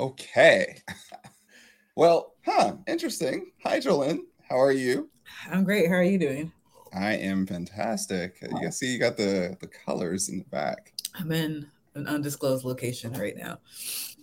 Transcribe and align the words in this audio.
Okay. 0.00 0.80
well, 1.94 2.32
huh, 2.46 2.76
interesting. 2.86 3.52
Hi, 3.64 3.80
Jolene. 3.80 4.20
How 4.48 4.58
are 4.58 4.72
you? 4.72 5.10
I'm 5.52 5.62
great. 5.62 5.88
How 5.88 5.96
are 5.96 6.02
you 6.02 6.18
doing? 6.18 6.50
I 6.94 7.16
am 7.16 7.46
fantastic. 7.46 8.38
You 8.40 8.48
can 8.48 8.72
see 8.72 8.90
you 8.94 8.98
got 8.98 9.18
the 9.18 9.58
the 9.60 9.66
colors 9.66 10.30
in 10.30 10.38
the 10.38 10.46
back. 10.46 10.94
I'm 11.16 11.30
in 11.32 11.66
an 11.94 12.06
undisclosed 12.06 12.64
location 12.64 13.12
right 13.12 13.36
now. 13.36 13.58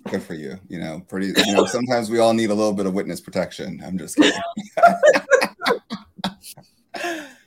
Good 0.09 0.23
for 0.23 0.34
you. 0.34 0.59
You 0.68 0.80
know, 0.80 1.04
pretty. 1.08 1.27
You 1.45 1.54
know, 1.54 1.66
sometimes 1.68 2.09
we 2.09 2.18
all 2.18 2.34
need 2.34 2.49
a 2.49 2.55
little 2.55 2.73
bit 2.73 2.88
of 2.88 2.96
witness 2.96 3.21
protection. 3.21 3.80
I'm 3.85 3.99
just 3.99 4.16
kidding. 4.16 4.41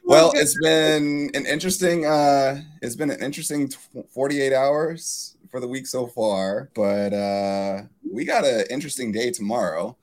well, 0.04 0.30
it's 0.36 0.56
been 0.62 1.32
an 1.34 1.46
interesting. 1.46 2.06
uh 2.06 2.62
It's 2.80 2.94
been 2.94 3.10
an 3.10 3.20
interesting 3.20 3.72
48 4.14 4.52
hours 4.52 5.36
for 5.50 5.58
the 5.58 5.66
week 5.66 5.88
so 5.88 6.06
far, 6.06 6.70
but 6.74 7.12
uh 7.12 7.82
we 8.10 8.24
got 8.24 8.44
an 8.44 8.64
interesting 8.70 9.12
day 9.12 9.30
tomorrow. 9.30 9.96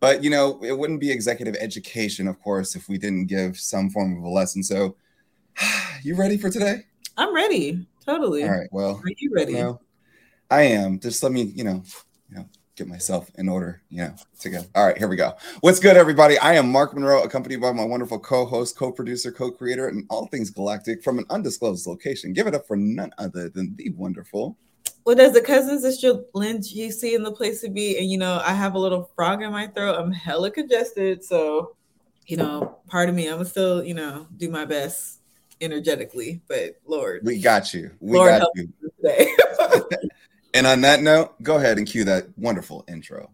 But 0.00 0.22
you 0.22 0.30
know, 0.30 0.60
it 0.62 0.78
wouldn't 0.78 1.00
be 1.00 1.10
executive 1.10 1.56
education, 1.56 2.28
of 2.28 2.40
course, 2.40 2.76
if 2.76 2.88
we 2.88 2.98
didn't 2.98 3.26
give 3.26 3.58
some 3.58 3.90
form 3.90 4.16
of 4.16 4.22
a 4.22 4.28
lesson. 4.28 4.62
So, 4.62 4.96
you 6.02 6.14
ready 6.14 6.38
for 6.38 6.50
today? 6.50 6.84
I'm 7.16 7.34
ready. 7.34 7.86
Totally. 8.04 8.44
All 8.44 8.50
right. 8.50 8.68
Well, 8.70 9.02
are 9.04 9.12
you 9.18 9.32
ready? 9.34 9.52
You 9.52 9.58
know, 9.58 9.80
I 10.50 10.62
am. 10.62 11.00
Just 11.00 11.22
let 11.22 11.32
me, 11.32 11.42
you 11.42 11.64
know, 11.64 11.82
you 12.30 12.36
know, 12.36 12.48
get 12.76 12.86
myself 12.86 13.30
in 13.34 13.48
order, 13.48 13.82
you 13.90 13.98
know, 13.98 14.14
to 14.40 14.50
go. 14.50 14.62
All 14.76 14.86
right, 14.86 14.96
here 14.96 15.08
we 15.08 15.16
go. 15.16 15.34
What's 15.60 15.80
good, 15.80 15.96
everybody? 15.96 16.38
I 16.38 16.54
am 16.54 16.70
Mark 16.70 16.94
Monroe, 16.94 17.24
accompanied 17.24 17.60
by 17.60 17.72
my 17.72 17.84
wonderful 17.84 18.20
co-host, 18.20 18.78
co-producer, 18.78 19.32
co-creator, 19.32 19.88
and 19.88 20.06
all 20.08 20.26
things 20.28 20.50
galactic 20.50 21.02
from 21.02 21.18
an 21.18 21.26
undisclosed 21.28 21.86
location. 21.88 22.32
Give 22.32 22.46
it 22.46 22.54
up 22.54 22.66
for 22.68 22.76
none 22.76 23.12
other 23.18 23.48
than 23.48 23.74
the 23.76 23.90
wonderful 23.90 24.56
well, 25.08 25.16
the 25.32 25.40
cousins, 25.40 25.84
it's 25.84 26.02
your 26.02 26.22
Lynn 26.34 26.62
see 26.62 27.14
in 27.14 27.22
the 27.22 27.32
place 27.32 27.62
to 27.62 27.70
be. 27.70 27.96
And 27.96 28.10
you 28.10 28.18
know, 28.18 28.42
I 28.44 28.52
have 28.52 28.74
a 28.74 28.78
little 28.78 29.10
frog 29.16 29.40
in 29.40 29.50
my 29.50 29.66
throat. 29.68 29.96
I'm 29.98 30.12
hella 30.12 30.50
congested. 30.50 31.24
So, 31.24 31.76
you 32.26 32.36
know, 32.36 32.76
part 32.88 33.08
of 33.08 33.14
me, 33.14 33.26
I'm 33.26 33.42
still, 33.46 33.82
you 33.82 33.94
know, 33.94 34.26
do 34.36 34.50
my 34.50 34.66
best 34.66 35.20
energetically. 35.62 36.42
But 36.46 36.78
Lord. 36.84 37.22
We 37.24 37.40
got 37.40 37.72
you. 37.72 37.90
We 38.00 38.18
Lord 38.18 38.42
got 38.42 38.50
you. 38.54 38.68
And 40.54 40.66
on 40.66 40.82
that 40.82 41.00
note, 41.00 41.42
go 41.42 41.56
ahead 41.56 41.78
and 41.78 41.86
cue 41.86 42.04
that 42.04 42.26
wonderful 42.36 42.84
intro. 42.88 43.30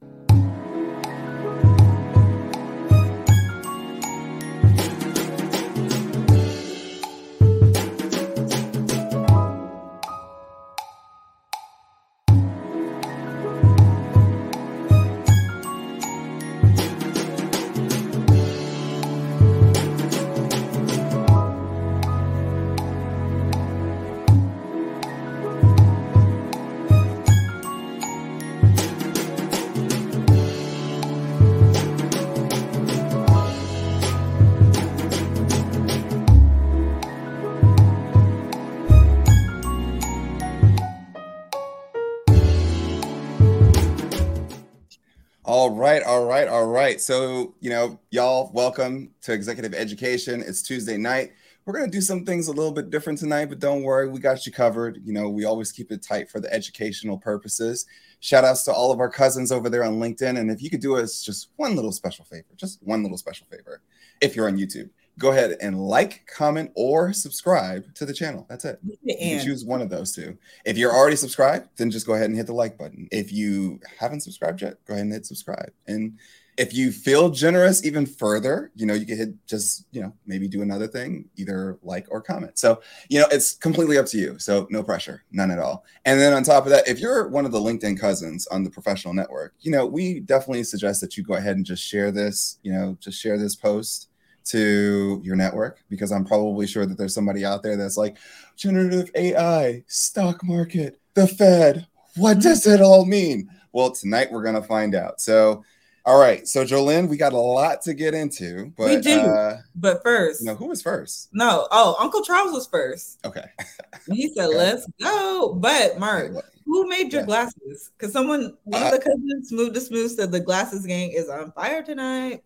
Right, 45.84 46.03
all 46.03 46.25
right, 46.25 46.49
all 46.49 46.67
right. 46.67 46.99
So, 46.99 47.55
you 47.61 47.69
know, 47.69 48.00
y'all, 48.11 48.50
welcome 48.55 49.11
to 49.21 49.34
Executive 49.34 49.75
Education. 49.75 50.41
It's 50.41 50.62
Tuesday 50.62 50.97
night. 50.97 51.33
We're 51.67 51.75
going 51.75 51.84
to 51.84 51.95
do 51.95 52.00
some 52.00 52.25
things 52.25 52.49
a 52.49 52.53
little 52.53 52.72
bit 52.72 52.89
different 52.89 53.19
tonight, 53.19 53.50
but 53.50 53.59
don't 53.59 53.83
worry, 53.83 54.09
we 54.09 54.19
got 54.19 54.47
you 54.47 54.53
covered. 54.53 55.03
You 55.05 55.12
know, 55.12 55.28
we 55.28 55.45
always 55.45 55.72
keep 55.72 55.93
it 55.93 56.03
tight 56.03 56.31
for 56.31 56.41
the 56.41 56.50
educational 56.50 57.19
purposes. 57.19 57.84
Shout 58.21 58.45
outs 58.45 58.62
to 58.62 58.72
all 58.72 58.93
of 58.93 59.00
our 59.00 59.11
cousins 59.11 59.53
over 59.53 59.69
there 59.69 59.84
on 59.84 60.00
LinkedIn. 60.00 60.39
And 60.39 60.50
if 60.50 60.62
you 60.62 60.71
could 60.71 60.81
do 60.81 60.97
us 60.97 61.22
just 61.22 61.50
one 61.56 61.77
little 61.77 61.93
special 61.93 62.25
favor, 62.25 62.49
just 62.56 62.83
one 62.83 63.03
little 63.03 63.19
special 63.19 63.47
favor, 63.51 63.83
if 64.22 64.34
you're 64.34 64.49
on 64.49 64.56
YouTube, 64.56 64.89
go 65.19 65.30
ahead 65.30 65.56
and 65.60 65.78
like, 65.78 66.26
comment, 66.26 66.70
or 66.75 67.12
subscribe 67.12 67.94
to 67.94 68.04
the 68.04 68.12
channel. 68.12 68.47
That's 68.48 68.64
it. 68.64 68.78
You 68.82 69.16
can 69.16 69.44
choose 69.44 69.64
one 69.64 69.80
of 69.80 69.91
those 69.91 70.14
two. 70.14 70.36
If 70.64 70.76
you're 70.76 70.92
already 70.92 71.16
subscribed, 71.16 71.69
then 71.76 71.91
just 71.91 72.06
go 72.06 72.14
ahead 72.14 72.26
and 72.26 72.36
hit 72.36 72.47
the 72.47 72.52
like 72.54 72.78
button. 72.78 73.08
If 73.12 73.32
you 73.32 73.80
haven't 73.98 74.20
subscribed 74.20 74.62
yet, 74.62 74.84
go 74.86 74.94
ahead 74.94 75.04
and 75.04 75.12
hit 75.12 75.26
subscribe. 75.26 75.72
And 75.86 76.19
if 76.56 76.72
you 76.72 76.92
feel 76.92 77.30
generous 77.30 77.84
even 77.84 78.06
further, 78.06 78.70
you 78.76 78.86
know, 78.86 78.94
you 78.94 79.06
can 79.06 79.16
hit 79.16 79.47
just, 79.47 79.86
you 79.91 80.00
know, 80.00 80.12
maybe 80.26 80.47
do 80.47 80.62
another 80.62 80.86
thing, 80.86 81.28
either 81.36 81.78
like 81.82 82.06
or 82.10 82.20
comment. 82.20 82.58
So, 82.58 82.80
you 83.08 83.20
know, 83.20 83.26
it's 83.32 83.54
completely 83.54 83.98
up 83.98 84.06
to 84.06 84.19
you. 84.19 84.38
So, 84.38 84.66
no 84.70 84.82
pressure, 84.82 85.24
none 85.32 85.50
at 85.50 85.58
all. 85.58 85.84
And 86.04 86.20
then 86.20 86.32
on 86.32 86.44
top 86.44 86.64
of 86.64 86.70
that, 86.70 86.86
if 86.86 87.00
you're 87.00 87.28
one 87.28 87.44
of 87.44 87.53
the 87.53 87.58
LinkedIn 87.58 87.98
cousins 87.98 88.47
on 88.48 88.62
the 88.62 88.70
professional 88.70 89.14
network, 89.14 89.54
you 89.60 89.72
know, 89.72 89.84
we 89.84 90.20
definitely 90.20 90.64
suggest 90.64 91.00
that 91.00 91.16
you 91.16 91.24
go 91.24 91.34
ahead 91.34 91.56
and 91.56 91.66
just 91.66 91.82
share 91.82 92.12
this, 92.12 92.58
you 92.62 92.72
know, 92.72 92.97
just 93.00 93.20
share 93.20 93.36
this 93.36 93.56
post 93.56 94.08
to 94.44 95.21
your 95.25 95.37
network 95.37 95.78
because 95.88 96.12
I'm 96.12 96.25
probably 96.25 96.66
sure 96.66 96.87
that 96.87 96.99
there's 96.99 97.15
somebody 97.15 97.44
out 97.44 97.62
there 97.62 97.77
that's 97.77 97.97
like 97.97 98.16
generative 98.56 99.10
AI, 99.15 99.82
stock 99.87 100.44
market, 100.44 101.00
the 101.15 101.27
Fed. 101.27 101.87
What 102.16 102.41
does 102.41 102.66
it 102.66 102.81
all 102.81 103.04
mean? 103.04 103.50
Well, 103.72 103.91
tonight 103.91 104.31
we're 104.31 104.44
gonna 104.44 104.62
find 104.62 104.94
out. 104.94 105.21
So, 105.21 105.65
all 106.06 106.21
right. 106.21 106.47
So, 106.47 106.65
Jolene, 106.65 107.09
we 107.09 107.16
got 107.16 107.33
a 107.33 107.38
lot 107.38 107.83
to 107.83 107.94
get 107.94 108.15
into, 108.15 108.72
but 108.77 108.88
we 108.88 109.00
do. 109.00 109.19
Uh, 109.19 109.59
but 109.75 110.03
first, 110.03 110.44
no, 110.44 110.54
who 110.54 110.66
was 110.66 110.83
first? 110.83 111.31
No, 111.33 111.66
oh, 111.71 111.97
Uncle 111.99 112.22
Charles 112.22 112.53
was 112.53 112.66
first. 112.66 113.19
Okay. 113.25 113.47
he 114.12 114.33
said, 114.34 114.49
okay. 114.49 114.56
"Let's 114.56 114.87
go." 115.00 115.54
But 115.54 115.99
Mark, 115.99 116.33
who 116.66 116.88
made 116.88 117.12
your 117.12 117.22
yeah. 117.22 117.27
glasses? 117.27 117.91
Because 117.97 118.12
someone, 118.12 118.56
one 118.65 118.83
uh, 118.83 118.87
of 118.87 118.93
the 118.93 118.99
cousins, 118.99 119.49
Smooth 119.49 119.75
to 119.75 119.81
Smooth, 119.81 120.10
said 120.12 120.31
the 120.31 120.41
glasses 120.41 120.87
gang 120.87 121.10
is 121.10 121.28
on 121.28 121.53
fire 121.53 121.83
tonight. 121.83 122.44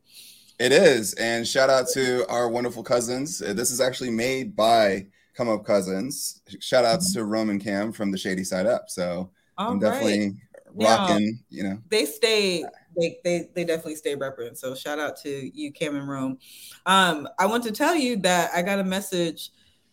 It 0.58 0.72
is. 0.72 1.14
And 1.14 1.46
shout 1.46 1.70
out 1.70 1.86
to 1.94 2.26
our 2.28 2.48
wonderful 2.48 2.82
cousins. 2.82 3.41
Uh, 3.41 3.52
this 3.52 3.70
is 3.70 3.80
actually 3.80 4.10
made 4.10 4.56
by 4.56 5.06
Come 5.34 5.48
Up 5.48 5.64
Cousins. 5.64 6.42
Shout 6.60 6.84
outs 6.84 7.12
mm-hmm. 7.12 7.20
to 7.20 7.24
Roman 7.26 7.60
Cam 7.60 7.92
from 7.92 8.10
the 8.10 8.19
Shady 8.19 8.44
Side 8.44 8.66
Up. 8.66 8.88
So 8.88 9.30
All 9.56 9.70
I'm 9.70 9.78
definitely 9.78 10.34
rocking, 10.74 11.38
you 11.48 11.62
know. 11.62 11.78
They 11.91 12.04
stay 12.06 12.64
they 12.96 13.19
they 13.22 13.48
they 13.54 13.64
definitely 13.64 13.94
stay 13.94 14.16
repping. 14.16 14.56
So 14.56 14.74
shout 14.74 14.98
out 14.98 15.16
to 15.22 15.50
you, 15.56 15.72
Cam 15.72 15.96
and 15.96 16.08
Rome. 16.08 16.38
Um, 16.86 17.28
I 17.38 17.46
want 17.46 17.62
to 17.64 17.72
tell 17.72 17.94
you 17.94 18.16
that 18.19 18.50
I 18.54 18.62
got 18.62 18.80
a 18.80 18.84
message 18.84 19.50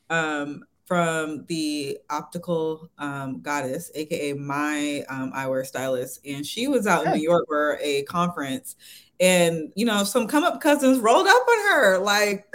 um 0.10 0.64
from 0.86 1.46
the 1.48 1.98
optical 2.12 2.90
um, 3.00 3.42
goddess, 3.42 3.92
aka 3.96 4.34
my 4.34 5.04
um, 5.10 5.32
eyewear 5.34 5.66
stylist, 5.66 6.20
and 6.26 6.46
she 6.46 6.68
was 6.68 6.86
out 6.86 7.06
in 7.06 7.14
New 7.14 7.22
York 7.22 7.46
for 7.48 7.80
a 7.82 8.04
conference, 8.04 8.76
and 9.20 9.72
you 9.76 9.86
know 9.86 10.04
some 10.04 10.28
come 10.28 10.44
up 10.44 10.60
cousins 10.62 11.00
rolled 11.00 11.28
up 11.28 11.48
on 11.48 11.72
her 11.72 11.98
like 12.00 12.46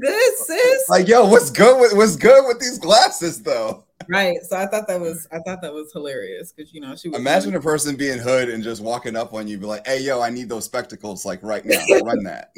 good 0.00 0.34
sis. 0.36 0.88
Like 0.88 1.08
yo 1.08 1.26
what's 1.26 1.50
good 1.50 1.80
with 1.80 1.94
what's 1.94 2.16
good 2.16 2.46
with 2.46 2.60
these 2.60 2.78
glasses 2.78 3.42
though? 3.42 3.84
Right 4.08 4.38
so 4.42 4.56
i 4.56 4.66
thought 4.66 4.86
that 4.88 5.00
was 5.00 5.26
i 5.32 5.38
thought 5.40 5.60
that 5.62 5.72
was 5.72 5.92
hilarious 5.92 6.52
because 6.52 6.72
you 6.72 6.80
know 6.80 6.94
she 6.94 7.08
was 7.08 7.18
imagine 7.18 7.54
a 7.56 7.60
person 7.60 7.96
being 7.96 8.18
hood 8.18 8.48
and 8.48 8.62
just 8.62 8.80
walking 8.80 9.16
up 9.16 9.34
on 9.34 9.48
you 9.48 9.58
be 9.58 9.66
like 9.66 9.86
hey 9.86 10.00
yo 10.00 10.22
i 10.22 10.30
need 10.30 10.48
those 10.48 10.64
spectacles 10.64 11.26
like 11.26 11.42
right 11.42 11.64
now 11.64 11.80
run 12.04 12.22
that. 12.22 12.52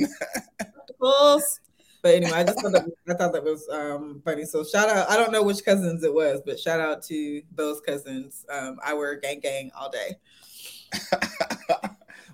Spectacles. 0.60 1.60
But 2.02 2.14
anyway 2.14 2.32
i 2.32 2.44
just 2.44 2.60
thought 2.60 2.72
that, 2.72 2.84
i 3.08 3.14
thought 3.14 3.32
that 3.32 3.42
was 3.42 3.68
um, 3.70 4.22
funny. 4.24 4.44
So 4.44 4.62
shout 4.62 4.90
out 4.90 5.10
i 5.10 5.16
don't 5.16 5.32
know 5.32 5.42
which 5.42 5.64
cousins 5.64 6.04
it 6.04 6.12
was 6.12 6.40
but 6.44 6.60
shout 6.60 6.80
out 6.80 7.02
to 7.04 7.42
those 7.54 7.80
cousins. 7.80 8.44
Um, 8.52 8.78
i 8.84 8.92
wear 8.92 9.16
gang 9.16 9.40
gang 9.40 9.72
all 9.76 9.90
day 9.90 10.16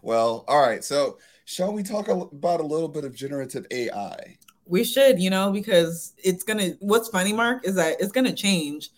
well, 0.07 0.45
all 0.47 0.65
right. 0.65 0.85
So, 0.85 1.19
shall 1.47 1.73
we 1.73 1.83
talk 1.83 2.07
about 2.07 2.61
a 2.61 2.63
little 2.63 2.89
bit 2.89 3.05
of 3.05 3.13
generative 3.13 3.67
AI? 3.73 4.39
We 4.65 4.85
should, 4.85 5.19
you 5.19 5.31
know, 5.31 5.51
because 5.51 6.13
it's 6.23 6.45
gonna. 6.45 6.75
What's 6.79 7.09
funny, 7.09 7.33
Mark, 7.33 7.67
is 7.67 7.75
that 7.75 7.97
it's 8.01 8.13
gonna 8.13 8.33
change 8.33 8.91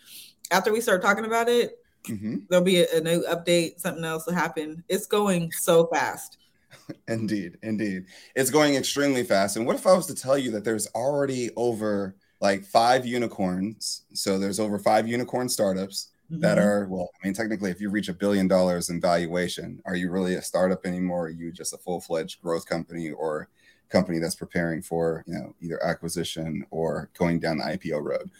after 0.51 0.71
we 0.71 0.83
start 0.83 1.01
talking 1.01 1.25
about 1.25 1.49
it. 1.49 1.79
Mm-hmm. 2.09 2.37
There'll 2.51 2.65
be 2.65 2.83
a, 2.83 2.99
a 2.99 3.01
new 3.01 3.25
update. 3.27 3.81
Something 3.81 4.05
else 4.05 4.27
will 4.27 4.35
happen. 4.35 4.85
It's 4.91 5.07
going 5.07 5.51
so 5.51 5.87
fast. 5.87 6.37
indeed, 7.09 7.57
indeed, 7.63 8.05
it's 8.37 8.51
going 8.51 8.75
extremely 8.75 9.25
fast. 9.25 9.57
And 9.57 9.67
what 9.67 9.77
if 9.77 9.87
I 9.87 9.95
was 9.95 10.07
to 10.09 10.15
tell 10.15 10.37
you 10.37 10.51
that 10.51 10.65
there's 10.65 10.89
already 10.89 11.49
over 11.57 12.17
like 12.43 12.65
five 12.65 13.07
unicorns? 13.07 14.03
So 14.13 14.39
there's 14.39 14.61
over 14.61 14.79
five 14.79 15.09
unicorn 15.09 15.49
startups 15.49 16.09
mm-hmm. 16.31 16.41
that 16.41 16.59
are 16.59 16.87
well 16.89 17.11
i 17.23 17.27
mean 17.27 17.35
technically 17.35 17.71
if 17.71 17.81
you 17.81 17.91
reach 17.91 18.09
a 18.09 18.15
billion 18.15 18.49
dollars 18.49 18.91
in 18.91 19.01
valuation 19.01 19.81
are 19.85 19.97
you 19.97 20.11
really 20.11 20.35
a 20.35 20.43
startup 20.43 20.87
anymore 20.87 21.27
are 21.27 21.31
you 21.31 21.53
just 21.53 21.73
a 21.73 21.79
full-fledged 21.79 22.41
growth 22.43 22.67
company 22.67 23.11
or 23.11 23.49
company 23.89 24.19
that's 24.19 24.35
preparing 24.35 24.83
for 24.83 25.25
you 25.27 25.35
know 25.35 25.55
either 25.61 25.83
acquisition 25.83 26.65
or 26.71 27.11
going 27.19 27.39
down 27.39 27.59
the 27.59 27.65
ipo 27.65 28.03
road 28.03 28.31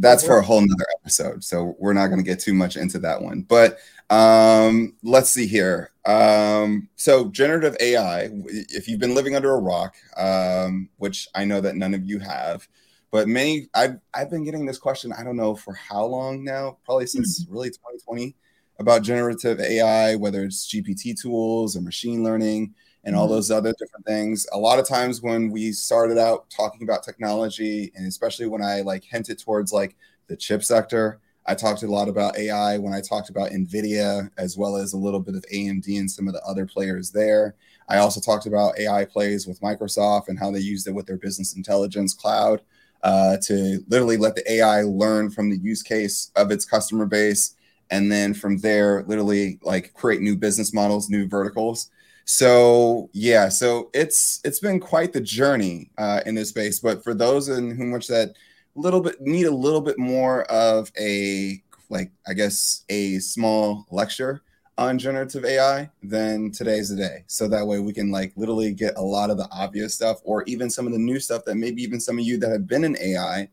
that's 0.00 0.24
for 0.24 0.38
a 0.38 0.42
whole 0.42 0.60
nother 0.60 0.86
episode. 1.00 1.42
So 1.42 1.76
we're 1.78 1.92
not 1.92 2.06
going 2.06 2.18
to 2.18 2.24
get 2.24 2.40
too 2.40 2.54
much 2.54 2.76
into 2.76 2.98
that 3.00 3.20
one. 3.20 3.42
But 3.42 3.78
um, 4.10 4.94
let's 5.02 5.30
see 5.30 5.46
here. 5.46 5.90
Um, 6.06 6.88
so 6.96 7.28
generative 7.28 7.76
AI, 7.80 8.30
if 8.68 8.88
you've 8.88 9.00
been 9.00 9.14
living 9.14 9.34
under 9.34 9.52
a 9.52 9.60
rock, 9.60 9.96
um, 10.16 10.88
which 10.98 11.28
I 11.34 11.44
know 11.44 11.60
that 11.60 11.76
none 11.76 11.94
of 11.94 12.08
you 12.08 12.18
have, 12.20 12.68
but 13.10 13.28
many 13.28 13.68
I've 13.74 13.98
I've 14.14 14.30
been 14.30 14.44
getting 14.44 14.66
this 14.66 14.78
question, 14.78 15.12
I 15.12 15.24
don't 15.24 15.36
know 15.36 15.54
for 15.54 15.74
how 15.74 16.04
long 16.04 16.44
now, 16.44 16.78
probably 16.84 17.06
since 17.06 17.44
mm-hmm. 17.44 17.52
really 17.52 17.70
2020 17.70 18.34
about 18.78 19.02
generative 19.02 19.60
AI, 19.60 20.14
whether 20.14 20.44
it's 20.44 20.72
GPT 20.72 21.20
tools 21.20 21.76
or 21.76 21.80
machine 21.80 22.22
learning 22.22 22.74
and 23.04 23.16
all 23.16 23.26
mm-hmm. 23.26 23.34
those 23.34 23.50
other 23.50 23.74
different 23.78 24.06
things. 24.06 24.46
A 24.52 24.58
lot 24.58 24.78
of 24.78 24.86
times 24.86 25.22
when 25.22 25.50
we 25.50 25.72
started 25.72 26.18
out 26.18 26.48
talking 26.50 26.82
about 26.82 27.02
technology, 27.02 27.90
and 27.96 28.06
especially 28.06 28.46
when 28.46 28.62
I 28.62 28.82
like 28.82 29.04
hinted 29.04 29.38
towards 29.38 29.72
like 29.72 29.96
the 30.28 30.36
chip 30.36 30.62
sector, 30.62 31.20
I 31.46 31.54
talked 31.54 31.82
a 31.82 31.86
lot 31.86 32.08
about 32.08 32.36
AI 32.36 32.76
when 32.76 32.92
I 32.92 33.00
talked 33.00 33.30
about 33.30 33.50
NVIDIA, 33.50 34.30
as 34.36 34.58
well 34.58 34.76
as 34.76 34.92
a 34.92 34.98
little 34.98 35.20
bit 35.20 35.34
of 35.34 35.44
AMD 35.52 35.98
and 35.98 36.10
some 36.10 36.28
of 36.28 36.34
the 36.34 36.42
other 36.42 36.66
players 36.66 37.10
there. 37.10 37.54
I 37.88 37.98
also 37.98 38.20
talked 38.20 38.44
about 38.44 38.78
AI 38.78 39.06
plays 39.06 39.46
with 39.46 39.62
Microsoft 39.62 40.28
and 40.28 40.38
how 40.38 40.50
they 40.50 40.58
used 40.58 40.86
it 40.86 40.94
with 40.94 41.06
their 41.06 41.16
business 41.16 41.56
intelligence 41.56 42.12
cloud 42.12 42.60
uh, 43.02 43.36
to 43.44 43.84
literally 43.88 44.16
let 44.16 44.34
the 44.34 44.52
AI 44.52 44.82
learn 44.82 45.30
from 45.30 45.50
the 45.50 45.56
use 45.58 45.82
case 45.82 46.30
of 46.36 46.50
its 46.50 46.64
customer 46.64 47.06
base. 47.06 47.54
And 47.90 48.12
then 48.12 48.34
from 48.34 48.58
there, 48.58 49.04
literally 49.06 49.58
like 49.62 49.94
create 49.94 50.20
new 50.20 50.36
business 50.36 50.74
models, 50.74 51.08
new 51.08 51.26
verticals. 51.26 51.90
So 52.26 53.08
yeah, 53.14 53.48
so 53.48 53.90
it's 53.94 54.40
it's 54.44 54.60
been 54.60 54.80
quite 54.80 55.14
the 55.14 55.20
journey 55.20 55.90
uh, 55.96 56.20
in 56.26 56.34
this 56.34 56.50
space. 56.50 56.80
But 56.80 57.02
for 57.02 57.14
those 57.14 57.48
in 57.48 57.74
whom 57.74 57.90
which 57.90 58.08
that 58.08 58.34
little 58.74 59.00
bit 59.00 59.20
need 59.20 59.46
a 59.46 59.50
little 59.54 59.80
bit 59.80 59.98
more 59.98 60.44
of 60.44 60.92
a 60.98 61.62
like 61.88 62.10
I 62.26 62.34
guess 62.34 62.84
a 62.90 63.18
small 63.18 63.86
lecture 63.90 64.42
on 64.78 64.98
generative 64.98 65.44
AI, 65.44 65.90
then 66.02 66.52
today's 66.52 66.88
the 66.88 66.96
day. 66.96 67.24
So 67.26 67.48
that 67.48 67.66
way 67.66 67.80
we 67.80 67.92
can 67.92 68.10
like 68.10 68.32
literally 68.36 68.72
get 68.72 68.96
a 68.96 69.02
lot 69.02 69.28
of 69.28 69.36
the 69.36 69.48
obvious 69.50 69.94
stuff 69.94 70.20
or 70.22 70.44
even 70.44 70.70
some 70.70 70.86
of 70.86 70.92
the 70.92 70.98
new 70.98 71.18
stuff 71.18 71.44
that 71.44 71.56
maybe 71.56 71.82
even 71.82 72.00
some 72.00 72.18
of 72.18 72.24
you 72.24 72.38
that 72.38 72.50
have 72.50 72.66
been 72.66 72.84
in 72.84 72.96
AI 73.00 73.48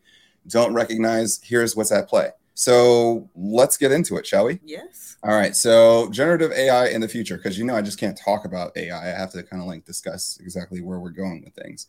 don't 0.47 0.73
recognize. 0.73 1.41
Here's 1.43 1.75
what's 1.75 1.91
at 1.91 2.07
play. 2.07 2.29
So 2.53 3.27
let's 3.35 3.75
get 3.75 3.91
into 3.91 4.15
it, 4.17 4.25
shall 4.25 4.45
we? 4.45 4.59
Yes. 4.63 5.17
All 5.23 5.35
right. 5.35 5.55
So 5.55 6.09
generative 6.11 6.51
AI 6.51 6.87
in 6.87 7.01
the 7.01 7.07
future, 7.07 7.37
because 7.37 7.57
you 7.57 7.65
know 7.65 7.75
I 7.75 7.81
just 7.81 7.99
can't 7.99 8.17
talk 8.17 8.45
about 8.45 8.77
AI. 8.77 8.95
I 8.95 9.19
have 9.19 9.31
to 9.31 9.43
kind 9.43 9.61
of 9.61 9.67
like 9.67 9.83
discuss 9.83 10.37
exactly 10.39 10.81
where 10.81 10.99
we're 10.99 11.09
going 11.09 11.43
with 11.43 11.53
things. 11.55 11.87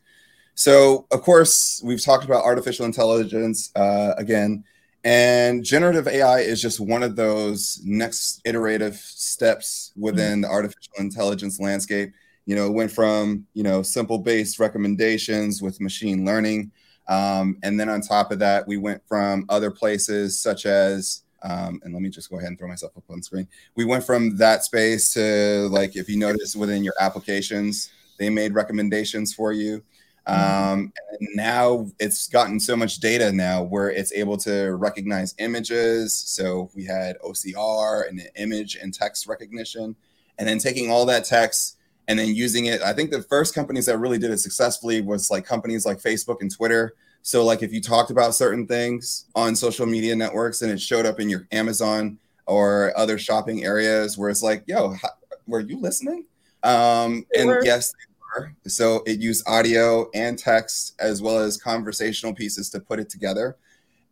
So, 0.54 1.06
of 1.10 1.20
course, 1.20 1.82
we've 1.84 2.02
talked 2.02 2.24
about 2.24 2.42
artificial 2.42 2.86
intelligence 2.86 3.70
uh, 3.76 4.14
again, 4.16 4.64
and 5.06 5.62
generative 5.62 6.08
AI 6.08 6.40
is 6.40 6.60
just 6.60 6.80
one 6.80 7.04
of 7.04 7.14
those 7.14 7.80
next 7.84 8.40
iterative 8.44 8.96
steps 8.96 9.92
within 9.96 10.40
the 10.40 10.48
artificial 10.48 10.94
intelligence 10.98 11.60
landscape. 11.60 12.12
You 12.44 12.56
know, 12.56 12.66
it 12.66 12.72
went 12.72 12.90
from 12.90 13.46
you 13.54 13.62
know 13.62 13.82
simple 13.82 14.18
based 14.18 14.58
recommendations 14.58 15.62
with 15.62 15.80
machine 15.80 16.24
learning, 16.24 16.72
um, 17.06 17.56
and 17.62 17.78
then 17.78 17.88
on 17.88 18.00
top 18.00 18.32
of 18.32 18.40
that, 18.40 18.66
we 18.66 18.78
went 18.78 19.00
from 19.06 19.46
other 19.48 19.70
places 19.70 20.40
such 20.40 20.66
as 20.66 21.22
um, 21.44 21.80
and 21.84 21.94
let 21.94 22.02
me 22.02 22.08
just 22.08 22.28
go 22.28 22.38
ahead 22.38 22.48
and 22.48 22.58
throw 22.58 22.66
myself 22.66 22.90
up 22.96 23.04
on 23.08 23.22
screen. 23.22 23.46
We 23.76 23.84
went 23.84 24.02
from 24.02 24.36
that 24.38 24.64
space 24.64 25.12
to 25.14 25.68
like 25.70 25.94
if 25.94 26.08
you 26.08 26.18
notice 26.18 26.56
within 26.56 26.82
your 26.82 26.94
applications, 27.00 27.90
they 28.18 28.28
made 28.28 28.54
recommendations 28.54 29.32
for 29.32 29.52
you. 29.52 29.84
Mm-hmm. 30.28 30.72
Um, 30.72 30.92
and 31.20 31.28
now 31.34 31.86
it's 32.00 32.28
gotten 32.28 32.58
so 32.58 32.76
much 32.76 32.98
data 32.98 33.30
now 33.30 33.62
where 33.62 33.90
it's 33.90 34.12
able 34.12 34.36
to 34.38 34.74
recognize 34.74 35.34
images. 35.38 36.12
So 36.12 36.70
we 36.74 36.84
had 36.84 37.18
OCR 37.20 38.08
and 38.08 38.20
image 38.36 38.76
and 38.76 38.92
text 38.92 39.26
recognition, 39.28 39.94
and 40.38 40.48
then 40.48 40.58
taking 40.58 40.90
all 40.90 41.06
that 41.06 41.24
text 41.24 41.76
and 42.08 42.18
then 42.18 42.34
using 42.34 42.66
it. 42.66 42.82
I 42.82 42.92
think 42.92 43.10
the 43.10 43.22
first 43.22 43.54
companies 43.54 43.86
that 43.86 43.98
really 43.98 44.18
did 44.18 44.30
it 44.30 44.38
successfully 44.38 45.00
was 45.00 45.30
like 45.30 45.44
companies 45.44 45.86
like 45.86 45.98
Facebook 45.98 46.40
and 46.40 46.54
Twitter. 46.54 46.94
So 47.22 47.44
like 47.44 47.62
if 47.62 47.72
you 47.72 47.80
talked 47.80 48.10
about 48.10 48.34
certain 48.34 48.66
things 48.66 49.26
on 49.34 49.56
social 49.56 49.86
media 49.86 50.14
networks 50.14 50.62
and 50.62 50.70
it 50.70 50.80
showed 50.80 51.06
up 51.06 51.18
in 51.18 51.28
your 51.28 51.48
Amazon 51.50 52.18
or 52.46 52.96
other 52.96 53.18
shopping 53.18 53.64
areas 53.64 54.16
where 54.16 54.30
it's 54.30 54.42
like, 54.42 54.62
yo, 54.66 54.92
how, 54.92 55.08
were 55.48 55.60
you 55.60 55.80
listening? 55.80 56.24
Um, 56.62 57.26
and 57.36 57.50
yes, 57.64 57.92
so 58.66 59.02
it 59.06 59.18
used 59.20 59.46
audio 59.48 60.08
and 60.14 60.38
text 60.38 60.94
as 60.98 61.22
well 61.22 61.38
as 61.38 61.56
conversational 61.56 62.34
pieces 62.34 62.70
to 62.70 62.80
put 62.80 62.98
it 62.98 63.08
together. 63.08 63.56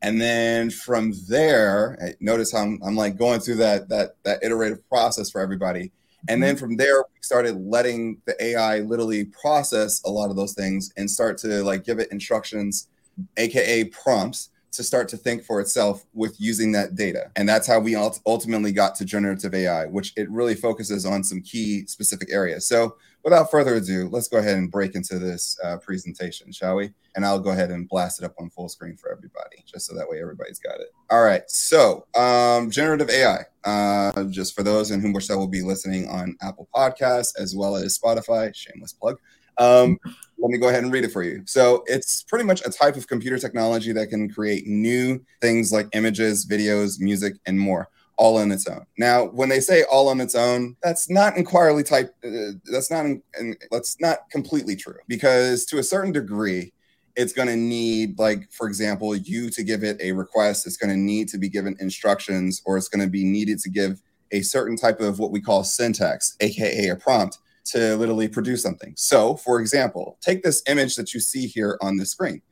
And 0.03 0.21
then 0.21 0.71
from 0.71 1.13
there, 1.29 2.15
notice 2.21 2.53
how 2.53 2.59
I'm, 2.59 2.79
I'm 2.85 2.97
like 2.97 3.17
going 3.17 3.41
through 3.41 3.57
that 3.57 3.89
that 3.89 4.17
that 4.25 4.43
iterative 4.43 4.87
process 4.89 5.31
for 5.31 5.41
everybody. 5.41 5.93
And 6.29 6.43
then 6.43 6.57
mm-hmm. 6.57 6.65
from 6.65 6.77
there, 6.77 7.03
we 7.03 7.23
started 7.23 7.57
letting 7.57 8.21
the 8.27 8.43
AI 8.43 8.81
literally 8.81 9.27
process 9.27 10.03
a 10.05 10.11
lot 10.11 10.31
of 10.31 10.37
those 10.37 10.55
things 10.55 10.93
and 10.97 11.11
start 11.11 11.39
to 11.39 11.63
like 11.65 11.85
give 11.85 11.99
it 11.99 12.13
instructions, 12.13 12.89
aka 13.37 13.85
prompts, 13.85 14.51
to 14.75 14.85
start 14.85 15.09
to 15.09 15.17
think 15.17 15.45
for 15.45 15.61
itself 15.61 16.05
with 16.13 16.41
using 16.41 16.73
that 16.73 16.95
data. 16.95 17.31
And 17.37 17.49
that's 17.49 17.67
how 17.67 17.81
we 17.81 17.95
ultimately 17.97 18.73
got 18.73 18.95
to 18.97 19.05
generative 19.05 19.55
AI, 19.55 19.87
which 19.87 20.13
it 20.17 20.31
really 20.31 20.55
focuses 20.55 21.07
on 21.07 21.25
some 21.25 21.41
key 21.43 21.87
specific 21.87 22.29
areas. 22.31 22.67
So 22.67 22.97
without 23.25 23.51
further 23.51 23.75
ado, 23.75 24.09
let's 24.11 24.29
go 24.29 24.39
ahead 24.39 24.59
and 24.59 24.71
break 24.71 24.95
into 24.95 25.19
this 25.19 25.59
uh, 25.65 25.79
presentation, 25.79 26.53
shall 26.53 26.77
we? 26.77 26.93
And 27.17 27.25
I'll 27.25 27.41
go 27.41 27.51
ahead 27.51 27.71
and 27.71 27.89
blast 27.89 28.21
it 28.21 28.25
up 28.25 28.35
on 28.39 28.51
full 28.51 28.69
screen 28.69 28.97
for 28.97 29.11
everybody, 29.11 29.65
just 29.67 29.87
so 29.87 29.97
that 29.97 30.09
way 30.09 30.21
everybody's 30.21 30.59
got 30.59 30.81
it. 30.81 30.89
All 31.11 31.23
right. 31.23 31.43
So, 31.49 32.07
um, 32.15 32.71
generative 32.71 33.09
AI, 33.09 33.45
uh, 33.65 34.25
just 34.25 34.55
for 34.55 34.63
those 34.63 34.91
in 34.91 35.01
whom 35.01 35.13
which 35.13 35.29
that 35.29 35.39
will 35.39 35.49
be 35.49 35.63
listening 35.63 36.09
on 36.09 36.37
Apple 36.43 36.69
Podcasts 36.75 37.33
as 37.39 37.57
well 37.57 37.77
as 37.77 37.99
Spotify, 37.99 38.55
shameless 38.55 38.93
plug. 38.93 39.19
Um, 39.59 39.99
let 40.39 40.51
me 40.51 40.59
go 40.59 40.69
ahead 40.69 40.83
and 40.83 40.93
read 40.93 41.05
it 41.05 41.13
for 41.13 41.23
you. 41.23 41.43
So, 41.47 41.85
it's 41.87 42.23
pretty 42.23 42.45
much 42.45 42.63
a 42.67 42.71
type 42.71 42.97
of 42.97 43.07
computer 43.07 43.39
technology 43.39 43.93
that 43.93 44.09
can 44.09 44.29
create 44.29 44.67
new 44.67 45.25
things 45.41 45.73
like 45.73 45.89
images, 45.93 46.47
videos, 46.47 47.01
music, 47.01 47.35
and 47.47 47.59
more 47.59 47.89
all 48.17 48.39
on 48.39 48.53
its 48.53 48.67
own. 48.67 48.87
Now, 48.99 49.25
when 49.25 49.49
they 49.49 49.61
say 49.61 49.85
all 49.85 50.09
on 50.09 50.21
its 50.21 50.35
own, 50.35 50.77
that's 50.83 51.11
not 51.11 51.37
entirely 51.37 51.83
type. 51.83 52.15
Uh, 52.25 52.53
that's 52.71 52.91
not. 52.91 53.07
In, 53.07 53.23
in, 53.39 53.57
that's 53.71 54.01
not 54.01 54.31
completely 54.31 54.77
true 54.77 54.99
because 55.09 55.65
to 55.67 55.79
a 55.79 55.83
certain 55.83 56.13
degree, 56.13 56.73
it's 57.17 57.33
going 57.33 57.49
to 57.49 57.57
need, 57.57 58.19
like, 58.19 58.51
for 58.53 58.67
example, 58.67 59.15
you 59.15 59.51
to 59.51 59.63
give 59.63 59.85
it 59.85 60.01
a 60.01 60.13
request. 60.13 60.67
It's 60.67 60.77
going 60.77 60.91
to 60.91 60.97
need 60.97 61.29
to 61.29 61.39
be 61.39 61.49
given 61.49 61.77
instructions, 61.81 62.63
or 62.65 62.77
it's 62.77 62.89
going 62.89 63.05
to 63.05 63.11
be 63.11 63.25
needed 63.25 63.59
to 63.61 63.71
give 63.71 64.01
a 64.33 64.43
certain 64.43 64.77
type 64.77 65.01
of 65.01 65.19
what 65.19 65.31
we 65.31 65.41
call 65.41 65.63
syntax, 65.65 66.37
aka 66.41 66.89
a 66.89 66.97
prompt, 66.97 67.39
to 67.67 67.97
literally 67.97 68.29
produce 68.29 68.63
something. 68.63 68.95
So, 68.97 69.37
for 69.37 69.61
example, 69.61 70.19
take 70.21 70.43
this 70.43 70.63
image 70.69 70.97
that 70.97 71.15
you 71.15 71.21
see 71.21 71.47
here 71.47 71.79
on 71.81 71.97
the 71.97 72.07
screen. 72.07 72.43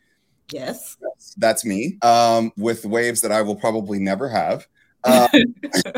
Yes. 0.53 0.97
That's 1.37 1.65
me 1.65 1.99
um, 2.03 2.53
with 2.57 2.85
waves 2.85 3.21
that 3.23 3.33
I 3.33 3.43
will 3.43 3.57
probably 3.57 3.99
never 3.99 4.29
have 4.29 4.67
um, 5.05 5.29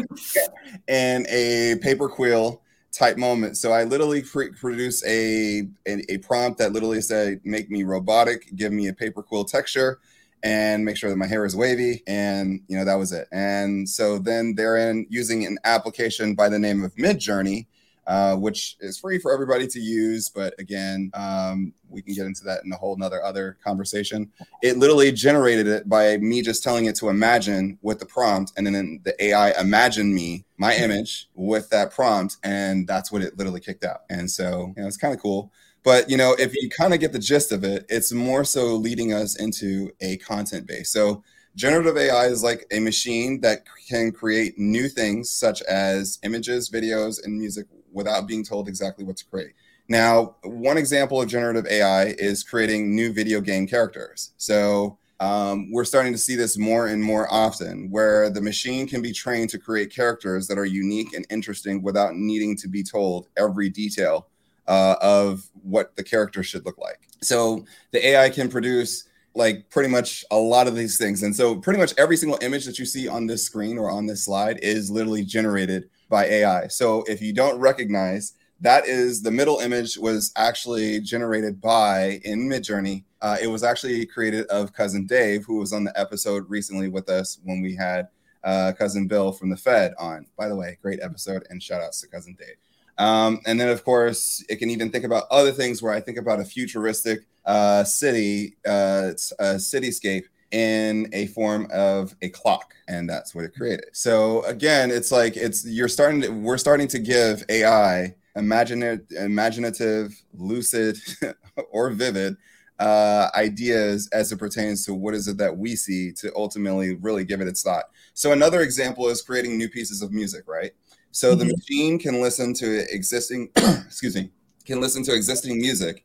and 0.88 1.26
a 1.28 1.76
paper 1.82 2.08
quill 2.08 2.62
type 2.92 3.16
moment. 3.16 3.56
So 3.56 3.72
I 3.72 3.84
literally 3.84 4.22
pre- 4.22 4.52
produce 4.52 5.04
a, 5.04 5.68
a, 5.86 6.12
a 6.12 6.18
prompt 6.18 6.58
that 6.58 6.72
literally 6.72 7.00
said, 7.00 7.40
"Make 7.44 7.70
me 7.70 7.82
robotic, 7.82 8.54
give 8.56 8.72
me 8.72 8.88
a 8.88 8.92
paper 8.92 9.22
quill 9.22 9.44
texture, 9.44 10.00
and 10.42 10.84
make 10.84 10.96
sure 10.96 11.10
that 11.10 11.16
my 11.16 11.26
hair 11.26 11.44
is 11.44 11.56
wavy." 11.56 12.02
And 12.06 12.60
you 12.68 12.78
know 12.78 12.84
that 12.84 12.94
was 12.94 13.12
it. 13.12 13.28
And 13.32 13.88
so 13.88 14.18
then 14.18 14.54
therein 14.54 15.06
using 15.10 15.44
an 15.44 15.58
application 15.64 16.34
by 16.34 16.48
the 16.48 16.58
name 16.58 16.84
of 16.84 16.94
Midjourney 16.94 17.66
uh, 18.06 18.36
which 18.36 18.76
is 18.80 18.98
free 18.98 19.18
for 19.18 19.32
everybody 19.32 19.66
to 19.66 19.80
use. 19.80 20.28
But 20.28 20.54
again, 20.58 21.10
um, 21.14 21.72
we 21.88 22.02
can 22.02 22.14
get 22.14 22.26
into 22.26 22.44
that 22.44 22.64
in 22.64 22.72
a 22.72 22.76
whole 22.76 22.96
nother 22.96 23.22
other 23.22 23.56
conversation. 23.64 24.30
It 24.62 24.78
literally 24.78 25.12
generated 25.12 25.66
it 25.66 25.88
by 25.88 26.16
me 26.18 26.42
just 26.42 26.62
telling 26.62 26.86
it 26.86 26.96
to 26.96 27.08
imagine 27.08 27.78
with 27.82 27.98
the 28.00 28.06
prompt, 28.06 28.52
and 28.56 28.66
then 28.66 29.00
the 29.04 29.24
AI 29.24 29.58
imagined 29.60 30.14
me 30.14 30.44
my 30.56 30.74
image 30.76 31.28
with 31.34 31.70
that 31.70 31.90
prompt, 31.90 32.36
and 32.42 32.86
that's 32.86 33.10
what 33.10 33.22
it 33.22 33.38
literally 33.38 33.60
kicked 33.60 33.84
out. 33.84 34.00
And 34.10 34.30
so 34.30 34.72
you 34.76 34.82
know, 34.82 34.88
it's 34.88 34.96
kind 34.96 35.14
of 35.14 35.20
cool. 35.20 35.52
But 35.84 36.08
you 36.10 36.16
know, 36.16 36.34
if 36.38 36.54
you 36.54 36.68
kind 36.70 36.94
of 36.94 37.00
get 37.00 37.12
the 37.12 37.18
gist 37.18 37.52
of 37.52 37.62
it, 37.62 37.84
it's 37.88 38.12
more 38.12 38.44
so 38.44 38.74
leading 38.74 39.12
us 39.12 39.36
into 39.36 39.90
a 40.00 40.16
content 40.16 40.66
base. 40.66 40.90
So 40.90 41.22
generative 41.54 41.96
AI 41.96 42.26
is 42.26 42.42
like 42.42 42.66
a 42.72 42.80
machine 42.80 43.40
that 43.42 43.64
can 43.88 44.10
create 44.10 44.58
new 44.58 44.88
things 44.88 45.30
such 45.30 45.62
as 45.62 46.18
images, 46.22 46.70
videos, 46.70 47.22
and 47.22 47.36
music 47.38 47.66
without 47.94 48.26
being 48.26 48.44
told 48.44 48.68
exactly 48.68 49.04
what 49.04 49.16
to 49.16 49.24
create. 49.24 49.52
Now, 49.88 50.36
one 50.42 50.78
example 50.78 51.20
of 51.20 51.28
generative 51.28 51.66
AI 51.66 52.14
is 52.18 52.42
creating 52.42 52.94
new 52.94 53.12
video 53.12 53.40
game 53.40 53.66
characters. 53.66 54.32
So 54.38 54.98
um, 55.20 55.70
we're 55.70 55.84
starting 55.84 56.12
to 56.12 56.18
see 56.18 56.36
this 56.36 56.58
more 56.58 56.88
and 56.88 57.02
more 57.02 57.32
often, 57.32 57.90
where 57.90 58.30
the 58.30 58.40
machine 58.40 58.86
can 58.86 59.00
be 59.00 59.12
trained 59.12 59.50
to 59.50 59.58
create 59.58 59.94
characters 59.94 60.46
that 60.48 60.58
are 60.58 60.64
unique 60.64 61.14
and 61.14 61.26
interesting 61.30 61.82
without 61.82 62.14
needing 62.14 62.56
to 62.56 62.68
be 62.68 62.82
told 62.82 63.28
every 63.36 63.68
detail 63.68 64.28
uh, 64.66 64.96
of 65.00 65.48
what 65.62 65.94
the 65.96 66.02
character 66.02 66.42
should 66.42 66.64
look 66.64 66.78
like. 66.78 67.00
So 67.20 67.64
the 67.92 68.06
AI 68.06 68.30
can 68.30 68.48
produce 68.48 69.08
like 69.34 69.68
pretty 69.70 69.88
much 69.88 70.24
a 70.30 70.36
lot 70.36 70.66
of 70.66 70.76
these 70.76 70.96
things. 70.96 71.22
And 71.22 71.34
so 71.34 71.56
pretty 71.56 71.78
much 71.78 71.92
every 71.98 72.16
single 72.16 72.38
image 72.40 72.64
that 72.66 72.78
you 72.78 72.86
see 72.86 73.08
on 73.08 73.26
this 73.26 73.44
screen 73.44 73.78
or 73.78 73.90
on 73.90 74.06
this 74.06 74.24
slide 74.24 74.60
is 74.62 74.90
literally 74.90 75.24
generated 75.24 75.90
by 76.14 76.26
AI. 76.26 76.68
So 76.68 77.02
if 77.08 77.20
you 77.20 77.32
don't 77.32 77.58
recognize 77.58 78.34
that 78.60 78.86
is 78.86 79.20
the 79.20 79.32
middle 79.32 79.58
image 79.58 79.98
was 79.98 80.30
actually 80.36 81.00
generated 81.00 81.60
by 81.60 82.20
in 82.22 82.48
Midjourney. 82.48 83.02
Uh, 83.20 83.36
it 83.42 83.48
was 83.48 83.64
actually 83.64 84.06
created 84.06 84.46
of 84.46 84.72
cousin 84.72 85.06
Dave, 85.06 85.44
who 85.44 85.58
was 85.58 85.72
on 85.72 85.82
the 85.82 85.98
episode 85.98 86.48
recently 86.48 86.86
with 86.86 87.08
us 87.08 87.40
when 87.42 87.60
we 87.60 87.74
had 87.74 88.06
uh, 88.44 88.70
cousin 88.78 89.08
Bill 89.08 89.32
from 89.32 89.50
the 89.50 89.56
Fed 89.56 89.92
on. 89.98 90.26
By 90.38 90.46
the 90.46 90.54
way, 90.54 90.78
great 90.80 91.00
episode 91.02 91.44
and 91.50 91.60
shout 91.60 91.82
outs 91.82 92.00
to 92.02 92.06
cousin 92.06 92.36
Dave. 92.38 92.58
Um, 92.96 93.40
and 93.44 93.58
then, 93.58 93.68
of 93.68 93.84
course, 93.84 94.44
it 94.48 94.60
can 94.60 94.70
even 94.70 94.92
think 94.92 95.04
about 95.04 95.24
other 95.32 95.50
things 95.50 95.82
where 95.82 95.92
I 95.92 96.00
think 96.00 96.16
about 96.16 96.38
a 96.38 96.44
futuristic 96.44 97.26
uh, 97.44 97.82
city, 97.82 98.54
uh, 98.64 99.10
a 99.40 99.56
cityscape 99.56 100.26
in 100.54 101.08
a 101.12 101.26
form 101.26 101.66
of 101.72 102.14
a 102.22 102.28
clock, 102.28 102.74
and 102.86 103.10
that's 103.10 103.34
what 103.34 103.44
it 103.44 103.54
created. 103.56 103.86
So 103.92 104.44
again, 104.44 104.92
it's 104.92 105.10
like 105.10 105.36
it's 105.36 105.66
you're 105.66 105.88
starting 105.88 106.20
to 106.20 106.28
we're 106.28 106.58
starting 106.58 106.86
to 106.88 107.00
give 107.00 107.44
AI 107.48 108.14
imaginative, 108.36 109.04
imaginative, 109.18 110.14
lucid, 110.32 110.96
or 111.72 111.90
vivid 111.90 112.36
uh, 112.78 113.28
ideas 113.34 114.08
as 114.12 114.30
it 114.30 114.38
pertains 114.38 114.86
to 114.86 114.94
what 114.94 115.12
is 115.12 115.26
it 115.26 115.38
that 115.38 115.56
we 115.56 115.74
see 115.74 116.12
to 116.12 116.32
ultimately 116.36 116.94
really 116.94 117.24
give 117.24 117.40
it 117.40 117.48
its 117.48 117.62
thought. 117.62 117.86
So 118.14 118.30
another 118.30 118.60
example 118.60 119.08
is 119.08 119.22
creating 119.22 119.58
new 119.58 119.68
pieces 119.68 120.02
of 120.02 120.12
music, 120.12 120.44
right? 120.46 120.70
So 121.10 121.30
mm-hmm. 121.30 121.38
the 121.40 121.56
machine 121.56 121.98
can 121.98 122.20
listen 122.20 122.54
to 122.54 122.94
existing, 122.94 123.50
excuse 123.56 124.14
me, 124.14 124.30
can 124.64 124.80
listen 124.80 125.02
to 125.04 125.14
existing 125.14 125.58
music 125.58 126.04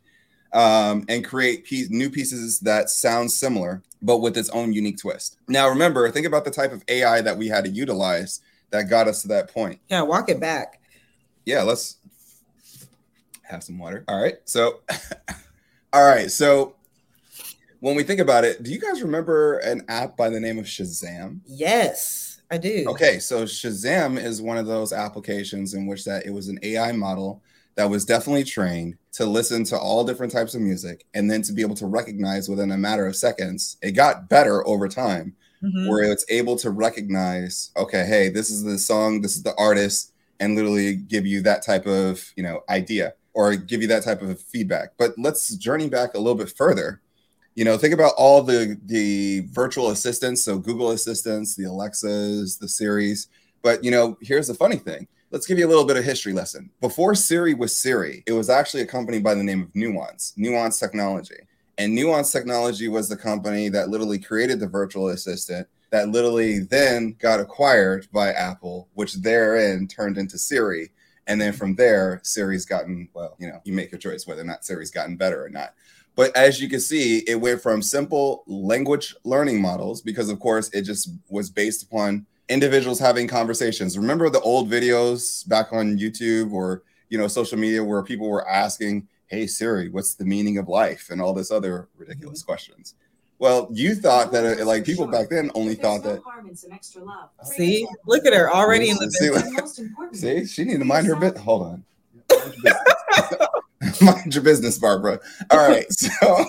um, 0.54 1.06
and 1.08 1.24
create 1.24 1.66
piece, 1.66 1.90
new 1.90 2.10
pieces 2.10 2.60
that 2.62 2.90
sound 2.90 3.32
similar, 3.32 3.82
but 4.02 4.18
with 4.18 4.38
its 4.38 4.50
own 4.50 4.74
unique 4.74 4.98
twist. 4.98 5.38
Now, 5.48 5.70
remember, 5.70 6.10
think 6.12 6.26
about 6.26 6.46
the 6.46 6.52
type 6.52 6.72
of 6.72 6.84
AI 6.88 7.22
that 7.22 7.38
we 7.38 7.48
had 7.48 7.66
to 7.66 7.70
utilize 7.70 8.42
that 8.72 8.90
got 8.90 9.08
us 9.08 9.22
to 9.24 9.28
that 9.30 9.54
point. 9.54 9.80
Yeah, 9.90 10.02
walk 10.02 10.30
it 10.30 10.40
back. 10.40 10.82
Yeah, 11.46 11.64
let's 11.64 11.98
have 13.44 13.64
some 13.64 13.80
water. 13.80 14.04
All 14.08 14.22
right. 14.22 14.38
So, 14.46 14.82
all 15.94 16.06
right. 16.06 16.30
So, 16.30 16.76
when 17.80 17.96
we 17.96 18.04
think 18.04 18.20
about 18.20 18.44
it, 18.44 18.62
do 18.62 18.72
you 18.72 18.80
guys 18.80 19.02
remember 19.02 19.60
an 19.60 19.86
app 19.88 20.18
by 20.18 20.30
the 20.30 20.40
name 20.40 20.60
of 20.60 20.66
Shazam? 20.66 21.40
Yes. 21.46 22.42
I 22.52 22.58
do. 22.58 22.86
Okay, 22.88 23.20
so 23.20 23.44
Shazam 23.44 24.22
is 24.22 24.42
one 24.42 24.58
of 24.58 24.66
those 24.66 24.92
applications 24.92 25.76
in 25.76 25.86
which 25.86 26.04
that 26.06 26.26
it 26.26 26.32
was 26.32 26.48
an 26.48 26.60
AI 26.64 26.92
model 26.92 27.44
that 27.80 27.90
was 27.90 28.04
definitely 28.04 28.44
trained 28.44 28.98
to 29.14 29.26
listen 29.26 29.64
to 29.64 29.78
all 29.78 30.04
different 30.04 30.34
types 30.34 30.54
of 30.54 30.60
music 30.60 31.06
and 31.14 31.32
then 31.32 31.42
to 31.42 31.54
be 31.54 31.62
able 31.62 31.76
to 31.76 31.86
recognize 31.86 32.50
within 32.50 32.74
a 32.74 32.78
matter 32.78 33.08
of 33.08 33.16
seconds. 33.16 33.78
It 33.82 33.94
got 33.94 34.28
better 34.28 34.68
over 34.68 34.90
time 34.90 35.34
mm-hmm. 35.64 35.88
where 35.88 36.04
it's 36.12 36.26
able 36.28 36.58
to 36.58 36.72
recognize, 36.72 37.72
okay, 37.78 38.06
hey, 38.06 38.28
this 38.28 38.50
is 38.50 38.66
the 38.66 38.78
song, 38.78 39.22
this 39.22 39.38
is 39.38 39.44
the 39.44 39.56
artist 39.56 40.12
and 40.42 40.58
literally 40.58 40.98
give 40.98 41.26
you 41.26 41.42
that 41.44 41.66
type 41.66 41.88
of, 41.88 42.34
you 42.36 42.44
know, 42.44 42.64
idea 42.68 43.14
or 43.34 43.56
give 43.56 43.82
you 43.82 43.88
that 43.88 44.04
type 44.04 44.22
of 44.22 44.42
feedback. 44.42 44.90
But 44.98 45.14
let's 45.18 45.56
journey 45.56 45.88
back 45.88 46.16
a 46.16 46.20
little 46.20 46.36
bit 46.36 46.50
further 46.50 47.00
you 47.56 47.66
know 47.66 47.78
think 47.78 47.94
about 47.94 48.14
all 48.16 48.44
the 48.44 48.80
the 48.86 49.42
virtual 49.52 49.90
assistants 49.90 50.44
so 50.44 50.60
google 50.60 50.92
assistants 50.92 51.56
the 51.56 51.64
alexas 51.64 52.58
the 52.60 52.70
Siris. 52.70 53.28
but 53.64 53.84
you 53.84 53.90
know 53.90 54.18
here's 54.22 54.48
the 54.48 54.54
funny 54.54 54.78
thing 54.78 55.08
let's 55.32 55.46
give 55.46 55.60
you 55.60 55.66
a 55.66 55.70
little 55.70 55.86
bit 55.86 55.98
of 55.98 56.04
history 56.04 56.34
lesson. 56.34 56.70
Before 56.82 57.16
siri 57.16 57.54
was 57.54 57.76
siri 57.76 58.24
it 58.26 58.34
was 58.34 58.50
actually 58.50 58.82
a 58.82 58.88
company 58.88 59.20
by 59.20 59.34
the 59.34 59.44
name 59.44 59.62
of 59.62 59.76
nuance 59.76 60.34
nuance 60.38 60.80
technology. 60.80 61.38
And 61.78 61.96
nuance 61.96 62.32
technology 62.32 62.88
was 62.88 63.08
the 63.08 63.16
company 63.16 63.70
that 63.70 63.90
literally 63.90 64.20
created 64.20 64.60
the 64.60 64.68
virtual 64.68 65.10
assistant 65.10 65.68
that 65.92 66.10
literally 66.10 66.60
then 66.60 67.16
got 67.20 67.40
acquired 67.40 68.08
by 68.12 68.32
apple 68.32 68.88
which 68.94 69.16
therein 69.16 69.88
turned 69.88 70.18
into 70.18 70.38
siri. 70.38 70.92
And 71.28 71.40
then 71.40 71.54
from 71.54 71.76
there 71.76 72.20
siri's 72.24 72.66
gotten 72.66 73.10
well 73.14 73.36
you 73.40 73.48
know 73.48 73.62
you 73.64 73.74
make 73.74 73.92
your 73.92 74.00
choice 74.00 74.26
whether 74.26 74.42
or 74.42 74.46
not 74.46 74.66
siri's 74.66 74.92
gotten 74.92 75.16
better 75.16 75.44
or 75.44 75.50
not. 75.50 75.74
But 76.16 76.36
as 76.36 76.62
you 76.62 76.68
can 76.68 76.82
see, 76.82 77.20
it 77.28 77.40
went 77.40 77.62
from 77.62 77.82
simple 77.82 78.44
language 78.46 79.16
learning 79.24 79.62
models 79.62 80.02
because, 80.02 80.30
of 80.30 80.38
course, 80.42 80.70
it 80.74 80.82
just 80.82 81.12
was 81.30 81.50
based 81.50 81.84
upon 81.84 82.26
individuals 82.50 83.00
having 83.00 83.28
conversations. 83.28 83.98
Remember 83.98 84.30
the 84.30 84.42
old 84.42 84.70
videos 84.70 85.48
back 85.48 85.72
on 85.72 85.98
YouTube 85.98 86.52
or 86.52 86.84
you 87.10 87.18
know 87.18 87.28
social 87.28 87.58
media 87.58 87.84
where 87.84 88.04
people 88.04 88.30
were 88.30 88.48
asking, 88.48 89.08
"Hey 89.28 89.48
Siri, 89.48 89.90
what's 89.90 90.16
the 90.16 90.26
meaning 90.26 90.58
of 90.58 90.68
life?" 90.68 91.10
and 91.10 91.22
all 91.22 91.34
this 91.34 91.52
other 91.52 91.88
ridiculous 91.98 92.42
mm-hmm. 92.42 92.52
questions. 92.52 92.96
Well, 93.40 93.70
you 93.72 93.96
thought 93.96 94.34
that 94.34 94.44
it, 94.44 94.66
like 94.66 94.84
people 94.84 95.08
back 95.08 95.30
then 95.30 95.50
only 95.56 95.76
thought 95.76 96.04
that. 96.04 96.22
See, 97.44 97.88
look 98.06 98.26
at 98.26 98.34
her 98.34 98.52
already 98.52 98.90
in 98.90 98.98
the 98.98 99.10
see, 100.12 100.18
see, 100.44 100.46
she 100.46 100.66
need 100.66 100.80
to 100.80 100.86
mind 100.86 101.08
her 101.08 101.16
bit. 101.16 101.38
Hold 101.38 101.64
on. 101.64 101.86
Mind 104.02 104.36
your 104.36 104.44
business, 104.44 104.78
Barbara. 104.78 105.20
All 105.50 105.68
right. 105.68 105.86
So, 105.92 106.46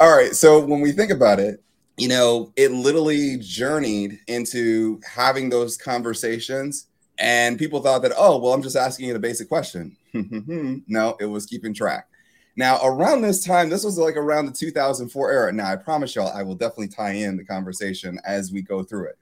all 0.00 0.16
right. 0.16 0.34
So 0.34 0.64
when 0.64 0.80
we 0.80 0.92
think 0.92 1.10
about 1.12 1.38
it, 1.38 1.62
you 1.96 2.08
know, 2.08 2.52
it 2.56 2.72
literally 2.72 3.36
journeyed 3.38 4.18
into 4.26 5.00
having 5.06 5.48
those 5.48 5.76
conversations. 5.76 6.86
And 7.18 7.58
people 7.58 7.80
thought 7.80 8.02
that, 8.02 8.12
oh, 8.16 8.38
well, 8.38 8.52
I'm 8.52 8.62
just 8.62 8.76
asking 8.76 9.08
you 9.08 9.14
a 9.14 9.20
basic 9.20 9.48
question. 9.48 9.96
no, 10.12 11.16
it 11.20 11.26
was 11.26 11.46
keeping 11.46 11.72
track. 11.72 12.08
Now, 12.56 12.78
around 12.82 13.22
this 13.22 13.44
time, 13.44 13.68
this 13.68 13.84
was 13.84 13.98
like 13.98 14.16
around 14.16 14.46
the 14.46 14.52
2004 14.52 15.30
era. 15.30 15.52
Now, 15.52 15.70
I 15.70 15.76
promise 15.76 16.14
y'all, 16.14 16.28
I 16.28 16.42
will 16.42 16.54
definitely 16.54 16.88
tie 16.88 17.12
in 17.12 17.36
the 17.36 17.44
conversation 17.44 18.20
as 18.24 18.52
we 18.52 18.62
go 18.62 18.82
through 18.82 19.08
it. 19.08 19.18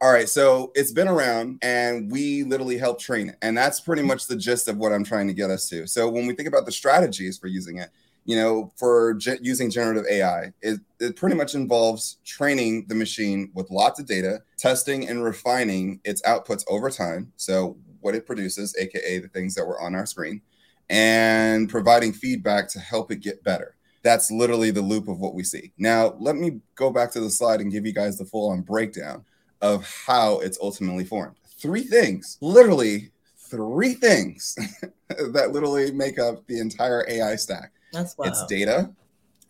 All 0.00 0.12
right, 0.12 0.28
so 0.28 0.72
it's 0.74 0.92
been 0.92 1.08
around 1.08 1.60
and 1.62 2.10
we 2.10 2.42
literally 2.42 2.76
help 2.76 3.00
train 3.00 3.30
it. 3.30 3.36
And 3.42 3.56
that's 3.56 3.80
pretty 3.80 4.02
much 4.02 4.26
the 4.26 4.36
gist 4.36 4.68
of 4.68 4.76
what 4.76 4.92
I'm 4.92 5.04
trying 5.04 5.28
to 5.28 5.32
get 5.32 5.50
us 5.50 5.68
to. 5.70 5.86
So 5.86 6.08
when 6.08 6.26
we 6.26 6.34
think 6.34 6.48
about 6.48 6.66
the 6.66 6.72
strategies 6.72 7.38
for 7.38 7.46
using 7.46 7.78
it, 7.78 7.90
you 8.24 8.36
know, 8.36 8.72
for 8.76 9.14
ge- 9.14 9.40
using 9.40 9.70
generative 9.70 10.04
AI, 10.10 10.52
it, 10.62 10.80
it 11.00 11.16
pretty 11.16 11.36
much 11.36 11.54
involves 11.54 12.18
training 12.24 12.86
the 12.88 12.94
machine 12.94 13.50
with 13.54 13.70
lots 13.70 14.00
of 14.00 14.06
data, 14.06 14.42
testing 14.56 15.08
and 15.08 15.22
refining 15.22 16.00
its 16.04 16.22
outputs 16.22 16.64
over 16.68 16.90
time. 16.90 17.32
So 17.36 17.76
what 18.00 18.14
it 18.14 18.26
produces, 18.26 18.74
aka 18.78 19.18
the 19.18 19.28
things 19.28 19.54
that 19.54 19.66
were 19.66 19.80
on 19.80 19.94
our 19.94 20.06
screen, 20.06 20.42
and 20.88 21.68
providing 21.68 22.12
feedback 22.12 22.68
to 22.70 22.78
help 22.78 23.10
it 23.10 23.20
get 23.20 23.42
better. 23.44 23.76
That's 24.02 24.30
literally 24.30 24.70
the 24.70 24.82
loop 24.82 25.08
of 25.08 25.18
what 25.18 25.34
we 25.34 25.42
see. 25.42 25.72
Now, 25.78 26.14
let 26.18 26.36
me 26.36 26.60
go 26.74 26.90
back 26.90 27.10
to 27.12 27.20
the 27.20 27.30
slide 27.30 27.60
and 27.60 27.72
give 27.72 27.86
you 27.86 27.92
guys 27.92 28.18
the 28.18 28.26
full 28.26 28.50
on 28.50 28.60
breakdown 28.60 29.24
of 29.62 29.86
how 30.06 30.40
it's 30.40 30.58
ultimately 30.60 31.04
formed. 31.04 31.36
Three 31.58 31.84
things, 31.84 32.36
literally 32.42 33.12
three 33.54 33.94
things 33.94 34.56
that 35.08 35.52
literally 35.52 35.92
make 35.92 36.18
up 36.18 36.46
the 36.46 36.58
entire 36.58 37.06
AI 37.08 37.36
stack. 37.36 37.72
That's 37.94 38.16
wild. 38.18 38.30
It's 38.32 38.44
data, 38.46 38.90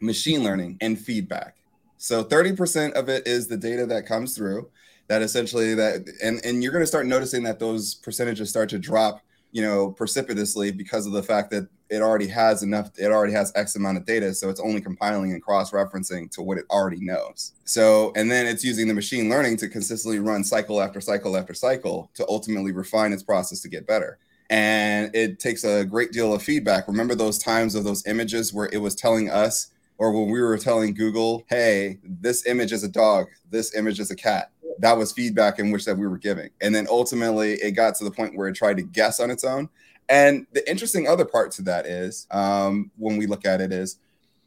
machine 0.00 0.44
learning, 0.44 0.78
and 0.80 0.98
feedback. 0.98 1.56
So 1.98 2.22
30% 2.22 2.92
of 2.92 3.08
it 3.08 3.26
is 3.26 3.48
the 3.48 3.56
data 3.56 3.86
that 3.86 4.06
comes 4.06 4.36
through 4.36 4.70
that 5.06 5.20
essentially 5.20 5.74
that 5.74 6.08
and 6.22 6.40
and 6.44 6.62
you're 6.62 6.72
going 6.72 6.82
to 6.82 6.86
start 6.86 7.06
noticing 7.06 7.42
that 7.42 7.58
those 7.58 7.94
percentages 7.96 8.48
start 8.48 8.70
to 8.70 8.78
drop 8.78 9.20
you 9.54 9.62
know, 9.62 9.92
precipitously 9.92 10.72
because 10.72 11.06
of 11.06 11.12
the 11.12 11.22
fact 11.22 11.48
that 11.52 11.68
it 11.88 12.02
already 12.02 12.26
has 12.26 12.64
enough, 12.64 12.90
it 12.98 13.12
already 13.12 13.32
has 13.32 13.52
X 13.54 13.76
amount 13.76 13.96
of 13.96 14.04
data. 14.04 14.34
So 14.34 14.48
it's 14.50 14.58
only 14.58 14.80
compiling 14.80 15.30
and 15.32 15.40
cross 15.40 15.70
referencing 15.70 16.28
to 16.32 16.42
what 16.42 16.58
it 16.58 16.64
already 16.70 16.98
knows. 17.00 17.52
So, 17.64 18.12
and 18.16 18.28
then 18.28 18.48
it's 18.48 18.64
using 18.64 18.88
the 18.88 18.94
machine 18.94 19.30
learning 19.30 19.58
to 19.58 19.68
consistently 19.68 20.18
run 20.18 20.42
cycle 20.42 20.82
after 20.82 21.00
cycle 21.00 21.36
after 21.36 21.54
cycle 21.54 22.10
to 22.14 22.26
ultimately 22.28 22.72
refine 22.72 23.12
its 23.12 23.22
process 23.22 23.60
to 23.60 23.68
get 23.68 23.86
better. 23.86 24.18
And 24.50 25.14
it 25.14 25.38
takes 25.38 25.64
a 25.64 25.84
great 25.84 26.12
deal 26.12 26.32
of 26.34 26.42
feedback. 26.42 26.86
Remember 26.86 27.14
those 27.14 27.38
times 27.38 27.74
of 27.74 27.84
those 27.84 28.06
images 28.06 28.52
where 28.52 28.68
it 28.72 28.78
was 28.78 28.94
telling 28.94 29.30
us, 29.30 29.68
or 29.98 30.12
when 30.12 30.30
we 30.30 30.40
were 30.40 30.58
telling 30.58 30.92
Google, 30.94 31.44
hey, 31.48 31.98
this 32.02 32.46
image 32.46 32.72
is 32.72 32.84
a 32.84 32.88
dog, 32.88 33.26
this 33.50 33.74
image 33.74 34.00
is 34.00 34.10
a 34.10 34.16
cat. 34.16 34.50
That 34.80 34.96
was 34.98 35.12
feedback 35.12 35.58
in 35.58 35.70
which 35.70 35.84
that 35.84 35.96
we 35.96 36.06
were 36.06 36.18
giving. 36.18 36.50
And 36.60 36.74
then 36.74 36.86
ultimately 36.90 37.54
it 37.54 37.72
got 37.72 37.94
to 37.96 38.04
the 38.04 38.10
point 38.10 38.36
where 38.36 38.48
it 38.48 38.54
tried 38.54 38.76
to 38.76 38.82
guess 38.82 39.20
on 39.20 39.30
its 39.30 39.44
own. 39.44 39.68
And 40.08 40.46
the 40.52 40.68
interesting 40.68 41.08
other 41.08 41.24
part 41.24 41.52
to 41.52 41.62
that 41.62 41.86
is 41.86 42.26
um, 42.30 42.90
when 42.98 43.16
we 43.16 43.26
look 43.26 43.46
at 43.46 43.60
it 43.60 43.72
is 43.72 43.98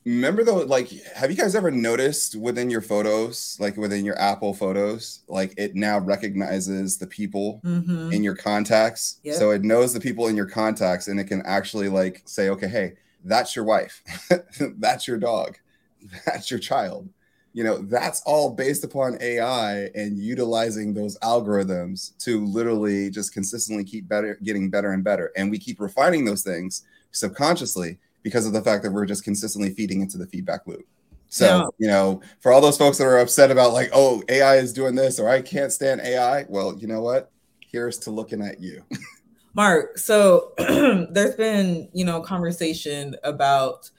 remember 0.07 0.43
though 0.43 0.57
like 0.57 0.89
have 1.15 1.29
you 1.29 1.35
guys 1.35 1.53
ever 1.53 1.69
noticed 1.69 2.35
within 2.35 2.69
your 2.69 2.81
photos 2.81 3.57
like 3.59 3.75
within 3.75 4.05
your 4.05 4.17
apple 4.19 4.53
photos 4.53 5.19
like 5.27 5.53
it 5.57 5.75
now 5.75 5.99
recognizes 5.99 6.97
the 6.97 7.07
people 7.07 7.59
mm-hmm. 7.65 8.11
in 8.13 8.23
your 8.23 8.35
contacts 8.35 9.19
yep. 9.23 9.35
so 9.35 9.51
it 9.51 9.63
knows 9.63 9.93
the 9.93 9.99
people 9.99 10.27
in 10.27 10.35
your 10.37 10.45
contacts 10.45 11.09
and 11.09 11.19
it 11.19 11.25
can 11.25 11.41
actually 11.45 11.89
like 11.89 12.21
say 12.25 12.47
okay 12.49 12.67
hey 12.67 12.93
that's 13.25 13.53
your 13.53 13.65
wife 13.65 14.01
that's 14.77 15.07
your 15.07 15.17
dog 15.17 15.57
that's 16.25 16.49
your 16.49 16.59
child 16.59 17.09
you 17.51 17.63
know 17.63 17.79
that's 17.79 18.21
all 18.25 18.51
based 18.51 18.85
upon 18.85 19.17
ai 19.21 19.89
and 19.93 20.17
utilizing 20.17 20.93
those 20.93 21.19
algorithms 21.19 22.15
to 22.17 22.45
literally 22.45 23.09
just 23.09 23.33
consistently 23.33 23.83
keep 23.83 24.07
better 24.07 24.39
getting 24.41 24.69
better 24.69 24.93
and 24.93 25.03
better 25.03 25.33
and 25.35 25.51
we 25.51 25.59
keep 25.59 25.81
refining 25.81 26.23
those 26.23 26.43
things 26.43 26.83
subconsciously 27.11 27.97
because 28.23 28.45
of 28.45 28.53
the 28.53 28.61
fact 28.61 28.83
that 28.83 28.91
we're 28.91 29.05
just 29.05 29.23
consistently 29.23 29.73
feeding 29.73 30.01
into 30.01 30.17
the 30.17 30.27
feedback 30.27 30.65
loop 30.67 30.85
So, 31.29 31.45
yeah. 31.45 31.65
you 31.77 31.87
know, 31.87 32.21
for 32.39 32.51
all 32.51 32.61
those 32.61 32.77
folks 32.77 32.97
that 32.97 33.05
are 33.05 33.19
upset 33.19 33.51
about 33.51 33.73
like, 33.73 33.89
oh, 33.93 34.23
AI 34.29 34.57
is 34.57 34.73
doing 34.73 34.95
this 34.95 35.19
or 35.19 35.29
I 35.29 35.41
can't 35.41 35.71
stand 35.71 36.01
AI, 36.01 36.45
well, 36.49 36.77
you 36.77 36.87
know 36.87 37.01
what? 37.01 37.31
Here's 37.59 37.97
to 37.99 38.11
looking 38.11 38.41
at 38.41 38.59
you. 38.59 38.83
Mark, 39.53 39.97
so 39.97 40.53
there's 40.57 41.35
been, 41.35 41.89
you 41.93 42.05
know, 42.05 42.21
conversation 42.21 43.15
about 43.23 43.89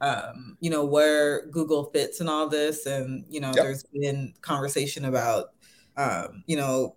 um, 0.00 0.56
you 0.60 0.70
know, 0.70 0.84
where 0.84 1.46
Google 1.46 1.86
fits 1.86 2.20
in 2.20 2.28
all 2.28 2.48
this. 2.48 2.86
And, 2.86 3.24
you 3.28 3.40
know, 3.40 3.48
yep. 3.48 3.56
there's 3.56 3.82
been 3.92 4.32
conversation 4.42 5.06
about 5.06 5.50
um, 5.98 6.44
you 6.46 6.56
know, 6.56 6.94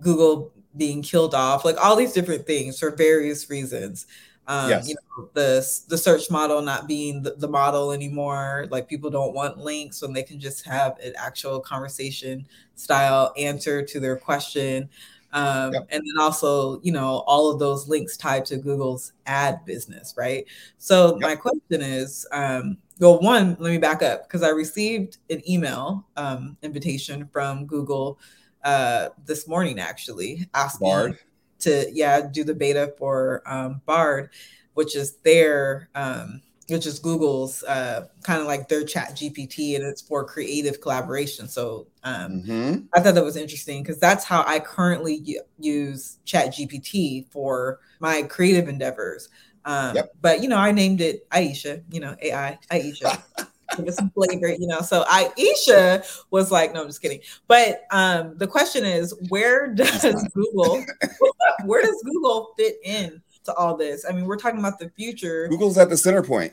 Google 0.00 0.52
being 0.76 1.02
killed 1.02 1.34
off, 1.34 1.64
like 1.64 1.76
all 1.76 1.94
these 1.94 2.12
different 2.12 2.46
things 2.46 2.78
for 2.78 2.90
various 2.90 3.48
reasons. 3.50 4.06
Um, 4.48 4.70
yes. 4.70 4.88
you 4.88 4.94
know, 4.94 5.28
the 5.34 5.82
the 5.88 5.98
search 5.98 6.30
model 6.30 6.62
not 6.62 6.88
being 6.88 7.22
the, 7.22 7.34
the, 7.34 7.46
model 7.46 7.92
anymore. 7.92 8.66
Like 8.70 8.88
people 8.88 9.10
don't 9.10 9.34
want 9.34 9.58
links 9.58 10.00
when 10.00 10.14
they 10.14 10.22
can 10.22 10.40
just 10.40 10.64
have 10.64 10.98
an 11.00 11.12
actual 11.18 11.60
conversation 11.60 12.48
style 12.74 13.34
answer 13.36 13.82
to 13.82 14.00
their 14.00 14.16
question. 14.16 14.88
Um, 15.34 15.74
yep. 15.74 15.86
And 15.90 16.02
then 16.02 16.18
also, 16.18 16.80
you 16.80 16.92
know, 16.92 17.24
all 17.26 17.52
of 17.52 17.58
those 17.58 17.88
links 17.88 18.16
tied 18.16 18.46
to 18.46 18.56
Google's 18.56 19.12
ad 19.26 19.64
business, 19.66 20.14
right? 20.16 20.46
So 20.78 21.18
yep. 21.20 21.20
my 21.20 21.36
question 21.36 21.82
is, 21.82 22.26
um, 22.32 22.78
well, 22.98 23.20
one, 23.20 23.56
let 23.60 23.70
me 23.70 23.78
back 23.78 24.02
up 24.02 24.26
because 24.26 24.42
I 24.42 24.48
received 24.48 25.18
an 25.28 25.42
email 25.48 26.06
um, 26.16 26.56
invitation 26.62 27.28
from 27.30 27.66
Google 27.66 28.18
uh, 28.64 29.10
this 29.26 29.46
morning 29.46 29.78
actually 29.78 30.48
asking 30.54 30.88
Bard. 30.88 31.18
To 31.60 31.86
yeah 31.92 32.20
do 32.20 32.44
the 32.44 32.54
beta 32.54 32.94
for 32.98 33.42
um, 33.46 33.80
Bard, 33.86 34.30
which 34.74 34.96
is 34.96 35.16
their 35.18 35.88
um, 35.94 36.42
which 36.68 36.86
is 36.86 36.98
Google's 36.98 37.62
uh, 37.64 38.06
kind 38.22 38.40
of 38.40 38.46
like 38.46 38.68
their 38.68 38.84
Chat 38.84 39.12
GPT, 39.12 39.76
and 39.76 39.84
it's 39.84 40.02
for 40.02 40.24
creative 40.24 40.80
collaboration. 40.80 41.48
So 41.48 41.86
um, 42.04 42.42
mm-hmm. 42.42 42.80
I 42.94 43.00
thought 43.00 43.14
that 43.14 43.24
was 43.24 43.36
interesting 43.36 43.82
because 43.82 43.98
that's 43.98 44.24
how 44.24 44.44
I 44.46 44.60
currently 44.60 45.16
u- 45.16 45.42
use 45.58 46.18
Chat 46.24 46.54
GPT 46.54 47.30
for 47.30 47.80
my 48.00 48.22
creative 48.22 48.68
endeavors. 48.68 49.30
Um, 49.64 49.96
yep. 49.96 50.12
But 50.20 50.42
you 50.42 50.48
know, 50.48 50.58
I 50.58 50.72
named 50.72 51.00
it 51.00 51.28
Aisha. 51.30 51.82
You 51.90 52.00
know, 52.00 52.16
AI 52.22 52.58
Aisha. 52.70 53.22
give 53.76 53.86
it 53.86 53.94
some 53.94 54.10
flavor, 54.10 54.48
you 54.48 54.66
know. 54.66 54.80
So 54.80 55.04
Aisha 55.04 56.22
was 56.30 56.50
like, 56.50 56.72
no, 56.72 56.82
I'm 56.82 56.88
just 56.88 57.02
kidding. 57.02 57.20
But 57.46 57.84
um, 57.90 58.36
the 58.36 58.46
question 58.46 58.84
is, 58.84 59.14
where 59.28 59.72
does 59.74 60.02
Google, 60.34 60.84
where 61.64 61.82
does 61.82 62.02
Google 62.04 62.54
fit 62.56 62.78
in 62.84 63.22
to 63.44 63.54
all 63.54 63.76
this? 63.76 64.04
I 64.08 64.12
mean, 64.12 64.26
we're 64.26 64.36
talking 64.36 64.58
about 64.58 64.78
the 64.78 64.90
future. 64.90 65.48
Google's 65.48 65.78
at 65.78 65.90
the 65.90 65.96
center 65.96 66.22
point. 66.22 66.52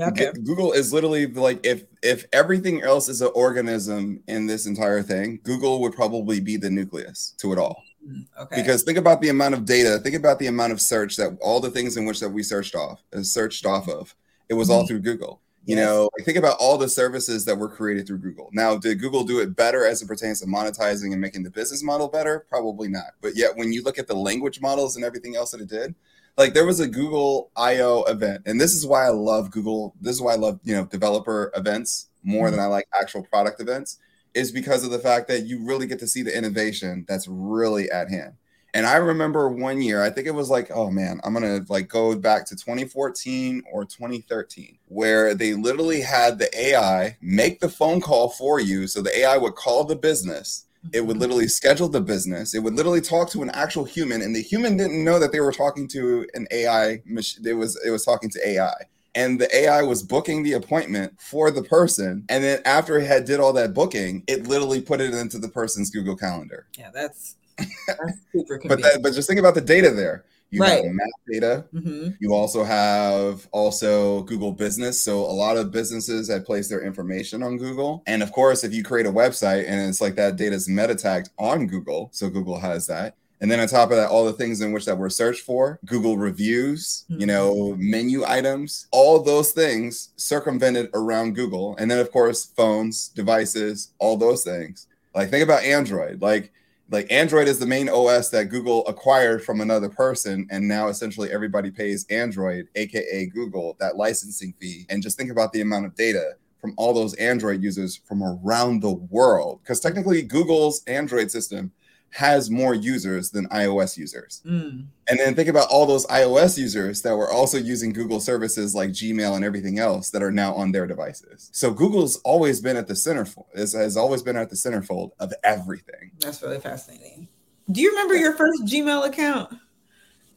Okay. 0.00 0.32
Google 0.44 0.72
is 0.72 0.92
literally 0.92 1.26
like 1.26 1.64
if 1.66 1.84
if 2.02 2.24
everything 2.32 2.82
else 2.82 3.08
is 3.10 3.20
an 3.20 3.30
organism 3.34 4.22
in 4.26 4.46
this 4.46 4.66
entire 4.66 5.02
thing, 5.02 5.40
Google 5.42 5.82
would 5.82 5.92
probably 5.92 6.40
be 6.40 6.56
the 6.56 6.70
nucleus 6.70 7.34
to 7.38 7.52
it 7.52 7.58
all. 7.58 7.82
Mm, 8.06 8.26
okay. 8.40 8.62
Because 8.62 8.82
think 8.84 8.96
about 8.96 9.20
the 9.20 9.28
amount 9.28 9.54
of 9.54 9.66
data, 9.66 9.98
think 9.98 10.16
about 10.16 10.38
the 10.38 10.46
amount 10.46 10.72
of 10.72 10.80
search 10.80 11.16
that 11.16 11.36
all 11.42 11.60
the 11.60 11.70
things 11.70 11.96
in 11.96 12.06
which 12.06 12.20
that 12.20 12.30
we 12.30 12.42
searched 12.42 12.74
off 12.74 13.02
and 13.12 13.26
searched 13.26 13.66
off 13.66 13.88
of. 13.88 14.14
It 14.48 14.54
was 14.54 14.68
mm-hmm. 14.68 14.78
all 14.78 14.86
through 14.86 15.00
Google. 15.00 15.41
You 15.64 15.76
yes. 15.76 15.86
know, 15.86 16.10
think 16.22 16.36
about 16.36 16.56
all 16.58 16.76
the 16.76 16.88
services 16.88 17.44
that 17.44 17.56
were 17.56 17.68
created 17.68 18.06
through 18.06 18.18
Google. 18.18 18.50
Now, 18.52 18.76
did 18.76 18.98
Google 18.98 19.22
do 19.22 19.38
it 19.38 19.54
better 19.54 19.86
as 19.86 20.02
it 20.02 20.08
pertains 20.08 20.40
to 20.40 20.46
monetizing 20.46 21.12
and 21.12 21.20
making 21.20 21.44
the 21.44 21.50
business 21.50 21.84
model 21.84 22.08
better? 22.08 22.46
Probably 22.48 22.88
not. 22.88 23.12
But 23.20 23.36
yet, 23.36 23.56
when 23.56 23.72
you 23.72 23.82
look 23.84 23.96
at 23.96 24.08
the 24.08 24.16
language 24.16 24.60
models 24.60 24.96
and 24.96 25.04
everything 25.04 25.36
else 25.36 25.52
that 25.52 25.60
it 25.60 25.68
did, 25.68 25.94
like 26.36 26.54
there 26.54 26.66
was 26.66 26.80
a 26.80 26.88
Google 26.88 27.50
I/O 27.56 28.02
event, 28.04 28.42
and 28.46 28.60
this 28.60 28.74
is 28.74 28.86
why 28.86 29.06
I 29.06 29.10
love 29.10 29.50
Google. 29.50 29.94
This 30.00 30.16
is 30.16 30.22
why 30.22 30.32
I 30.32 30.36
love 30.36 30.58
you 30.64 30.74
know 30.74 30.84
developer 30.86 31.52
events 31.54 32.08
more 32.24 32.46
mm-hmm. 32.46 32.56
than 32.56 32.64
I 32.64 32.68
like 32.68 32.86
actual 32.98 33.22
product 33.22 33.60
events, 33.60 33.98
is 34.34 34.50
because 34.50 34.84
of 34.84 34.90
the 34.90 34.98
fact 34.98 35.28
that 35.28 35.46
you 35.46 35.64
really 35.64 35.86
get 35.86 35.98
to 36.00 36.08
see 36.08 36.22
the 36.22 36.36
innovation 36.36 37.04
that's 37.06 37.28
really 37.28 37.90
at 37.90 38.10
hand. 38.10 38.34
And 38.74 38.86
I 38.86 38.96
remember 38.96 39.48
one 39.48 39.82
year, 39.82 40.02
I 40.02 40.10
think 40.10 40.26
it 40.26 40.34
was 40.34 40.48
like, 40.48 40.70
oh 40.70 40.90
man, 40.90 41.20
I'm 41.24 41.34
gonna 41.34 41.64
like 41.68 41.88
go 41.88 42.16
back 42.16 42.46
to 42.46 42.56
2014 42.56 43.62
or 43.70 43.84
2013, 43.84 44.78
where 44.88 45.34
they 45.34 45.54
literally 45.54 46.00
had 46.00 46.38
the 46.38 46.48
AI 46.58 47.16
make 47.20 47.60
the 47.60 47.68
phone 47.68 48.00
call 48.00 48.30
for 48.30 48.60
you. 48.60 48.86
So 48.86 49.02
the 49.02 49.16
AI 49.18 49.36
would 49.36 49.54
call 49.54 49.84
the 49.84 49.96
business. 49.96 50.66
It 50.92 51.02
would 51.02 51.14
mm-hmm. 51.14 51.20
literally 51.20 51.48
schedule 51.48 51.88
the 51.88 52.00
business. 52.00 52.54
It 52.54 52.60
would 52.60 52.74
literally 52.74 53.02
talk 53.02 53.30
to 53.30 53.42
an 53.42 53.50
actual 53.50 53.84
human, 53.84 54.22
and 54.22 54.34
the 54.34 54.42
human 54.42 54.76
didn't 54.76 55.04
know 55.04 55.18
that 55.18 55.32
they 55.32 55.40
were 55.40 55.52
talking 55.52 55.86
to 55.88 56.26
an 56.34 56.48
AI. 56.50 57.02
It 57.06 57.56
was 57.56 57.78
it 57.84 57.90
was 57.90 58.04
talking 58.04 58.30
to 58.30 58.48
AI 58.48 58.74
and 59.14 59.40
the 59.40 59.54
AI 59.54 59.82
was 59.82 60.02
booking 60.02 60.42
the 60.42 60.54
appointment 60.54 61.20
for 61.20 61.50
the 61.50 61.62
person. 61.62 62.24
And 62.28 62.42
then 62.42 62.62
after 62.64 62.98
it 62.98 63.06
had 63.06 63.24
did 63.24 63.40
all 63.40 63.52
that 63.54 63.74
booking, 63.74 64.24
it 64.26 64.46
literally 64.46 64.80
put 64.80 65.00
it 65.00 65.14
into 65.14 65.38
the 65.38 65.48
person's 65.48 65.90
Google 65.90 66.16
Calendar. 66.16 66.66
Yeah, 66.78 66.90
that's 66.92 67.36
but 67.58 68.80
that, 68.82 69.00
but 69.02 69.12
just 69.12 69.28
think 69.28 69.40
about 69.40 69.54
the 69.54 69.60
data 69.60 69.90
there. 69.90 70.24
You 70.52 70.60
right. 70.60 70.84
have 70.84 70.92
map 70.92 71.08
data. 71.30 71.64
Mm-hmm. 71.72 72.10
You 72.20 72.34
also 72.34 72.62
have 72.62 73.48
also 73.52 74.22
Google 74.24 74.52
Business. 74.52 75.00
So 75.00 75.20
a 75.20 75.32
lot 75.32 75.56
of 75.56 75.70
businesses 75.70 76.28
have 76.28 76.44
placed 76.44 76.68
their 76.68 76.82
information 76.82 77.42
on 77.42 77.56
Google. 77.56 78.02
And 78.06 78.22
of 78.22 78.32
course, 78.32 78.62
if 78.62 78.74
you 78.74 78.84
create 78.84 79.06
a 79.06 79.12
website 79.12 79.64
and 79.66 79.88
it's 79.88 80.02
like 80.02 80.14
that 80.16 80.36
data 80.36 80.54
is 80.54 80.68
meta 80.68 80.94
tagged 80.94 81.30
on 81.38 81.66
Google, 81.66 82.10
so 82.12 82.28
Google 82.28 82.60
has 82.60 82.86
that. 82.88 83.16
And 83.40 83.50
then 83.50 83.60
on 83.60 83.66
top 83.66 83.90
of 83.90 83.96
that, 83.96 84.10
all 84.10 84.26
the 84.26 84.34
things 84.34 84.60
in 84.60 84.72
which 84.72 84.84
that 84.84 84.96
were 84.96 85.10
searched 85.10 85.40
for, 85.40 85.80
Google 85.86 86.18
reviews, 86.18 87.04
mm-hmm. 87.10 87.20
you 87.22 87.26
know, 87.26 87.74
menu 87.78 88.22
items, 88.24 88.86
all 88.92 89.20
those 89.20 89.52
things 89.52 90.10
circumvented 90.16 90.90
around 90.92 91.34
Google. 91.34 91.74
And 91.78 91.90
then 91.90 91.98
of 91.98 92.12
course, 92.12 92.44
phones, 92.44 93.08
devices, 93.08 93.94
all 93.98 94.18
those 94.18 94.44
things. 94.44 94.86
Like 95.14 95.30
think 95.30 95.42
about 95.42 95.64
Android. 95.64 96.20
Like 96.20 96.52
like 96.92 97.10
Android 97.10 97.48
is 97.48 97.58
the 97.58 97.66
main 97.66 97.88
OS 97.88 98.28
that 98.28 98.50
Google 98.50 98.86
acquired 98.86 99.42
from 99.42 99.62
another 99.62 99.88
person, 99.88 100.46
and 100.50 100.68
now 100.68 100.88
essentially 100.88 101.30
everybody 101.30 101.70
pays 101.70 102.04
Android, 102.10 102.68
aka 102.74 103.26
Google, 103.26 103.76
that 103.80 103.96
licensing 103.96 104.52
fee. 104.60 104.84
And 104.90 105.02
just 105.02 105.16
think 105.16 105.30
about 105.30 105.54
the 105.54 105.62
amount 105.62 105.86
of 105.86 105.94
data 105.94 106.34
from 106.60 106.74
all 106.76 106.92
those 106.92 107.14
Android 107.14 107.62
users 107.62 107.96
from 107.96 108.22
around 108.22 108.82
the 108.82 108.92
world, 108.92 109.60
because 109.62 109.80
technically 109.80 110.20
Google's 110.20 110.84
Android 110.86 111.30
system 111.30 111.72
has 112.12 112.50
more 112.50 112.74
users 112.74 113.30
than 113.30 113.48
iOS 113.48 113.96
users. 113.96 114.42
Mm. 114.46 114.84
And 115.08 115.18
then 115.18 115.34
think 115.34 115.48
about 115.48 115.68
all 115.70 115.86
those 115.86 116.06
iOS 116.06 116.58
users 116.58 117.00
that 117.02 117.16
were 117.16 117.30
also 117.30 117.56
using 117.56 117.90
Google 117.92 118.20
services 118.20 118.74
like 118.74 118.90
Gmail 118.90 119.34
and 119.34 119.44
everything 119.44 119.78
else 119.78 120.10
that 120.10 120.22
are 120.22 120.30
now 120.30 120.54
on 120.54 120.72
their 120.72 120.86
devices. 120.86 121.48
So 121.52 121.72
Google's 121.72 122.16
always 122.18 122.60
been 122.60 122.76
at 122.76 122.86
the 122.86 122.94
center, 122.94 123.26
has, 123.56 123.72
has 123.72 123.96
always 123.96 124.22
been 124.22 124.36
at 124.36 124.50
the 124.50 124.56
centerfold 124.56 125.12
of 125.20 125.32
everything. 125.42 126.12
That's 126.20 126.42
really 126.42 126.60
fascinating. 126.60 127.28
Do 127.70 127.80
you 127.80 127.88
remember 127.90 128.14
your 128.16 128.34
first 128.34 128.64
Gmail 128.66 129.06
account? 129.06 129.56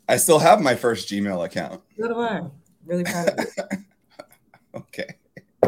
I 0.08 0.16
still 0.16 0.40
have 0.40 0.62
my 0.62 0.76
first 0.76 1.10
Gmail 1.10 1.44
account. 1.44 1.82
So 2.00 2.08
do 2.08 2.22
I. 2.22 2.42
Really 2.86 3.04
proud 3.04 3.30
of 3.30 3.40
it. 3.40 3.80
okay. 4.76 5.16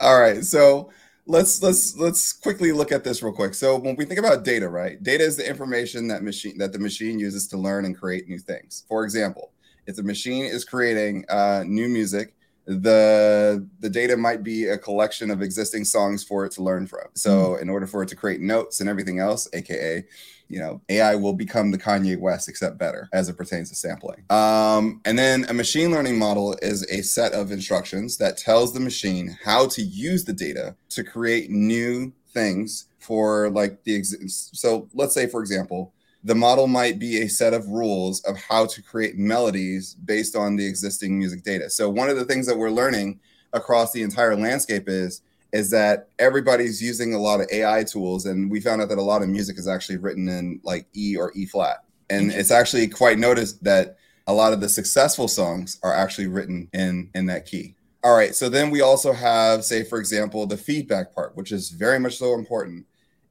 All 0.00 0.20
right. 0.20 0.44
So 0.44 0.90
let's 1.26 1.62
let's 1.62 1.96
let's 1.96 2.32
quickly 2.32 2.72
look 2.72 2.92
at 2.92 3.04
this 3.04 3.22
real 3.22 3.32
quick. 3.32 3.54
So 3.54 3.76
when 3.78 3.96
we 3.96 4.04
think 4.04 4.18
about 4.18 4.44
data, 4.44 4.68
right? 4.68 5.02
Data 5.02 5.24
is 5.24 5.36
the 5.36 5.48
information 5.48 6.08
that 6.08 6.22
machine 6.22 6.58
that 6.58 6.72
the 6.72 6.78
machine 6.78 7.18
uses 7.18 7.46
to 7.48 7.56
learn 7.56 7.84
and 7.84 7.96
create 7.96 8.28
new 8.28 8.38
things. 8.38 8.84
For 8.88 9.04
example, 9.04 9.52
if 9.86 9.96
the 9.96 10.02
machine 10.02 10.44
is 10.44 10.64
creating 10.64 11.24
uh, 11.28 11.64
new 11.66 11.88
music, 11.88 12.33
the 12.66 13.66
the 13.80 13.90
data 13.90 14.16
might 14.16 14.42
be 14.42 14.66
a 14.66 14.78
collection 14.78 15.30
of 15.30 15.42
existing 15.42 15.84
songs 15.84 16.24
for 16.24 16.44
it 16.44 16.52
to 16.52 16.62
learn 16.62 16.86
from. 16.86 17.08
So 17.14 17.30
mm-hmm. 17.30 17.62
in 17.62 17.68
order 17.68 17.86
for 17.86 18.02
it 18.02 18.08
to 18.10 18.16
create 18.16 18.40
notes 18.40 18.80
and 18.80 18.88
everything 18.88 19.18
else, 19.18 19.48
aka 19.52 20.04
you 20.48 20.60
know, 20.60 20.80
AI 20.88 21.14
will 21.14 21.32
become 21.32 21.70
the 21.70 21.78
Kanye 21.78 22.18
West, 22.18 22.48
except 22.48 22.78
better 22.78 23.08
as 23.12 23.28
it 23.28 23.36
pertains 23.36 23.70
to 23.70 23.74
sampling. 23.74 24.24
Um, 24.30 25.00
and 25.04 25.18
then 25.18 25.46
a 25.48 25.54
machine 25.54 25.90
learning 25.90 26.18
model 26.18 26.56
is 26.60 26.86
a 26.90 27.02
set 27.02 27.32
of 27.32 27.50
instructions 27.50 28.18
that 28.18 28.36
tells 28.36 28.72
the 28.72 28.80
machine 28.80 29.36
how 29.42 29.66
to 29.68 29.82
use 29.82 30.24
the 30.24 30.32
data 30.32 30.76
to 30.90 31.02
create 31.02 31.50
new 31.50 32.12
things 32.32 32.86
for 32.98 33.50
like 33.50 33.82
the 33.84 33.96
ex- 33.96 34.50
so 34.52 34.88
let's 34.94 35.14
say 35.14 35.26
for 35.26 35.40
example 35.40 35.92
the 36.24 36.34
model 36.34 36.66
might 36.66 36.98
be 36.98 37.20
a 37.22 37.28
set 37.28 37.52
of 37.52 37.68
rules 37.68 38.20
of 38.24 38.36
how 38.36 38.64
to 38.66 38.82
create 38.82 39.16
melodies 39.16 39.94
based 39.94 40.34
on 40.34 40.56
the 40.56 40.66
existing 40.66 41.18
music 41.18 41.44
data. 41.44 41.68
So 41.68 41.90
one 41.90 42.08
of 42.08 42.16
the 42.16 42.24
things 42.24 42.46
that 42.46 42.56
we're 42.56 42.70
learning 42.70 43.20
across 43.52 43.92
the 43.92 44.02
entire 44.02 44.34
landscape 44.34 44.88
is 44.88 45.22
is 45.52 45.70
that 45.70 46.08
everybody's 46.18 46.82
using 46.82 47.14
a 47.14 47.18
lot 47.18 47.40
of 47.40 47.46
AI 47.52 47.84
tools, 47.84 48.26
and 48.26 48.50
we 48.50 48.60
found 48.60 48.82
out 48.82 48.88
that 48.88 48.98
a 48.98 49.02
lot 49.02 49.22
of 49.22 49.28
music 49.28 49.56
is 49.56 49.68
actually 49.68 49.96
written 49.96 50.28
in 50.28 50.60
like 50.64 50.84
E 50.94 51.16
or 51.16 51.30
E 51.36 51.46
flat, 51.46 51.84
and 52.10 52.32
it's 52.32 52.50
actually 52.50 52.88
quite 52.88 53.20
noticed 53.20 53.62
that 53.62 53.96
a 54.26 54.34
lot 54.34 54.52
of 54.52 54.60
the 54.60 54.68
successful 54.68 55.28
songs 55.28 55.78
are 55.84 55.94
actually 55.94 56.26
written 56.26 56.68
in 56.72 57.08
in 57.14 57.26
that 57.26 57.46
key. 57.46 57.76
All 58.02 58.16
right, 58.16 58.34
so 58.34 58.48
then 58.48 58.68
we 58.70 58.80
also 58.80 59.12
have, 59.12 59.64
say, 59.64 59.84
for 59.84 59.98
example, 59.98 60.44
the 60.44 60.56
feedback 60.56 61.14
part, 61.14 61.36
which 61.36 61.52
is 61.52 61.70
very 61.70 62.00
much 62.00 62.18
so 62.18 62.34
important, 62.34 62.84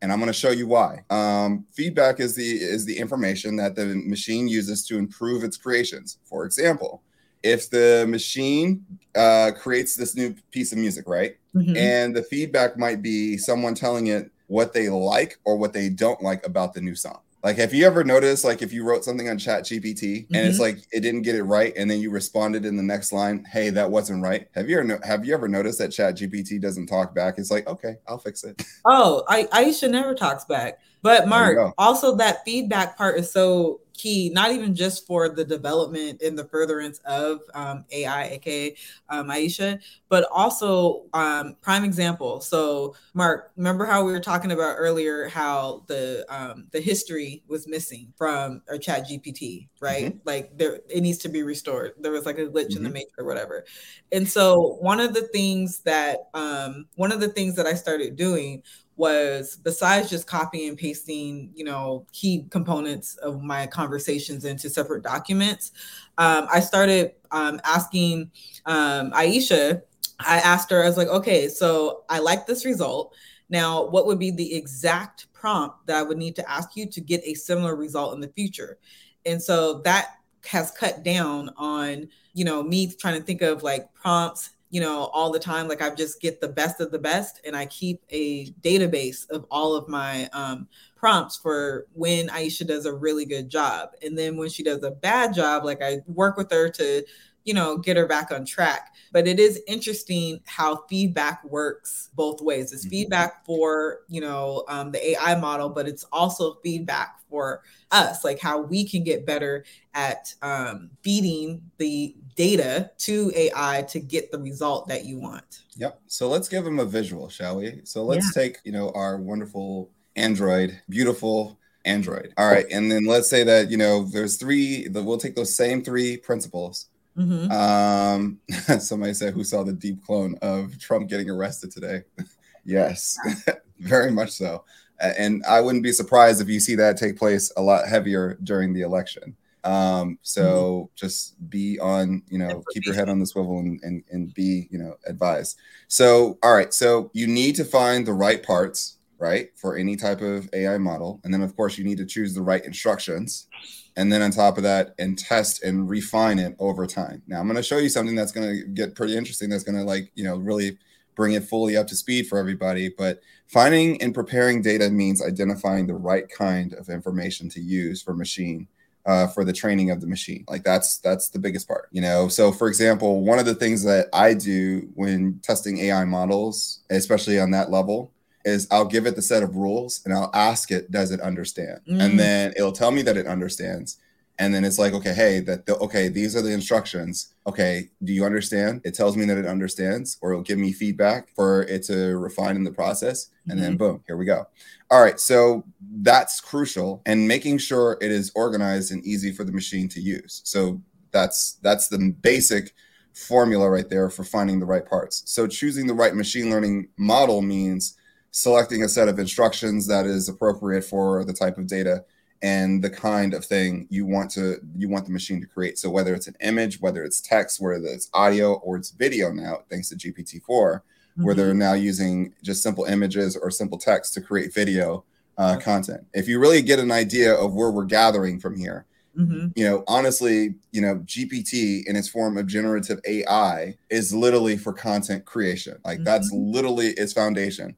and 0.04 0.12
I'm 0.12 0.20
going 0.20 0.28
to 0.28 0.38
show 0.38 0.52
you 0.52 0.68
why. 0.68 1.06
Um, 1.10 1.66
feedback 1.72 2.20
is 2.20 2.36
the 2.36 2.44
is 2.44 2.86
the 2.86 2.96
information 2.96 3.56
that 3.56 3.74
the 3.74 3.86
machine 4.06 4.50
uses 4.50 4.86
to 4.88 4.98
improve 4.98 5.46
its 5.46 5.56
creations. 5.56 6.18
For 6.26 6.46
example, 6.46 7.02
if 7.42 7.70
the 7.70 8.06
machine 8.08 8.86
uh, 9.16 9.52
creates 9.58 9.96
this 9.96 10.14
new 10.14 10.36
piece 10.52 10.74
of 10.74 10.78
music, 10.78 11.08
right? 11.08 11.38
Mm-hmm. 11.56 11.78
And 11.78 12.14
the 12.14 12.22
feedback 12.24 12.78
might 12.78 13.02
be 13.02 13.38
someone 13.38 13.76
telling 13.76 14.08
it 14.08 14.30
what 14.48 14.74
they 14.74 14.90
like 14.90 15.40
or 15.46 15.56
what 15.56 15.72
they 15.72 15.88
don't 15.88 16.22
like 16.22 16.46
about 16.46 16.74
the 16.74 16.82
new 16.82 16.96
song. 16.96 17.20
Like, 17.44 17.58
have 17.58 17.74
you 17.74 17.86
ever 17.86 18.06
noticed, 18.06 18.46
like, 18.46 18.62
if 18.62 18.72
you 18.72 18.86
wrote 18.86 19.04
something 19.04 19.30
on 19.30 19.38
Chat 19.38 19.64
GPT 19.64 20.28
and 20.28 20.28
mm-hmm. 20.30 20.36
it's 20.36 20.60
like 20.60 20.78
it 20.94 21.02
didn't 21.02 21.24
get 21.24 21.36
it 21.36 21.44
right, 21.44 21.74
and 21.76 21.92
then 21.92 22.00
you 22.00 22.10
responded 22.10 22.66
in 22.66 22.78
the 22.78 22.84
next 22.84 23.12
line, 23.12 23.44
"Hey, 23.52 23.70
that 23.72 23.92
wasn't 23.92 24.24
right." 24.24 24.48
Have 24.56 24.70
you 24.70 24.80
ever 24.80 25.00
have 25.04 25.26
you 25.26 25.34
ever 25.34 25.50
noticed 25.50 25.80
that 25.80 25.92
Chat 25.92 26.16
GPT 26.16 26.62
doesn't 26.62 26.88
talk 26.88 27.14
back? 27.14 27.38
It's 27.38 27.52
like, 27.52 27.68
okay, 27.68 27.96
I'll 28.08 28.18
fix 28.18 28.46
it. 28.46 28.64
Oh, 28.86 29.24
I 29.28 29.44
Aisha 29.46 29.90
never 29.90 30.16
talks 30.16 30.46
back. 30.46 30.80
But 31.02 31.28
Mark, 31.28 31.74
also 31.78 32.16
that 32.16 32.46
feedback 32.46 32.98
part 32.98 33.18
is 33.18 33.32
so 33.32 33.82
key, 34.04 34.30
not 34.30 34.52
even 34.52 34.76
just 34.76 35.08
for 35.08 35.30
the 35.30 35.46
development 35.46 36.22
and 36.22 36.38
the 36.38 36.44
furtherance 36.44 37.00
of 37.06 37.40
um, 37.54 37.86
AI, 37.92 38.26
aka 38.26 38.76
um, 39.08 39.30
Aisha, 39.30 39.80
but 40.10 40.28
also 40.30 41.06
um, 41.14 41.56
prime 41.62 41.86
example. 41.86 42.42
So, 42.42 42.96
Mark, 43.14 43.52
remember 43.56 43.86
how 43.86 44.04
we 44.04 44.12
were 44.12 44.20
talking 44.20 44.52
about 44.52 44.76
earlier 44.78 45.30
how 45.30 45.86
the 45.88 46.26
um, 46.28 46.68
the 46.72 46.82
history 46.82 47.44
was 47.48 47.66
missing 47.66 48.12
from 48.18 48.62
a 48.68 48.78
Chat 48.78 49.08
GPT, 49.08 49.70
right? 49.80 50.08
Mm-hmm. 50.08 50.18
Like 50.26 50.58
there, 50.58 50.82
it 50.90 51.02
needs 51.02 51.20
to 51.20 51.30
be 51.30 51.42
restored. 51.42 51.94
There 51.98 52.12
was 52.12 52.26
like 52.26 52.38
a 52.38 52.42
glitch 52.42 52.72
mm-hmm. 52.72 52.78
in 52.78 52.84
the 52.84 52.90
mm-hmm. 52.90 52.94
matrix 52.94 53.14
or 53.18 53.26
whatever. 53.26 53.64
And 54.12 54.28
so, 54.28 54.78
one 54.82 55.00
of 55.00 55.14
the 55.14 55.28
things 55.30 55.80
that 55.84 56.28
um, 56.34 56.88
one 56.96 57.14
of 57.14 57.22
the 57.22 57.30
things 57.30 57.56
that 57.56 57.66
I 57.66 57.74
started 57.74 58.18
doing 58.18 58.64
was 58.96 59.56
besides 59.58 60.10
just 60.10 60.28
copying 60.28 60.70
and 60.70 60.78
pasting, 60.78 61.52
you 61.56 61.64
know, 61.64 62.06
key 62.12 62.46
components 62.50 63.16
of 63.18 63.42
my 63.42 63.66
conversations 63.68 64.46
into 64.46 64.70
separate 64.70 65.04
documents, 65.04 65.72
um, 66.18 66.48
I 66.52 66.60
started 66.60 67.14
um, 67.32 67.60
asking 67.64 68.32
um, 68.66 69.12
Aisha. 69.12 69.82
I 70.20 70.38
asked 70.38 70.70
her, 70.70 70.84
I 70.84 70.88
was 70.88 70.98
like, 70.98 71.08
okay, 71.08 71.48
so 71.50 72.04
I 72.10 72.20
like 72.20 72.46
this 72.46 72.66
result. 72.66 73.16
Now, 73.50 73.88
what 73.88 74.06
would 74.06 74.20
be 74.20 74.32
the 74.32 74.56
exact 74.56 75.32
prompt 75.34 75.88
that 75.88 75.98
I 75.98 76.04
would 76.04 76.18
need 76.18 76.36
to 76.38 76.50
ask 76.50 76.76
you 76.76 76.86
to 76.88 77.02
get 77.02 77.22
a 77.26 77.34
similar 77.34 77.76
result 77.76 78.14
in 78.14 78.22
the 78.22 78.30
future? 78.30 78.78
And 79.26 79.42
so 79.42 79.80
that 79.82 80.18
has 80.46 80.72
cut 80.72 81.04
down 81.04 81.50
on, 81.58 82.08
you 82.34 82.46
know, 82.46 82.62
me 82.62 82.92
trying 82.92 83.20
to 83.20 83.24
think 83.24 83.42
of 83.42 83.64
like 83.64 83.94
prompts 83.94 84.52
you 84.74 84.82
know, 84.82 85.12
all 85.14 85.32
the 85.32 85.38
time. 85.38 85.68
Like 85.68 85.84
I 85.84 85.94
just 85.94 86.20
get 86.20 86.42
the 86.42 86.48
best 86.48 86.82
of 86.82 86.90
the 86.90 86.98
best 86.98 87.40
and 87.46 87.56
I 87.56 87.68
keep 87.68 88.02
a 88.10 88.48
database 88.64 89.30
of 89.30 89.46
all 89.52 89.76
of 89.76 89.88
my 89.88 90.28
um, 90.34 90.68
prompts 90.96 91.38
for 91.38 91.86
when 91.94 92.28
Aisha 92.30 92.66
does 92.66 92.88
a 92.88 92.92
really 92.92 93.24
good 93.24 93.50
job. 93.50 93.90
And 94.02 94.18
then 94.18 94.36
when 94.36 94.50
she 94.50 94.64
does 94.64 94.82
a 94.82 94.90
bad 94.90 95.36
job, 95.36 95.64
like 95.64 95.84
I 95.84 96.00
work 96.08 96.38
with 96.38 96.50
her 96.52 96.70
to, 96.72 97.06
you 97.44 97.54
know, 97.54 97.78
get 97.78 97.98
her 97.98 98.08
back 98.08 98.32
on 98.32 98.46
track. 98.46 98.96
But 99.12 99.28
it 99.28 99.40
is 99.40 99.62
interesting 99.68 100.40
how 100.46 100.86
feedback 100.90 101.44
works 101.44 102.10
both 102.16 102.42
ways. 102.42 102.72
It's 102.72 102.84
mm-hmm. 102.84 102.90
feedback 102.90 103.46
for, 103.46 104.00
you 104.08 104.22
know, 104.22 104.64
um, 104.68 104.92
the 104.92 105.12
AI 105.12 105.36
model, 105.36 105.70
but 105.70 105.88
it's 105.88 106.04
also 106.12 106.56
feedback 106.64 107.20
for 107.30 107.62
us, 107.92 108.24
like 108.24 108.40
how 108.40 108.62
we 108.62 108.88
can 108.88 109.04
get 109.04 109.26
better 109.26 109.66
at 109.94 110.34
um, 110.42 110.90
feeding 111.02 111.62
the 111.78 112.16
data 112.36 112.92
to 112.98 113.32
AI 113.36 113.86
to 113.90 114.00
get 114.00 114.32
the 114.32 114.40
result 114.40 114.88
that 114.88 115.06
you 115.06 115.20
want. 115.20 115.64
Yep. 115.76 116.00
So 116.08 116.28
let's 116.28 116.50
give 116.50 116.64
them 116.64 116.80
a 116.80 116.86
visual, 116.86 117.30
shall 117.30 117.58
we? 117.58 117.82
So 117.84 118.04
let's 118.04 118.32
yeah. 118.36 118.44
take, 118.44 118.60
you 118.64 118.72
know, 118.72 118.92
our 118.96 119.18
wonderful 119.18 119.92
Android, 120.16 120.80
beautiful 120.90 121.58
Android. 121.86 122.34
All 122.38 122.48
right. 122.48 122.66
And 122.72 122.92
then 122.92 123.06
let's 123.06 123.30
say 123.30 123.44
that, 123.44 123.70
you 123.70 123.78
know, 123.78 124.06
there's 124.06 124.38
three, 124.38 124.88
we'll 124.92 125.18
take 125.18 125.36
those 125.36 125.56
same 125.56 125.84
three 125.84 126.18
principles. 126.18 126.88
Mm-hmm. 127.18 127.52
Um, 127.52 128.40
somebody 128.80 129.14
said 129.14 129.34
who 129.34 129.44
saw 129.44 129.64
the 129.64 129.74
deep 129.74 130.04
clone 130.04 130.36
of 130.42 130.78
Trump 130.80 131.10
getting 131.10 131.30
arrested 131.30 131.72
today. 131.72 132.02
yes, 132.66 133.18
very 133.80 134.12
much 134.12 134.32
so. 134.32 134.64
And 135.00 135.44
I 135.46 135.60
wouldn't 135.60 135.84
be 135.84 135.92
surprised 135.92 136.42
if 136.42 136.48
you 136.48 136.60
see 136.60 136.76
that 136.76 136.98
take 136.98 137.18
place 137.18 137.52
a 137.58 137.62
lot 137.62 137.88
heavier 137.88 138.38
during 138.44 138.74
the 138.74 138.82
election. 138.82 139.36
Um, 139.66 140.18
so 140.22 140.44
mm-hmm. 140.44 140.86
just 140.96 141.50
be 141.50 141.80
on, 141.80 142.22
you 142.30 142.38
know, 142.38 142.64
keep 142.74 142.86
your 142.86 142.96
head 142.96 143.10
on 143.10 143.20
the 143.20 143.26
swivel 143.26 143.60
and, 143.60 143.80
and, 143.84 144.04
and 144.12 144.34
be, 144.34 144.68
you 144.72 144.78
know, 144.78 144.96
advised. 145.08 145.58
So, 145.88 146.38
all 146.44 146.54
right. 146.54 146.74
So 146.74 147.12
you 147.14 147.28
need 147.28 147.56
to 147.56 147.66
find 147.66 148.06
the 148.06 148.14
right 148.14 148.44
parts, 148.44 148.98
right, 149.18 149.50
for 149.56 149.78
any 149.78 149.96
type 149.96 150.22
of 150.22 150.50
AI 150.54 150.78
model. 150.78 151.22
And 151.24 151.34
then, 151.34 151.42
of 151.42 151.56
course, 151.56 151.78
you 151.78 151.84
need 151.84 151.98
to 151.98 152.06
choose 152.06 152.34
the 152.34 152.42
right 152.42 152.64
instructions. 152.64 153.48
And 153.96 154.12
then 154.12 154.22
on 154.22 154.32
top 154.32 154.58
of 154.58 154.64
that, 154.64 154.96
and 154.98 155.18
test 155.18 155.64
and 155.64 155.90
refine 155.90 156.40
it 156.40 156.56
over 156.60 156.88
time. 156.88 157.22
Now, 157.28 157.40
I'm 157.40 157.48
going 157.48 157.58
to 157.58 157.64
show 157.64 157.78
you 157.78 157.90
something 157.90 158.16
that's 158.16 158.32
going 158.32 158.48
to 158.48 158.66
get 158.66 158.96
pretty 158.96 159.16
interesting. 159.16 159.50
That's 159.50 159.64
going 159.64 159.78
to, 159.78 159.84
like, 159.84 160.12
you 160.16 160.24
know, 160.24 160.38
really 160.38 160.78
bring 161.16 161.34
it 161.34 161.44
fully 161.44 161.78
up 161.78 161.88
to 161.88 161.96
speed 161.96 162.28
for 162.28 162.38
everybody. 162.38 162.90
But 162.90 163.22
finding 163.48 164.02
and 164.02 164.14
preparing 164.14 164.62
data 164.62 164.90
means 164.90 165.24
identifying 165.24 165.88
the 165.88 165.94
right 165.94 166.28
kind 166.28 166.74
of 166.74 166.90
information 166.90 167.50
to 167.50 167.62
use 167.62 168.02
for 168.02 168.14
machine 168.14 168.68
uh, 169.06 169.28
for 169.28 169.44
the 169.44 169.54
training 169.54 169.92
of 169.92 170.02
the 170.02 170.08
machine. 170.08 170.46
Like 170.48 170.64
that's 170.64 170.98
that's 171.00 171.30
the 171.30 171.40
biggest 171.40 171.68
part, 171.68 171.90
you 171.92 172.02
know. 172.02 172.28
So, 172.28 172.52
for 172.52 172.68
example, 172.68 173.22
one 173.22 173.40
of 173.40 173.46
the 173.46 173.56
things 173.56 173.84
that 173.84 174.08
I 174.14 174.34
do 174.34 174.90
when 174.96 175.40
testing 175.44 175.80
AI 175.80 176.06
models, 176.06 176.80
especially 176.90 177.40
on 177.40 177.52
that 177.52 177.70
level, 177.70 178.12
is 178.46 178.68
I'll 178.72 178.86
give 178.86 179.06
it 179.06 179.16
the 179.16 179.22
set 179.22 179.44
of 179.44 179.56
rules 179.56 180.02
and 180.06 180.14
I'll 180.14 180.32
ask 180.34 180.72
it, 180.72 180.92
does 180.92 181.12
it 181.12 181.22
understand? 181.22 181.80
Mm. 181.90 182.04
And 182.04 182.20
then 182.20 182.54
it'll 182.56 182.72
tell 182.72 182.92
me 182.92 183.02
that 183.04 183.18
it 183.18 183.28
understands. 183.28 183.98
And 184.40 184.54
then 184.54 184.66
it's 184.66 184.80
like 184.80 184.94
okay 184.94 185.14
hey 185.14 185.40
that 185.42 185.68
the, 185.68 185.78
okay 185.78 186.08
these 186.08 186.36
are 186.36 186.42
the 186.42 186.52
instructions. 186.52 187.36
Okay 187.46 187.90
do 188.04 188.12
you 188.14 188.26
understand? 188.26 188.82
It 188.84 188.96
tells 188.96 189.16
me 189.16 189.26
that 189.26 189.38
it 189.38 189.46
understands 189.46 190.18
or 190.22 190.32
it'll 190.32 190.44
give 190.44 190.58
me 190.58 190.72
feedback 190.72 191.30
for 191.36 191.64
it 191.64 191.84
to 191.84 192.18
refine 192.18 192.56
in 192.56 192.64
the 192.64 192.72
process. 192.72 193.30
And 193.48 193.54
mm-hmm. 193.54 193.62
then 193.62 193.78
boom 193.78 194.04
here 194.08 194.18
we 194.18 194.26
go. 194.26 194.48
All 194.90 195.02
right 195.02 195.20
so 195.20 195.64
that's 196.02 196.42
crucial 196.42 197.04
and 197.06 197.28
making 197.28 197.60
sure 197.60 197.98
it 198.02 198.12
is 198.12 198.32
organized 198.34 198.92
and 198.92 199.06
easy 199.06 199.32
for 199.32 199.44
the 199.44 199.52
machine 199.52 199.88
to 199.90 200.02
use. 200.02 200.42
So 200.44 200.82
that's 201.12 201.60
that's 201.62 201.88
the 201.88 202.16
basic 202.22 202.74
formula 203.14 203.70
right 203.70 203.90
there 203.90 204.10
for 204.10 204.24
finding 204.24 204.60
the 204.60 204.66
right 204.66 204.86
parts. 204.86 205.22
So 205.26 205.48
choosing 205.48 205.88
the 205.88 205.94
right 205.94 206.16
machine 206.16 206.50
learning 206.50 206.90
model 206.98 207.42
means 207.42 207.96
selecting 208.34 208.84
a 208.84 208.90
set 208.90 209.08
of 209.08 209.20
instructions 209.20 209.86
that 209.86 210.08
is 210.08 210.28
appropriate 210.28 210.84
for 210.84 211.24
the 211.24 211.34
type 211.34 211.60
of 211.60 211.68
data 211.68 212.04
and 212.42 212.84
the 212.84 212.90
kind 212.90 213.34
of 213.34 213.46
thing 213.46 213.88
you 213.90 214.08
want 214.08 214.30
to 214.32 214.58
you 214.76 214.90
want 214.90 215.06
the 215.06 215.12
machine 215.12 215.40
to 215.40 215.48
create. 215.48 215.78
So 215.78 215.90
whether 215.90 216.14
it's 216.16 216.28
an 216.28 216.36
image, 216.42 216.82
whether 216.82 217.04
it's 217.04 217.22
text, 217.22 217.62
whether 217.62 217.86
it's 217.86 218.10
audio 218.14 218.56
or 218.56 218.76
it's 218.76 218.90
video 218.90 219.32
now, 219.32 219.60
thanks 219.70 219.90
to 219.90 219.96
GPT-4, 219.96 220.42
mm-hmm. 220.42 221.24
where 221.24 221.36
they're 221.36 221.52
mm-hmm. 221.52 221.60
now 221.60 221.74
using 221.74 222.34
just 222.44 222.64
simple 222.64 222.86
images 222.86 223.38
or 223.38 223.52
simple 223.52 223.78
text 223.78 224.16
to 224.16 224.22
create 224.22 224.52
video 224.52 225.06
uh, 225.38 225.58
content. 225.58 226.06
If 226.14 226.28
you 226.28 226.40
really 226.40 226.64
get 226.64 226.80
an 226.80 226.92
idea 226.92 227.34
of 227.36 227.54
where 227.54 227.70
we're 227.70 227.86
gathering 227.86 228.40
from 228.40 228.58
here, 228.58 228.88
mm-hmm. 229.16 229.50
you 229.56 229.64
know, 229.64 229.84
honestly, 229.88 230.56
you 230.72 230.82
know, 230.82 230.96
GPT 231.06 231.86
in 231.86 231.96
its 231.96 232.10
form 232.10 232.40
of 232.40 232.48
generative 232.48 233.00
AI 233.08 233.78
is 233.92 234.12
literally 234.12 234.58
for 234.58 234.74
content 234.74 235.24
creation. 235.24 235.78
Like 235.86 235.98
mm-hmm. 235.98 236.06
that's 236.06 236.32
literally 236.34 236.88
its 236.88 237.14
foundation. 237.14 237.76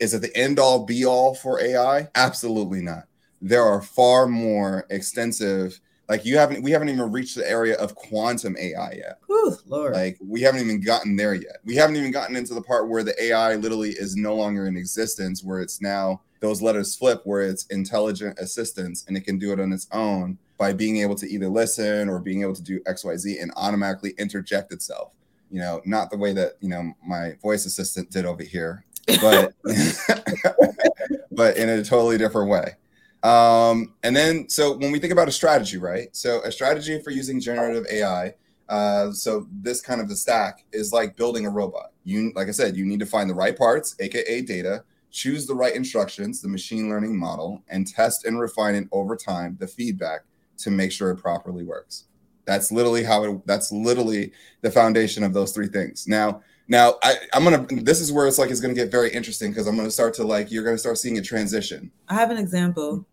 Is 0.00 0.14
it 0.14 0.22
the 0.22 0.36
end 0.36 0.58
all 0.58 0.84
be 0.84 1.04
all 1.04 1.34
for 1.34 1.60
AI? 1.60 2.08
Absolutely 2.14 2.82
not. 2.82 3.04
There 3.40 3.64
are 3.64 3.82
far 3.82 4.26
more 4.26 4.86
extensive 4.90 5.80
like 6.08 6.24
you 6.24 6.38
haven't 6.38 6.62
we 6.62 6.70
haven't 6.70 6.88
even 6.88 7.12
reached 7.12 7.36
the 7.36 7.48
area 7.48 7.76
of 7.76 7.94
quantum 7.94 8.56
ai 8.58 8.92
yet. 8.92 9.18
Ooh, 9.30 9.56
Lord. 9.66 9.92
like 9.92 10.16
we 10.24 10.40
haven't 10.40 10.60
even 10.62 10.80
gotten 10.80 11.16
there 11.16 11.34
yet. 11.34 11.58
We 11.64 11.76
haven't 11.76 11.96
even 11.96 12.10
gotten 12.10 12.34
into 12.34 12.54
the 12.54 12.62
part 12.62 12.88
where 12.88 13.02
the 13.02 13.20
ai 13.24 13.56
literally 13.56 13.90
is 13.90 14.16
no 14.16 14.34
longer 14.34 14.66
in 14.66 14.76
existence 14.76 15.44
where 15.44 15.60
it's 15.60 15.80
now 15.80 16.22
those 16.40 16.62
letters 16.62 16.96
flip 16.96 17.20
where 17.24 17.42
it's 17.42 17.66
intelligent 17.66 18.38
assistance 18.38 19.04
and 19.06 19.16
it 19.16 19.22
can 19.22 19.38
do 19.38 19.52
it 19.52 19.60
on 19.60 19.72
its 19.72 19.88
own 19.92 20.38
by 20.56 20.72
being 20.72 20.98
able 20.98 21.14
to 21.16 21.26
either 21.28 21.48
listen 21.48 22.08
or 22.08 22.20
being 22.20 22.42
able 22.42 22.54
to 22.54 22.62
do 22.62 22.80
xyz 22.80 23.42
and 23.42 23.52
automatically 23.56 24.14
interject 24.18 24.72
itself. 24.72 25.12
You 25.50 25.60
know 25.60 25.82
not 25.84 26.10
the 26.10 26.18
way 26.18 26.32
that 26.32 26.54
you 26.60 26.68
know 26.68 26.92
my 27.06 27.34
voice 27.42 27.66
assistant 27.66 28.10
did 28.10 28.24
over 28.24 28.42
here 28.42 28.84
but 29.20 29.54
but 31.30 31.56
in 31.56 31.68
a 31.68 31.84
totally 31.84 32.18
different 32.18 32.50
way 32.50 32.74
um, 33.22 33.94
and 34.02 34.14
then, 34.14 34.48
so 34.48 34.76
when 34.76 34.92
we 34.92 34.98
think 34.98 35.12
about 35.12 35.28
a 35.28 35.32
strategy, 35.32 35.76
right? 35.76 36.14
So 36.14 36.40
a 36.42 36.52
strategy 36.52 37.00
for 37.02 37.10
using 37.10 37.40
generative 37.40 37.86
AI. 37.90 38.34
Uh, 38.68 39.10
so 39.12 39.46
this 39.50 39.80
kind 39.80 40.00
of 40.00 40.08
the 40.08 40.16
stack 40.16 40.64
is 40.72 40.92
like 40.92 41.16
building 41.16 41.46
a 41.46 41.50
robot. 41.50 41.92
You, 42.04 42.32
like 42.36 42.48
I 42.48 42.52
said, 42.52 42.76
you 42.76 42.84
need 42.84 43.00
to 43.00 43.06
find 43.06 43.28
the 43.28 43.34
right 43.34 43.56
parts, 43.56 43.96
aka 43.98 44.42
data, 44.42 44.84
choose 45.10 45.46
the 45.46 45.54
right 45.54 45.74
instructions, 45.74 46.42
the 46.42 46.48
machine 46.48 46.88
learning 46.88 47.18
model, 47.18 47.62
and 47.68 47.86
test 47.86 48.24
and 48.24 48.38
refine 48.38 48.74
it 48.74 48.88
over 48.92 49.16
time, 49.16 49.56
the 49.58 49.66
feedback 49.66 50.20
to 50.58 50.70
make 50.70 50.92
sure 50.92 51.10
it 51.10 51.16
properly 51.16 51.64
works. 51.64 52.04
That's 52.44 52.70
literally 52.70 53.04
how 53.04 53.24
it. 53.24 53.46
That's 53.46 53.72
literally 53.72 54.32
the 54.60 54.70
foundation 54.70 55.22
of 55.22 55.32
those 55.32 55.52
three 55.52 55.68
things. 55.68 56.06
Now, 56.06 56.42
now 56.68 56.94
I, 57.02 57.16
I'm 57.32 57.44
gonna. 57.44 57.66
This 57.82 58.00
is 58.00 58.12
where 58.12 58.26
it's 58.26 58.38
like 58.38 58.50
it's 58.50 58.60
gonna 58.60 58.74
get 58.74 58.90
very 58.90 59.10
interesting 59.10 59.50
because 59.50 59.66
I'm 59.66 59.76
gonna 59.76 59.90
start 59.90 60.14
to 60.14 60.24
like 60.24 60.50
you're 60.50 60.64
gonna 60.64 60.78
start 60.78 60.98
seeing 60.98 61.18
a 61.18 61.22
transition. 61.22 61.90
I 62.08 62.14
have 62.14 62.30
an 62.30 62.38
example. 62.38 63.06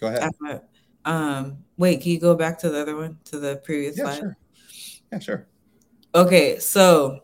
Go 0.00 0.08
ahead. 0.08 0.62
Um, 1.04 1.58
wait, 1.78 2.02
can 2.02 2.10
you 2.10 2.20
go 2.20 2.34
back 2.34 2.58
to 2.58 2.68
the 2.68 2.80
other 2.80 2.96
one 2.96 3.18
to 3.26 3.38
the 3.38 3.56
previous 3.64 3.96
yeah, 3.96 4.04
slide? 4.04 4.18
Sure. 4.18 4.36
Yeah, 5.12 5.18
sure. 5.18 5.46
Okay, 6.14 6.58
so 6.58 7.20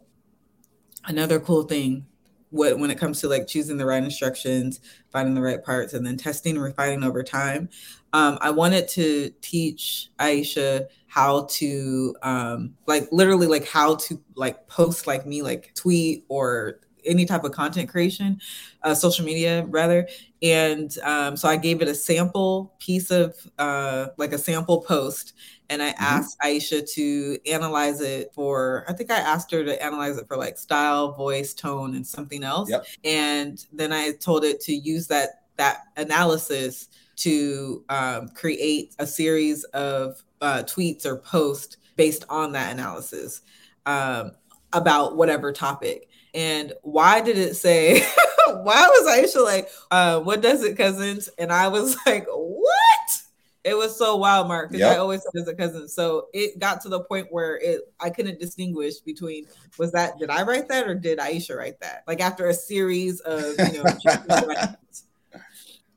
another 1.05 1.41
cool 1.41 1.65
thing 1.65 2.07
what 2.51 2.79
when 2.79 2.91
it 2.91 2.99
comes 2.99 3.21
to 3.21 3.29
like 3.29 3.47
choosing 3.47 3.77
the 3.77 3.87
right 3.87 4.03
instructions, 4.03 4.81
finding 5.11 5.35
the 5.35 5.43
right 5.43 5.63
parts, 5.65 5.95
and 5.95 6.07
then 6.07 6.17
testing 6.17 6.57
and 6.57 6.65
refining 6.65 7.05
over 7.05 7.23
time. 7.23 7.69
Um, 8.13 8.39
I 8.41 8.51
wanted 8.51 8.89
to 8.89 9.31
teach 9.43 10.11
Aisha 10.19 10.87
how 11.07 11.47
to 11.51 12.17
um, 12.23 12.75
like 12.87 13.09
literally 13.13 13.47
like 13.47 13.67
how 13.67 13.97
to 13.97 14.21
like 14.35 14.67
post 14.69 15.07
like 15.07 15.27
me, 15.27 15.43
like 15.43 15.73
tweet 15.75 16.25
or 16.29 16.81
any 17.07 17.25
type 17.25 17.45
of 17.45 17.53
content 17.53 17.89
creation, 17.89 18.41
uh, 18.83 18.95
social 18.95 19.25
media 19.25 19.65
rather. 19.69 20.09
And 20.43 20.97
um, 21.03 21.37
so 21.37 21.49
I 21.49 21.57
gave 21.57 21.81
it 21.83 21.89
a 21.89 21.95
sample 21.95 22.75
piece 22.79 23.11
of 23.11 23.35
uh, 23.59 24.09
like 24.17 24.33
a 24.33 24.39
sample 24.39 24.83
post 24.83 25.33
and 25.69 25.83
I 25.83 25.91
mm-hmm. 25.91 26.05
asked 26.05 26.39
Aisha 26.41 26.89
to 26.93 27.39
analyze 27.51 28.01
it 28.01 28.33
for, 28.35 28.85
I 28.89 28.93
think 28.93 29.11
I 29.11 29.19
asked 29.19 29.51
her 29.51 29.65
to 29.65 29.83
analyze 29.83 30.17
it 30.17 30.29
for 30.29 30.37
like 30.37 30.59
style, 30.59 31.13
voice, 31.13 31.55
tone, 31.55 31.95
and 31.95 32.07
something 32.07 32.45
else. 32.45 32.71
Yep. 32.71 32.87
And 33.05 33.67
then 33.73 33.93
I 33.93 34.13
told 34.13 34.45
it 34.45 34.61
to 34.63 34.75
use 34.75 35.07
that 35.09 35.43
that 35.57 35.85
analysis 35.97 36.89
to 37.17 37.83
um, 37.89 38.29
create 38.29 38.95
a 38.99 39.07
series 39.07 39.65
of 39.65 40.23
uh, 40.43 40.63
tweets 40.67 41.07
or 41.07 41.17
posts 41.17 41.79
based 41.97 42.27
on 42.29 42.53
that 42.53 42.75
analysis 42.75 43.41
um, 43.87 44.33
about 44.75 45.17
whatever 45.17 45.51
topic. 45.51 46.11
And 46.35 46.73
why 46.83 47.21
did 47.21 47.39
it 47.39 47.57
say? 47.57 48.01
why 48.47 48.87
was 48.87 49.07
Aisha 49.07 49.43
like, 49.45 49.69
uh, 49.91 50.21
"What 50.21 50.43
does 50.43 50.63
it, 50.63 50.77
cousins?" 50.77 51.29
And 51.39 51.53
I 51.53 51.69
was 51.69 51.97
like, 52.07 52.27
"What?" 52.29 53.23
It 53.65 53.77
was 53.77 53.99
so 53.99 54.15
wild, 54.15 54.47
Mark, 54.47 54.71
because 54.71 54.87
yep. 54.87 54.95
I 54.95 54.99
always 54.99 55.23
said 55.23 55.43
as 55.43 55.49
a 55.49 55.55
cousin. 55.55 55.89
So 55.89 56.29
it 56.33 56.61
got 56.61 56.81
to 56.83 56.89
the 56.89 57.01
point 57.01 57.27
where 57.31 57.57
it 57.57 57.81
I 57.99 58.11
couldn't 58.11 58.39
distinguish 58.39 58.99
between 59.01 59.47
was 59.77 59.91
that 59.91 60.21
did 60.21 60.31
I 60.31 60.43
write 60.43 60.69
that 60.69 60.87
or 60.87 60.95
did 60.95 61.19
Aisha 61.19 61.57
write 61.57 61.81
that? 61.81 62.05
Like 62.07 62.21
after 62.21 62.49
a 62.49 62.55
series 62.55 63.19
of 63.21 63.55
you 63.73 63.83
know. 63.83 63.97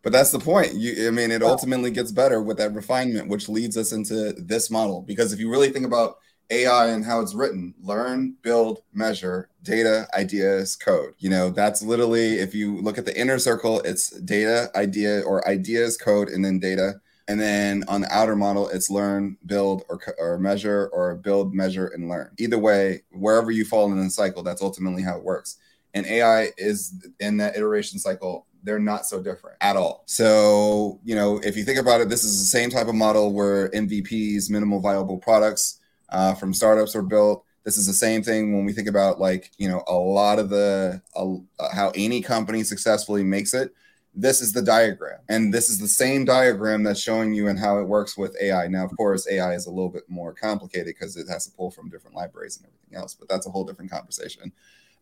but 0.02 0.12
that's 0.12 0.32
the 0.32 0.40
point. 0.40 0.74
You, 0.74 1.08
I 1.08 1.12
mean, 1.12 1.30
it 1.30 1.44
ultimately 1.44 1.92
gets 1.92 2.12
better 2.12 2.42
with 2.42 2.58
that 2.58 2.74
refinement, 2.74 3.30
which 3.30 3.48
leads 3.48 3.78
us 3.78 3.92
into 3.92 4.34
this 4.34 4.72
model. 4.72 5.04
Because 5.04 5.32
if 5.32 5.40
you 5.40 5.52
really 5.52 5.70
think 5.70 5.86
about 5.86 6.18
AI 6.52 6.88
and 6.88 7.06
how 7.06 7.22
it's 7.22 7.36
written, 7.36 7.76
learn, 7.82 8.36
build, 8.42 8.82
measure, 8.94 9.50
data, 9.64 10.08
ideas, 10.14 10.76
code. 10.76 11.14
You 11.20 11.30
know, 11.30 11.50
that's 11.50 11.82
literally 11.84 12.40
if 12.40 12.56
you 12.56 12.82
look 12.82 12.98
at 12.98 13.06
the 13.06 13.20
inner 13.20 13.40
circle, 13.40 13.82
it's 13.82 14.10
data, 14.10 14.72
idea, 14.76 15.22
or 15.22 15.48
ideas, 15.48 15.98
code, 15.98 16.30
and 16.30 16.44
then 16.44 16.60
data 16.60 17.02
and 17.30 17.40
then 17.40 17.84
on 17.88 18.02
the 18.02 18.12
outer 18.12 18.36
model, 18.36 18.68
it's 18.70 18.90
learn, 18.90 19.38
build, 19.46 19.84
or, 19.88 20.00
or 20.18 20.40
measure, 20.40 20.90
or 20.92 21.14
build, 21.14 21.54
measure, 21.54 21.86
and 21.86 22.10
learn. 22.10 22.32
Either 22.40 22.58
way, 22.58 23.04
wherever 23.12 23.52
you 23.52 23.64
fall 23.64 23.92
in 23.92 24.04
the 24.04 24.10
cycle, 24.10 24.42
that's 24.42 24.64
ultimately 24.64 25.04
how 25.04 25.16
it 25.16 25.24
works. 25.24 25.58
And 25.94 26.08
AI 26.08 26.50
is 26.58 26.92
in 27.20 27.38
that 27.38 27.56
iteration 27.56 28.00
cycle 28.00 28.48
they're 28.62 28.78
not 28.78 29.06
so 29.06 29.22
different 29.22 29.56
at 29.62 29.78
all. 29.78 30.04
So, 30.06 31.00
you 31.06 31.16
know, 31.16 31.38
if 31.38 31.56
you 31.56 31.64
think 31.64 31.80
about 31.80 32.02
it, 32.02 32.10
this 32.10 32.26
is 32.26 32.40
the 32.40 32.46
same 32.46 32.70
type 32.70 32.88
of 32.88 32.96
model 32.96 33.32
where 33.32 33.70
MVPs, 33.70 34.50
minimal 34.50 34.82
viable 34.82 35.18
products 35.18 35.79
uh, 36.12 36.34
from 36.36 36.54
startups 36.54 36.96
are 36.96 37.02
built. 37.02 37.46
This 37.64 37.78
is 37.78 37.86
the 37.86 37.94
same 37.94 38.24
thing 38.24 38.56
when 38.56 38.66
we 38.66 38.74
think 38.74 38.88
about 38.88 39.20
like, 39.20 39.52
you 39.58 39.68
know, 39.68 39.84
a 39.88 39.94
lot 39.94 40.40
of 40.40 40.50
the 40.50 41.02
uh, 41.16 41.36
how 41.74 41.92
any 41.96 42.22
company 42.22 42.64
successfully 42.64 43.24
makes 43.24 43.54
it. 43.54 43.74
This 44.16 44.42
is 44.42 44.52
the 44.52 44.62
diagram 44.62 45.20
and 45.30 45.54
this 45.54 45.70
is 45.70 45.78
the 45.78 45.88
same 45.88 46.26
diagram 46.26 46.84
that's 46.84 47.00
showing 47.00 47.34
you 47.34 47.48
and 47.48 47.60
how 47.60 47.78
it 47.78 47.84
works 47.84 48.18
with 48.18 48.36
ai 48.42 48.68
now 48.68 48.84
of 48.84 48.98
course 48.98 49.28
ai 49.30 49.54
is 49.54 49.68
a 49.68 49.70
little 49.70 49.88
bit 49.88 50.04
more 50.10 50.34
complicated 50.34 50.88
because 50.88 51.16
it 51.16 51.30
has 51.30 51.46
to 51.46 51.52
pull 51.52 51.70
from 51.70 51.90
different 51.90 52.16
libraries 52.18 52.58
and 52.58 52.66
everything 52.66 52.98
else 52.98 53.14
but 53.14 53.30
that's 53.30 53.46
a 53.46 53.52
whole 53.52 53.64
different 53.64 53.92
conversation. 53.92 54.52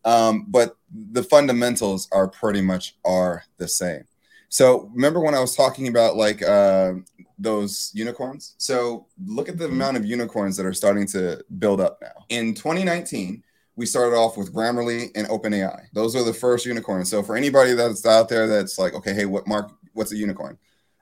Um, 0.04 0.44
but 0.48 0.76
the 1.12 1.22
fundamentals 1.22 2.06
are 2.12 2.28
pretty 2.28 2.60
much 2.60 2.96
are 3.04 3.44
the 3.56 3.66
same 3.66 4.04
so 4.48 4.90
remember 4.94 5.20
when 5.20 5.34
i 5.34 5.40
was 5.40 5.54
talking 5.54 5.88
about 5.88 6.16
like 6.16 6.42
uh, 6.42 6.92
those 7.38 7.90
unicorns 7.94 8.54
so 8.58 9.06
look 9.26 9.48
at 9.48 9.58
the 9.58 9.64
mm-hmm. 9.64 9.74
amount 9.74 9.96
of 9.96 10.04
unicorns 10.04 10.56
that 10.56 10.66
are 10.66 10.74
starting 10.74 11.06
to 11.06 11.42
build 11.58 11.80
up 11.80 11.98
now 12.02 12.24
in 12.28 12.54
2019 12.54 13.42
we 13.78 13.86
started 13.86 14.16
off 14.16 14.36
with 14.36 14.52
Grammarly 14.52 15.12
and 15.14 15.28
OpenAI. 15.28 15.84
Those 15.92 16.16
are 16.16 16.24
the 16.24 16.34
first 16.34 16.66
unicorns. 16.66 17.08
So 17.08 17.22
for 17.22 17.36
anybody 17.36 17.74
that's 17.74 18.04
out 18.04 18.28
there 18.28 18.48
that's 18.48 18.76
like, 18.76 18.92
okay, 18.92 19.14
hey, 19.14 19.24
what 19.24 19.46
mark? 19.46 19.70
What's 19.92 20.10
a 20.10 20.16
unicorn? 20.16 20.58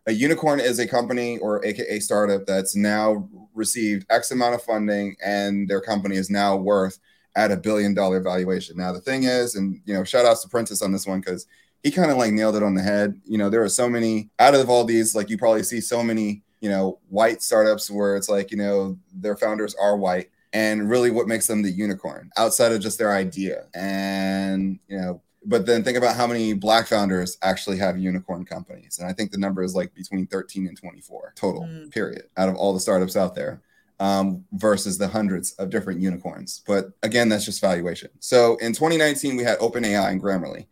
A 0.06 0.12
unicorn 0.12 0.60
is 0.60 0.78
a 0.78 0.86
company 0.86 1.38
or 1.38 1.64
AKA 1.64 2.00
startup 2.00 2.44
that's 2.46 2.76
now 2.76 3.30
received 3.54 4.06
X 4.10 4.30
amount 4.30 4.56
of 4.56 4.62
funding 4.62 5.16
and 5.24 5.66
their 5.66 5.80
company 5.80 6.16
is 6.16 6.28
now 6.28 6.54
worth 6.54 6.98
at 7.34 7.50
a 7.50 7.56
billion 7.56 7.94
dollar 7.94 8.20
valuation. 8.20 8.76
Now 8.76 8.92
the 8.92 9.00
thing 9.00 9.24
is, 9.24 9.54
and 9.54 9.80
you 9.86 9.94
know, 9.94 10.04
shout 10.04 10.26
outs 10.26 10.42
to 10.42 10.48
Prentice 10.48 10.82
on 10.82 10.92
this 10.92 11.06
one 11.06 11.20
because 11.20 11.46
he 11.86 11.92
kind 11.92 12.10
of 12.10 12.16
like 12.16 12.32
nailed 12.32 12.56
it 12.56 12.64
on 12.64 12.74
the 12.74 12.82
head. 12.82 13.20
You 13.24 13.38
know, 13.38 13.48
there 13.48 13.62
are 13.62 13.68
so 13.68 13.88
many 13.88 14.28
out 14.40 14.56
of 14.56 14.68
all 14.68 14.82
these, 14.82 15.14
like 15.14 15.30
you 15.30 15.38
probably 15.38 15.62
see 15.62 15.80
so 15.80 16.02
many, 16.02 16.42
you 16.60 16.68
know, 16.68 16.98
white 17.10 17.42
startups 17.42 17.88
where 17.88 18.16
it's 18.16 18.28
like, 18.28 18.50
you 18.50 18.56
know, 18.56 18.98
their 19.14 19.36
founders 19.36 19.72
are 19.76 19.96
white 19.96 20.30
and 20.52 20.90
really 20.90 21.12
what 21.12 21.28
makes 21.28 21.46
them 21.46 21.62
the 21.62 21.70
unicorn 21.70 22.32
outside 22.36 22.72
of 22.72 22.80
just 22.80 22.98
their 22.98 23.12
idea. 23.12 23.66
And 23.72 24.80
you 24.88 24.98
know 24.98 25.22
but 25.48 25.64
then 25.64 25.84
think 25.84 25.96
about 25.96 26.16
how 26.16 26.26
many 26.26 26.54
black 26.54 26.88
founders 26.88 27.38
actually 27.40 27.78
have 27.78 27.96
unicorn 27.96 28.44
companies. 28.44 28.98
And 28.98 29.08
i 29.08 29.12
think 29.12 29.30
the 29.30 29.38
number 29.38 29.62
is 29.62 29.76
like 29.76 29.94
between 29.94 30.26
13 30.26 30.66
and 30.66 30.76
24 30.76 31.34
total 31.36 31.62
mm. 31.62 31.88
period 31.92 32.24
out 32.36 32.48
of 32.48 32.56
all 32.56 32.74
the 32.74 32.80
startups 32.80 33.16
out 33.16 33.36
there 33.36 33.62
um, 34.00 34.44
versus 34.54 34.98
the 34.98 35.06
hundreds 35.06 35.52
of 35.52 35.70
different 35.70 36.00
unicorns. 36.00 36.62
But 36.66 36.90
again 37.04 37.28
that's 37.28 37.44
just 37.44 37.60
valuation. 37.60 38.10
So 38.18 38.56
in 38.56 38.72
2019 38.72 39.36
we 39.36 39.44
had 39.44 39.60
openai 39.60 40.10
and 40.10 40.20
grammarly 40.20 40.66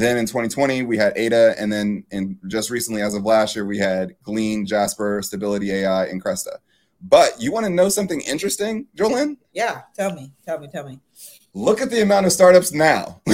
then 0.00 0.16
in 0.16 0.26
2020 0.26 0.82
we 0.82 0.96
had 0.96 1.12
ada 1.16 1.54
and 1.58 1.72
then 1.72 2.04
in 2.10 2.38
just 2.46 2.70
recently 2.70 3.02
as 3.02 3.14
of 3.14 3.24
last 3.24 3.54
year 3.54 3.66
we 3.66 3.78
had 3.78 4.14
glean 4.22 4.64
jasper 4.64 5.20
stability 5.22 5.70
ai 5.70 6.06
and 6.06 6.24
cresta 6.24 6.58
but 7.02 7.40
you 7.40 7.50
want 7.50 7.66
to 7.66 7.70
know 7.70 7.88
something 7.88 8.20
interesting, 8.20 8.86
Jolene? 8.96 9.36
Yeah, 9.52 9.82
tell 9.94 10.14
me, 10.14 10.32
tell 10.46 10.58
me, 10.58 10.68
tell 10.68 10.86
me. 10.88 11.00
Look 11.52 11.80
at 11.80 11.90
the 11.90 12.02
amount 12.02 12.26
of 12.26 12.32
startups 12.32 12.72
now. 12.72 13.20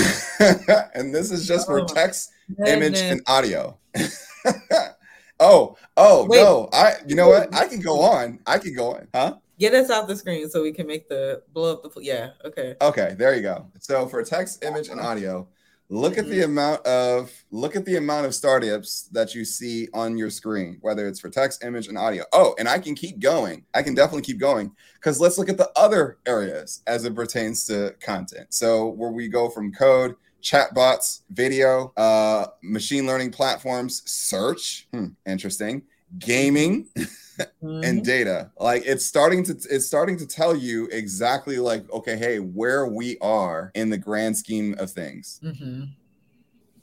and 0.95 1.15
this 1.15 1.31
is 1.31 1.47
just 1.47 1.67
for 1.67 1.81
oh, 1.81 1.85
text, 1.85 2.31
image, 2.67 2.99
and 2.99 3.21
audio. 3.27 3.79
oh, 5.41 5.77
oh 5.97 6.27
Wait. 6.27 6.39
no. 6.39 6.69
I 6.73 6.95
you 7.07 7.15
know 7.15 7.29
what? 7.29 7.55
I 7.55 7.69
can 7.69 7.81
go 7.81 8.01
on. 8.01 8.41
I 8.47 8.59
can 8.59 8.75
go 8.75 8.95
on. 8.95 9.09
Huh? 9.15 9.37
Get 9.59 9.75
us 9.75 9.91
off 9.91 10.09
the 10.09 10.17
screen 10.17 10.49
so 10.49 10.63
we 10.63 10.73
can 10.73 10.87
make 10.87 11.09
the 11.09 11.43
blow 11.53 11.75
up 11.75 11.83
the 11.83 12.01
yeah. 12.01 12.31
Okay. 12.45 12.75
Okay, 12.81 13.15
there 13.19 13.35
you 13.35 13.43
go. 13.43 13.67
So 13.81 14.09
for 14.09 14.23
text, 14.23 14.65
image, 14.65 14.89
and 14.89 15.01
audio, 15.01 15.47
look 15.91 16.19
at 16.19 16.27
the 16.27 16.41
mm-hmm. 16.41 16.51
amount 16.51 16.87
of 16.87 17.33
look 17.51 17.75
at 17.75 17.85
the 17.85 17.97
amount 17.97 18.27
of 18.27 18.35
startups 18.35 19.09
that 19.13 19.35
you 19.35 19.45
see 19.45 19.89
on 19.95 20.19
your 20.19 20.31
screen 20.31 20.77
whether 20.83 21.09
it's 21.09 21.21
for 21.21 21.31
text 21.31 21.65
image 21.65 21.89
and 21.89 21.97
audio. 21.97 22.25
Oh 22.33 22.55
and 22.59 22.69
i 22.69 22.79
can 22.79 22.95
keep 22.95 23.21
going. 23.21 23.65
I 23.75 23.83
can 23.83 23.95
definitely 23.95 24.23
keep 24.23 24.39
going 24.39 24.73
because 24.95 25.21
let's 25.21 25.39
look 25.39 25.49
at 25.49 25.57
the 25.57 25.71
other 25.77 26.19
areas 26.27 26.83
as 26.87 27.05
it 27.05 27.15
pertains 27.15 27.67
to 27.67 27.95
content. 28.01 28.53
So 28.53 28.89
where 28.89 29.11
we 29.11 29.29
go 29.29 29.49
from 29.49 29.73
code 29.73 30.17
chatbots 30.43 31.23
video 31.31 31.93
uh, 31.97 32.47
machine 32.63 33.07
learning 33.07 33.33
platforms 33.33 34.03
search. 34.11 34.87
Hmm, 34.93 35.09
interesting. 35.27 35.83
Gaming 36.19 36.89
mm-hmm. 37.39 37.85
and 37.85 38.05
data 38.05 38.51
like 38.59 38.83
it's 38.85 39.05
starting 39.05 39.45
to 39.45 39.53
it's 39.71 39.87
starting 39.87 40.17
to 40.17 40.27
tell 40.27 40.55
you 40.55 40.87
exactly 40.87 41.59
like 41.59 41.91
okay 41.93 42.17
hey 42.17 42.39
where 42.39 42.87
we 42.87 43.19
are 43.21 43.71
in 43.75 43.91
the 43.91 43.99
grand 43.99 44.37
scheme 44.37 44.75
of 44.79 44.91
things 44.91 45.41
mm-hmm. 45.43 45.85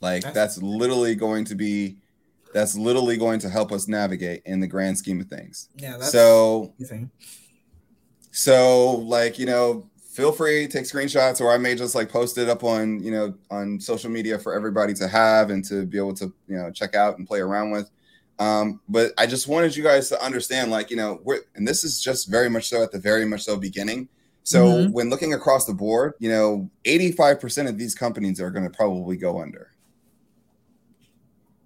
like 0.00 0.22
that's, 0.22 0.34
that's 0.34 0.62
literally 0.62 1.14
going 1.14 1.44
to 1.44 1.54
be 1.54 1.96
that's 2.52 2.76
literally 2.76 3.16
going 3.16 3.38
to 3.38 3.48
help 3.48 3.72
us 3.72 3.88
navigate 3.88 4.42
in 4.46 4.60
the 4.60 4.66
grand 4.66 4.96
scheme 4.96 5.20
of 5.20 5.26
things 5.26 5.68
yeah 5.76 5.98
so 5.98 6.72
amazing. 6.78 7.10
so 8.30 8.92
like 8.92 9.38
you 9.38 9.46
know 9.46 9.88
feel 10.16 10.32
free 10.32 10.66
take 10.66 10.84
screenshots 10.84 11.42
or 11.42 11.52
i 11.52 11.58
may 11.58 11.74
just 11.74 11.94
like 11.94 12.08
post 12.08 12.38
it 12.38 12.48
up 12.48 12.64
on 12.64 13.02
you 13.02 13.10
know 13.10 13.34
on 13.50 13.78
social 13.78 14.10
media 14.10 14.38
for 14.38 14.54
everybody 14.54 14.94
to 14.94 15.06
have 15.06 15.50
and 15.50 15.62
to 15.62 15.84
be 15.84 15.98
able 15.98 16.14
to 16.14 16.32
you 16.48 16.56
know 16.56 16.70
check 16.70 16.94
out 16.94 17.18
and 17.18 17.26
play 17.26 17.40
around 17.40 17.70
with 17.70 17.90
um, 18.38 18.80
but 18.88 19.12
I 19.16 19.26
just 19.26 19.48
wanted 19.48 19.76
you 19.76 19.82
guys 19.82 20.08
to 20.10 20.22
understand, 20.22 20.70
like, 20.70 20.90
you 20.90 20.96
know, 20.96 21.20
we're, 21.24 21.40
and 21.54 21.66
this 21.66 21.84
is 21.84 22.00
just 22.00 22.28
very 22.28 22.50
much 22.50 22.68
so 22.68 22.82
at 22.82 22.92
the 22.92 22.98
very 22.98 23.24
much 23.24 23.42
so 23.42 23.56
beginning. 23.56 24.08
So 24.42 24.66
mm-hmm. 24.66 24.92
when 24.92 25.10
looking 25.10 25.34
across 25.34 25.64
the 25.64 25.74
board, 25.74 26.14
you 26.18 26.28
know, 26.28 26.70
85% 26.84 27.68
of 27.68 27.78
these 27.78 27.94
companies 27.94 28.40
are 28.40 28.50
going 28.50 28.64
to 28.64 28.76
probably 28.76 29.16
go 29.16 29.40
under. 29.40 29.72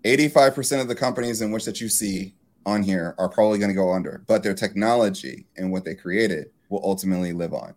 85% 0.05 0.81
of 0.81 0.89
the 0.89 0.95
companies 0.95 1.43
in 1.43 1.51
which 1.51 1.65
that 1.67 1.81
you 1.81 1.89
see 1.89 2.35
on 2.65 2.83
here 2.83 3.15
are 3.19 3.29
probably 3.29 3.59
going 3.59 3.71
to 3.71 3.75
go 3.75 3.93
under, 3.93 4.23
but 4.27 4.43
their 4.43 4.55
technology 4.55 5.47
and 5.57 5.71
what 5.71 5.85
they 5.85 5.95
created 5.95 6.51
will 6.69 6.81
ultimately 6.85 7.33
live 7.33 7.53
on. 7.53 7.75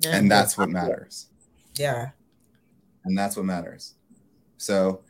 Yeah, 0.00 0.16
and 0.16 0.30
that's 0.30 0.58
what 0.58 0.70
matters. 0.70 1.26
Yeah. 1.76 2.10
And 3.04 3.16
that's 3.16 3.36
what 3.36 3.44
matters. 3.44 3.94
So 4.56 5.02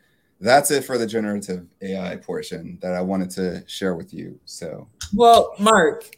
that's 0.45 0.71
it 0.71 0.85
for 0.85 0.99
the 0.99 1.07
generative 1.07 1.67
AI 1.83 2.17
portion 2.17 2.79
that 2.83 2.93
I 2.93 3.01
wanted 3.01 3.31
to 3.31 3.65
share 3.67 3.95
with 3.95 4.13
you. 4.13 4.39
So, 4.45 4.87
well, 5.15 5.55
Mark, 5.59 6.09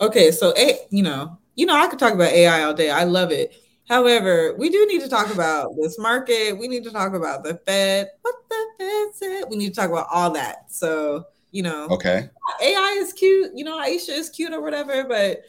okay, 0.00 0.32
so 0.32 0.52
a, 0.56 0.80
you 0.90 1.02
know, 1.02 1.38
you 1.54 1.64
know, 1.64 1.76
I 1.76 1.86
could 1.86 1.98
talk 1.98 2.12
about 2.12 2.32
AI 2.32 2.64
all 2.64 2.74
day. 2.74 2.90
I 2.90 3.04
love 3.04 3.30
it. 3.30 3.54
However, 3.88 4.54
we 4.58 4.68
do 4.68 4.84
need 4.86 5.00
to 5.02 5.08
talk 5.08 5.32
about 5.32 5.70
this 5.80 5.98
market. 5.98 6.58
We 6.58 6.68
need 6.68 6.84
to 6.84 6.90
talk 6.90 7.14
about 7.14 7.44
the 7.44 7.60
Fed. 7.64 8.08
What 8.22 8.34
the 8.50 8.66
Fed 8.78 9.14
said. 9.14 9.44
We 9.48 9.56
need 9.56 9.74
to 9.74 9.80
talk 9.80 9.90
about 9.90 10.08
all 10.12 10.30
that. 10.32 10.70
So, 10.72 11.24
you 11.52 11.62
know, 11.62 11.86
okay. 11.86 12.28
AI 12.62 12.96
is 12.98 13.12
cute. 13.12 13.52
You 13.54 13.64
know, 13.64 13.78
Aisha 13.78 14.10
is 14.10 14.28
cute 14.28 14.52
or 14.52 14.60
whatever, 14.60 15.04
but 15.04 15.42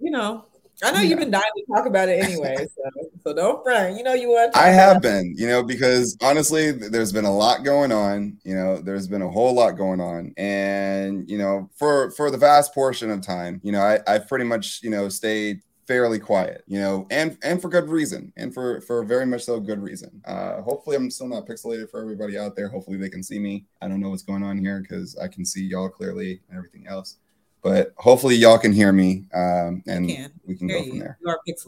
you 0.00 0.10
know, 0.10 0.46
I 0.82 0.90
know 0.92 1.00
yeah. 1.00 1.08
you've 1.08 1.18
been 1.18 1.30
dying 1.30 1.42
to 1.56 1.64
talk 1.74 1.86
about 1.86 2.08
it 2.08 2.22
anyway, 2.24 2.56
so, 2.58 3.08
so 3.24 3.34
don't 3.34 3.62
front. 3.62 3.96
You 3.96 4.02
know 4.02 4.14
you 4.14 4.28
want. 4.30 4.56
I 4.56 4.68
have 4.68 5.02
been, 5.02 5.34
you 5.36 5.46
know, 5.46 5.62
because 5.62 6.16
honestly, 6.22 6.72
there's 6.72 7.12
been 7.12 7.24
a 7.24 7.34
lot 7.34 7.64
going 7.64 7.92
on. 7.92 8.38
You 8.44 8.54
know, 8.54 8.78
there's 8.78 9.06
been 9.06 9.22
a 9.22 9.30
whole 9.30 9.54
lot 9.54 9.72
going 9.72 10.00
on, 10.00 10.32
and 10.36 11.28
you 11.28 11.38
know, 11.38 11.68
for 11.76 12.10
for 12.12 12.30
the 12.30 12.38
vast 12.38 12.74
portion 12.74 13.10
of 13.10 13.20
time, 13.20 13.60
you 13.62 13.72
know, 13.72 13.80
I 13.80 14.00
I've 14.06 14.28
pretty 14.28 14.44
much 14.44 14.80
you 14.82 14.90
know 14.90 15.08
stayed 15.08 15.60
fairly 15.86 16.20
quiet, 16.20 16.62
you 16.66 16.78
know, 16.78 17.06
and 17.10 17.36
and 17.42 17.60
for 17.60 17.68
good 17.68 17.88
reason, 17.88 18.32
and 18.36 18.54
for 18.54 18.80
for 18.82 19.04
very 19.04 19.26
much 19.26 19.42
so 19.42 19.60
good 19.60 19.82
reason. 19.82 20.22
Uh, 20.24 20.62
hopefully, 20.62 20.96
I'm 20.96 21.10
still 21.10 21.28
not 21.28 21.46
pixelated 21.46 21.90
for 21.90 22.00
everybody 22.00 22.38
out 22.38 22.56
there. 22.56 22.68
Hopefully, 22.68 22.96
they 22.96 23.10
can 23.10 23.22
see 23.22 23.38
me. 23.38 23.66
I 23.82 23.88
don't 23.88 24.00
know 24.00 24.10
what's 24.10 24.22
going 24.22 24.42
on 24.42 24.56
here 24.56 24.80
because 24.80 25.16
I 25.18 25.28
can 25.28 25.44
see 25.44 25.64
y'all 25.64 25.88
clearly 25.88 26.40
and 26.48 26.56
everything 26.56 26.86
else 26.86 27.16
but 27.62 27.92
hopefully 27.96 28.36
y'all 28.36 28.58
can 28.58 28.72
hear 28.72 28.92
me 28.92 29.26
um, 29.34 29.82
and 29.86 30.08
can. 30.08 30.32
we 30.46 30.56
can 30.56 30.66
go 30.66 30.82
from 30.82 30.98
there. 30.98 31.18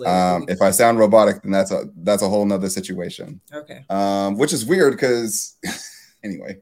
Um, 0.07 0.47
if 0.49 0.63
I 0.63 0.71
sound 0.71 0.99
robotic, 0.99 1.43
then 1.43 1.53
that's 1.53 1.71
a 1.71 1.89
that's 1.99 2.23
a 2.23 2.29
whole 2.29 2.45
nother 2.45 2.71
situation. 2.71 3.41
Okay. 3.53 3.85
Um, 3.91 4.39
which 4.39 4.53
is 4.53 4.65
weird 4.65 4.95
because 4.95 5.57
anyway, 6.25 6.59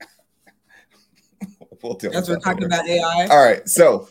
we'll 1.82 1.94
deal 1.94 2.14
as 2.14 2.28
we're 2.28 2.34
that 2.36 2.42
talking 2.42 2.68
later. 2.68 2.74
about 2.74 2.88
AI. 2.88 3.26
All 3.30 3.44
right, 3.44 3.68
so 3.68 4.08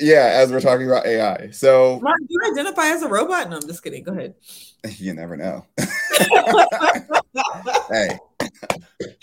yeah, 0.00 0.32
as 0.34 0.50
we're 0.50 0.60
talking 0.60 0.86
about 0.86 1.06
AI, 1.06 1.50
so 1.50 2.00
Mark, 2.00 2.18
do 2.18 2.26
you 2.28 2.52
identify 2.52 2.88
as 2.88 3.02
a 3.02 3.08
robot? 3.08 3.48
No, 3.48 3.56
I'm 3.56 3.66
just 3.66 3.82
kidding. 3.82 4.02
Go 4.02 4.12
ahead. 4.12 4.34
You 4.98 5.14
never 5.14 5.36
know. 5.36 5.66
hey, 7.90 8.18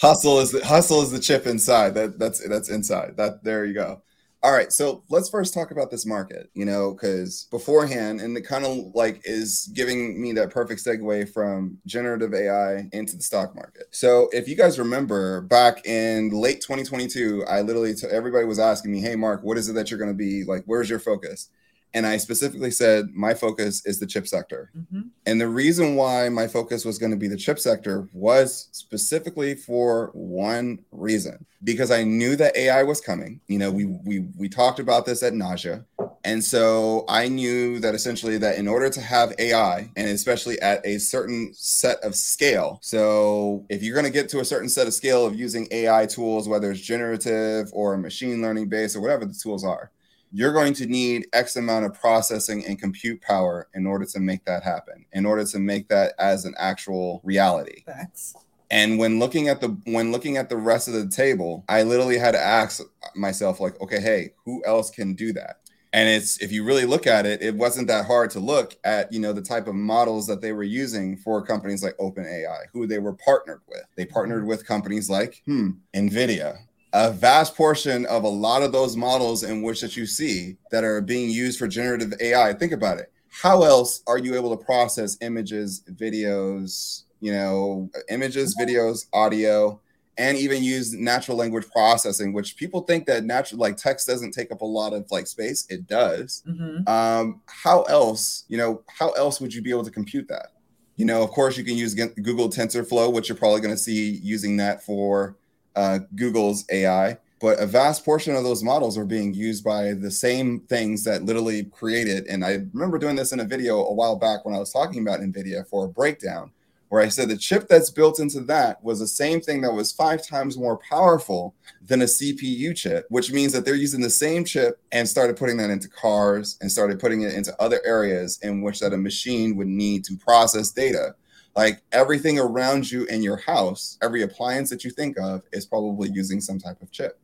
hustle 0.02 0.40
is 0.42 0.52
the 0.52 0.62
hustle 0.66 1.02
is 1.02 1.10
the 1.10 1.20
chip 1.22 1.48
inside. 1.48 1.94
That 1.94 2.20
that's 2.20 2.46
that's 2.46 2.70
inside. 2.70 3.16
That 3.16 3.46
there 3.46 3.64
you 3.64 3.74
go. 3.74 4.02
All 4.44 4.52
right, 4.52 4.74
so 4.74 5.04
let's 5.10 5.30
first 5.30 5.54
talk 5.54 5.72
about 5.72 5.90
this 5.90 6.06
market, 6.06 6.50
you 6.54 6.66
know, 6.66 6.92
because 6.92 7.48
beforehand, 7.50 8.20
and 8.20 8.36
it 8.36 8.42
kind 8.42 8.66
of 8.66 8.94
like 8.94 9.22
is 9.24 9.72
giving 9.74 10.22
me 10.22 10.34
that 10.34 10.50
perfect 10.50 10.84
segue 10.84 11.32
from 11.32 11.78
generative 11.86 12.34
AI 12.34 12.90
into 12.92 13.16
the 13.16 13.24
stock 13.24 13.56
market. 13.56 13.84
So, 13.92 14.28
if 14.34 14.50
you 14.50 14.58
guys 14.58 14.78
remember 14.78 15.40
back 15.44 15.86
in 15.86 16.32
late 16.32 16.60
2022, 16.60 17.46
I 17.48 17.62
literally, 17.62 17.96
t- 17.96 18.06
everybody 18.12 18.44
was 18.46 18.60
asking 18.60 18.92
me, 18.92 19.00
Hey, 19.00 19.16
Mark, 19.16 19.44
what 19.44 19.58
is 19.58 19.70
it 19.70 19.74
that 19.74 19.90
you're 19.90 20.00
going 20.00 20.12
to 20.12 20.14
be 20.14 20.44
like? 20.44 20.64
Where's 20.66 20.90
your 20.90 21.00
focus? 21.00 21.48
And 21.94 22.06
I 22.08 22.18
specifically 22.18 22.72
said 22.72 23.10
my 23.14 23.34
focus 23.34 23.86
is 23.86 24.00
the 24.00 24.08
chip 24.08 24.28
sector. 24.28 24.72
Mm-hmm. 24.76 25.02
And 25.26 25.40
the 25.40 25.48
reason 25.48 25.96
why 25.96 26.30
my 26.30 26.48
focus 26.48 26.86
was 26.86 26.98
going 26.98 27.12
to 27.12 27.18
be 27.18 27.28
the 27.28 27.38
chip 27.38 27.60
sector 27.60 28.08
was 28.14 28.70
specifically 28.72 29.56
for 29.56 30.10
one 30.14 30.80
reason 30.92 31.46
because 31.64 31.92
I 31.92 32.04
knew 32.04 32.36
that 32.36 32.58
AI 32.58 32.84
was 32.84 33.00
coming. 33.00 33.40
You 33.48 33.60
know, 33.60 33.72
we 33.72 33.86
we 33.86 34.26
we 34.38 34.50
talked 34.50 34.80
about 34.80 35.06
this 35.06 35.24
at 35.24 35.34
nausea. 35.34 35.86
And 36.26 36.44
so 36.44 37.04
I 37.10 37.28
knew 37.28 37.80
that 37.80 37.94
essentially 37.94 38.38
that 38.38 38.58
in 38.58 38.68
order 38.68 38.90
to 38.90 39.02
have 39.02 39.34
AI 39.40 39.92
and 39.98 40.08
especially 40.08 40.60
at 40.62 40.86
a 40.86 40.98
certain 40.98 41.54
set 41.54 42.02
of 42.02 42.16
scale. 42.16 42.80
So 42.82 43.66
if 43.70 43.84
you're 43.84 43.94
going 43.94 44.06
to 44.06 44.12
get 44.12 44.30
to 44.30 44.40
a 44.40 44.46
certain 44.46 44.70
set 44.70 44.88
of 44.88 44.94
scale 44.94 45.26
of 45.26 45.36
using 45.36 45.68
AI 45.72 46.06
tools 46.06 46.48
whether 46.48 46.72
it's 46.72 46.80
generative 46.80 47.70
or 47.74 47.98
machine 47.98 48.42
learning 48.42 48.70
based 48.70 48.96
or 48.96 49.02
whatever 49.02 49.26
the 49.26 49.34
tools 49.34 49.66
are 49.66 49.92
you're 50.34 50.52
going 50.52 50.74
to 50.74 50.88
need 50.88 51.28
X 51.32 51.56
amount 51.56 51.86
of 51.86 51.94
processing 51.94 52.66
and 52.66 52.80
compute 52.80 53.22
power 53.22 53.70
in 53.76 53.86
order 53.86 54.04
to 54.06 54.20
make 54.20 54.44
that 54.46 54.64
happen, 54.64 55.06
in 55.14 55.26
order 55.26 55.46
to 55.46 55.60
make 55.60 55.88
that 55.90 56.14
as 56.18 56.44
an 56.44 56.56
actual 56.58 57.22
reality. 57.24 57.84
Facts. 57.86 58.36
And 58.72 58.98
when 58.98 59.20
looking 59.20 59.48
at 59.48 59.62
the 59.62 59.68
when 59.86 60.12
looking 60.12 60.38
at 60.38 60.50
the 60.50 60.58
rest 60.58 60.88
of 60.88 60.96
the 60.96 61.08
table, 61.08 61.64
I 61.70 61.84
literally 61.84 62.18
had 62.18 62.32
to 62.32 62.42
ask 62.42 62.82
myself, 63.16 63.60
like, 63.60 63.80
okay, 63.80 64.02
hey, 64.02 64.34
who 64.44 64.64
else 64.66 64.90
can 64.90 65.14
do 65.14 65.32
that? 65.34 65.60
And 65.94 66.10
it's 66.10 66.42
if 66.42 66.52
you 66.52 66.64
really 66.64 66.86
look 66.86 67.06
at 67.06 67.28
it, 67.28 67.44
it 67.44 67.54
wasn't 67.54 67.88
that 67.90 68.08
hard 68.08 68.32
to 68.32 68.40
look 68.40 68.76
at, 68.84 69.14
you 69.14 69.20
know, 69.20 69.32
the 69.32 69.44
type 69.44 69.68
of 69.68 69.76
models 69.76 70.26
that 70.26 70.42
they 70.42 70.52
were 70.52 70.64
using 70.64 71.18
for 71.18 71.46
companies 71.46 71.84
like 71.84 71.96
OpenAI, 71.98 72.64
who 72.74 72.88
they 72.88 72.98
were 72.98 73.14
partnered 73.14 73.62
with. 73.68 73.84
They 73.96 74.06
partnered 74.06 74.48
with 74.48 74.66
companies 74.66 75.08
like 75.08 75.44
hmm, 75.46 75.70
Nvidia, 75.94 76.58
a 76.94 77.12
vast 77.12 77.56
portion 77.56 78.06
of 78.06 78.24
a 78.24 78.30
lot 78.30 78.62
of 78.62 78.72
those 78.72 78.96
models 78.96 79.44
in 79.44 79.64
which 79.64 79.82
that 79.82 79.98
you 79.98 80.06
see 80.06 80.58
that 80.72 80.84
are 80.84 81.02
being 81.02 81.30
used 81.30 81.58
for 81.58 81.68
generative 81.68 82.14
AI, 82.22 82.54
think 82.54 82.72
about 82.72 83.00
it. 83.00 83.12
How 83.30 83.64
else 83.64 84.04
are 84.06 84.20
you 84.20 84.36
able 84.36 84.56
to 84.56 84.64
process 84.64 85.18
images, 85.22 85.84
videos, 85.94 87.04
you 87.20 87.34
know, 87.34 87.90
images, 88.10 88.56
videos, 88.56 89.08
audio, 89.12 89.82
and 90.20 90.38
even 90.38 90.64
use 90.64 90.94
natural 90.94 91.36
language 91.36 91.66
processing, 91.72 92.32
which 92.32 92.56
people 92.58 92.82
think 92.82 93.08
that 93.08 93.24
natural 93.24 93.60
like 93.60 93.76
text 93.76 94.08
doesn't 94.08 94.32
take 94.32 94.52
up 94.52 94.62
a 94.62 94.66
lot 94.66 94.94
of 94.94 95.10
like 95.10 95.26
space. 95.26 95.66
It 95.70 95.88
does. 95.88 96.44
Mm-hmm. 96.48 96.88
Um, 96.88 97.42
how 97.48 97.82
else, 97.84 98.44
you 98.50 98.58
know, 98.58 98.84
how 98.88 99.10
else 99.12 99.42
would 99.42 99.52
you 99.52 99.64
be 99.64 99.72
able 99.72 99.84
to 99.84 99.92
compute 99.92 100.28
that? 100.28 100.50
You 100.96 101.06
know, 101.06 101.24
of 101.24 101.32
course, 101.32 101.58
you 101.58 101.64
can 101.64 101.76
use 101.76 101.96
Google 101.96 102.50
TensorFlow, 102.50 103.12
which 103.12 103.28
you're 103.28 103.38
probably 103.38 103.62
going 103.62 103.74
to 103.74 103.82
see 103.82 104.12
using 104.22 104.58
that 104.58 104.84
for 104.84 105.36
uh, 105.76 106.00
Google's 106.16 106.66
AI, 106.72 107.18
but 107.40 107.60
a 107.60 107.66
vast 107.66 108.06
portion 108.06 108.36
of 108.36 108.44
those 108.44 108.64
models 108.64 108.98
are 108.98 109.06
being 109.06 109.34
used 109.34 109.64
by 109.64 109.94
the 109.94 110.12
same 110.12 110.62
things 110.62 111.04
that 111.04 111.24
literally 111.24 111.66
created. 111.66 112.26
And 112.28 112.46
I 112.46 112.60
remember 112.74 112.98
doing 112.98 113.18
this 113.18 113.34
in 113.34 113.42
a 113.42 113.46
video 113.46 113.84
a 113.84 113.94
while 113.94 114.16
back 114.16 114.46
when 114.46 114.56
I 114.56 114.60
was 114.60 114.72
talking 114.72 115.02
about 115.02 115.20
NVIDIA 115.20 115.68
for 115.68 115.86
a 115.86 115.90
breakdown, 115.90 116.52
where 116.88 117.02
I 117.02 117.10
said 117.10 117.28
the 117.28 117.36
chip 117.36 117.68
that's 117.68 117.90
built 117.90 118.20
into 118.20 118.40
that 118.42 118.82
was 118.82 119.00
the 119.00 119.08
same 119.08 119.42
thing 119.42 119.62
that 119.62 119.74
was 119.74 119.92
five 119.92 120.26
times 120.26 120.58
more 120.58 120.80
powerful 120.90 121.54
than 121.86 122.04
a 122.04 122.06
CPU 122.06 122.76
chip, 122.76 123.08
which 123.10 123.32
means 123.32 123.52
that 123.52 123.66
they're 123.66 123.76
using 123.76 124.00
the 124.00 124.10
same 124.10 124.46
chip 124.46 124.80
and 124.92 125.10
started 125.10 125.36
putting 125.36 125.58
that 125.58 125.70
into 125.70 125.90
cars 125.90 126.58
and 126.62 126.72
started 126.72 127.00
putting 127.00 127.24
it 127.24 127.34
into 127.34 127.54
other 127.62 127.82
areas 127.84 128.40
in 128.42 128.62
which 128.62 128.80
that 128.80 128.94
a 128.94 128.98
machine 128.98 129.58
would 129.58 129.68
need 129.68 130.06
to 130.06 130.16
process 130.16 130.72
data 130.72 131.16
like 131.56 131.82
everything 131.92 132.40
around 132.40 132.90
you 132.90 133.06
in 133.06 133.22
your 133.22 133.38
house, 133.38 133.98
every 134.02 134.22
appliance 134.24 134.70
that 134.70 134.84
you 134.84 134.92
think 134.92 135.18
of 135.18 135.44
is 135.52 135.66
probably 135.66 136.10
using 136.10 136.42
some 136.42 136.60
type 136.60 136.82
of 136.82 136.92
chip. 136.92 137.20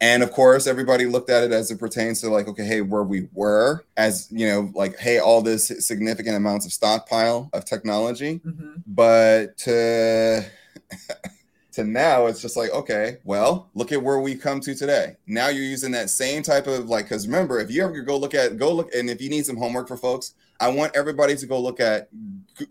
And 0.00 0.22
of 0.22 0.30
course, 0.30 0.66
everybody 0.66 1.06
looked 1.06 1.28
at 1.28 1.42
it 1.42 1.52
as 1.52 1.70
it 1.70 1.78
pertains 1.78 2.20
to 2.20 2.30
like, 2.30 2.46
okay, 2.46 2.64
hey, 2.64 2.80
where 2.82 3.02
we 3.02 3.28
were, 3.32 3.84
as 3.96 4.28
you 4.30 4.46
know, 4.46 4.70
like, 4.74 4.96
hey, 4.98 5.18
all 5.18 5.42
this 5.42 5.66
significant 5.84 6.36
amounts 6.36 6.66
of 6.66 6.72
stockpile 6.72 7.50
of 7.52 7.64
technology. 7.64 8.40
Mm-hmm. 8.44 8.80
But 8.86 9.58
to 9.58 10.44
to 11.72 11.84
now, 11.84 12.26
it's 12.26 12.40
just 12.40 12.56
like, 12.56 12.70
okay, 12.70 13.18
well, 13.24 13.70
look 13.74 13.90
at 13.90 14.02
where 14.02 14.20
we 14.20 14.36
come 14.36 14.60
to 14.60 14.74
today. 14.74 15.16
Now 15.26 15.48
you're 15.48 15.64
using 15.64 15.90
that 15.92 16.10
same 16.10 16.42
type 16.44 16.68
of 16.68 16.88
like, 16.88 17.06
because 17.06 17.26
remember, 17.26 17.58
if 17.58 17.70
you 17.70 17.84
ever 17.84 18.00
go 18.02 18.16
look 18.16 18.34
at, 18.34 18.56
go 18.56 18.72
look, 18.72 18.94
and 18.94 19.10
if 19.10 19.20
you 19.20 19.28
need 19.28 19.46
some 19.46 19.56
homework 19.56 19.88
for 19.88 19.96
folks, 19.96 20.34
I 20.60 20.68
want 20.68 20.96
everybody 20.96 21.36
to 21.36 21.46
go 21.46 21.60
look 21.60 21.78
at 21.80 22.08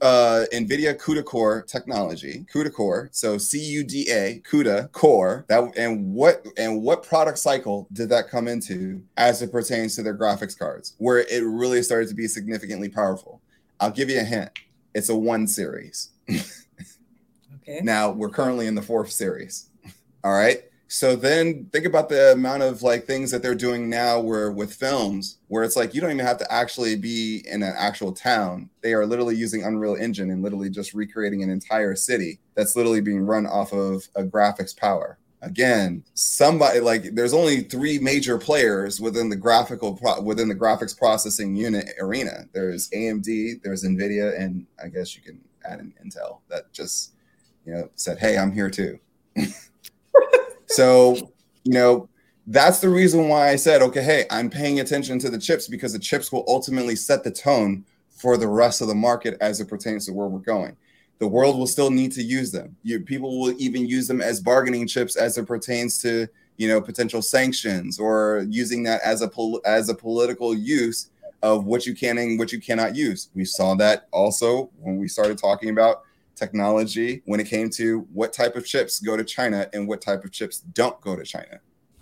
uh, 0.02 0.45
NVIDIA 0.52 1.00
CUDA 1.00 1.23
Core 1.23 1.62
technology, 1.62 2.45
CUDA 2.54 2.73
Core. 2.73 3.10
So 3.12 3.38
C 3.38 3.60
U 3.60 3.84
D 3.84 4.10
A 4.12 4.41
CUDA 4.50 4.91
Core. 4.91 5.45
That 5.47 5.71
and 5.78 6.13
what 6.13 6.45
and 6.58 6.82
what 6.82 7.04
product 7.04 7.38
cycle 7.38 7.88
did 7.93 8.10
that 8.10 8.30
come 8.30 8.47
into 8.47 9.02
as 9.15 9.41
it 9.41 9.52
pertains 9.52 9.95
to 9.95 10.04
their 10.04 10.17
graphics 10.17 10.58
cards, 10.58 10.95
where 10.97 11.19
it 11.19 11.43
really 11.45 11.82
started 11.82 12.10
to 12.10 12.15
be 12.15 12.28
significantly 12.28 12.89
powerful. 12.89 13.41
I'll 13.79 13.92
give 13.92 14.10
you 14.10 14.19
a 14.19 14.23
hint. 14.23 14.50
It's 14.94 15.10
a 15.10 15.15
one 15.15 15.48
series. 15.48 16.10
okay. 16.29 17.79
Now 17.83 18.12
we're 18.12 18.29
currently 18.29 18.67
in 18.67 18.75
the 18.75 18.81
fourth 18.81 19.12
series. 19.12 19.69
All 20.23 20.33
right. 20.33 20.63
So 20.90 21.15
then 21.15 21.69
think 21.73 21.85
about 21.85 22.08
the 22.08 22.31
amount 22.31 22.63
of 22.63 22.81
like 22.81 23.06
things 23.06 23.31
that 23.31 23.42
they're 23.42 23.56
doing 23.56 23.90
now 23.90 24.21
where 24.21 24.52
with 24.52 24.73
films 24.73 25.38
where 25.50 25.63
it's 25.63 25.75
like 25.75 25.94
you 25.94 26.00
don't 26.00 26.12
even 26.12 26.25
have 26.25 26.38
to 26.38 26.52
actually 26.52 26.96
be 26.96 27.44
in 27.46 27.62
an 27.62 27.73
actual 27.77 28.13
town. 28.13 28.69
They 28.81 28.94
are 28.94 29.06
literally 29.06 29.35
using 29.35 29.63
Unreal 29.63 29.96
Engine 29.96 30.31
and 30.31 30.42
literally 30.42 30.69
just 30.69 30.94
recreating 30.94 31.44
an 31.44 31.50
entire 31.50 31.96
city 31.96 32.40
that's 32.56 32.75
literally 32.75 33.02
being 33.02 33.19
run 33.19 33.46
off 33.46 33.73
of 33.73 34.08
a 34.15 34.23
graphics 34.23 34.75
power. 34.75 35.17
Again, 35.42 36.04
somebody 36.13 36.79
like 36.79 37.13
there's 37.13 37.33
only 37.33 37.62
three 37.62 38.00
major 38.00 38.38
players 38.38 39.00
within 39.00 39.29
the 39.29 39.35
graphical 39.35 39.94
pro- 39.94 40.21
within 40.21 40.48
the 40.48 40.56
graphics 40.56 40.98
processing 40.98 41.56
unit 41.56 41.90
arena. 42.00 42.46
There's 42.54 42.90
AMD, 42.90 43.62
there's 43.62 43.83
Nvidia, 43.83 44.40
and 44.40 44.65
I 44.83 44.88
guess 44.88 45.15
you 45.15 45.21
can 45.21 45.40
add 45.63 45.79
an 45.79 45.94
Intel 46.04 46.40
that 46.50 46.73
just 46.73 47.12
you 47.65 47.73
know 47.73 47.90
said, 47.96 48.17
"Hey, 48.17 48.35
I'm 48.38 48.52
here 48.52 48.69
too." 48.71 49.00
So, 50.68 51.15
you 51.63 51.74
know, 51.74 52.10
that's 52.48 52.80
the 52.80 52.90
reason 52.90 53.28
why 53.28 53.50
I 53.50 53.56
said, 53.58 53.82
okay, 53.82 54.04
hey, 54.04 54.26
I'm 54.30 54.50
paying 54.50 54.80
attention 54.80 55.20
to 55.20 55.30
the 55.30 55.40
chips 55.40 55.68
because 55.68 55.94
the 55.94 56.00
chips 56.00 56.32
will 56.32 56.46
ultimately 56.48 56.96
set 56.96 57.24
the 57.24 57.32
tone 57.32 57.86
for 58.10 58.38
the 58.38 58.48
rest 58.48 58.82
of 58.82 58.88
the 58.88 58.96
market 58.96 59.38
as 59.42 59.60
it 59.60 59.68
pertains 59.68 60.06
to 60.06 60.13
where 60.13 60.28
we're 60.28 60.40
going. 60.40 60.76
the 61.20 61.28
world 61.28 61.58
will 61.58 61.68
still 61.68 61.90
need 61.90 62.12
to 62.12 62.22
use 62.22 62.52
them. 62.52 62.76
You, 62.84 63.00
people 63.00 63.40
will 63.40 63.56
even 63.58 63.88
use 63.88 64.08
them 64.08 64.22
as 64.22 64.40
bargaining 64.40 64.88
chips 64.88 65.15
as 65.15 65.38
it 65.38 65.48
pertains 65.48 66.00
to 66.04 66.28
you 66.58 66.68
know 66.68 66.82
potential 66.82 67.22
sanctions 67.22 68.00
or 68.00 68.46
using 68.50 68.84
that 68.84 69.02
as 69.04 69.22
a 69.22 69.28
pol- 69.28 69.62
as 69.65 69.90
a 69.90 69.96
political 69.96 70.54
use 70.54 71.10
of 71.44 71.65
what 71.65 71.86
you 71.86 71.96
can 71.96 72.18
and 72.18 72.40
what 72.40 72.52
you 72.52 72.60
cannot 72.60 72.96
use. 72.96 73.30
We 73.36 73.46
saw 73.46 73.76
that 73.76 74.08
also 74.12 74.70
when 74.80 74.98
we 74.98 75.08
started 75.08 75.38
talking 75.38 75.70
about 75.70 76.04
technology 76.38 77.21
when 77.25 77.40
it 77.40 77.48
came 77.48 77.69
to 77.71 78.08
what 78.13 78.31
type 78.31 78.56
of 78.56 78.65
chips 78.65 79.00
go 79.00 79.17
to 79.17 79.23
China 79.23 79.67
and 79.73 79.88
what 79.88 80.02
type 80.02 80.23
of 80.23 80.31
chips 80.31 80.60
don't 80.60 81.00
go 81.02 81.15
to 81.15 81.23
China. 81.23 81.60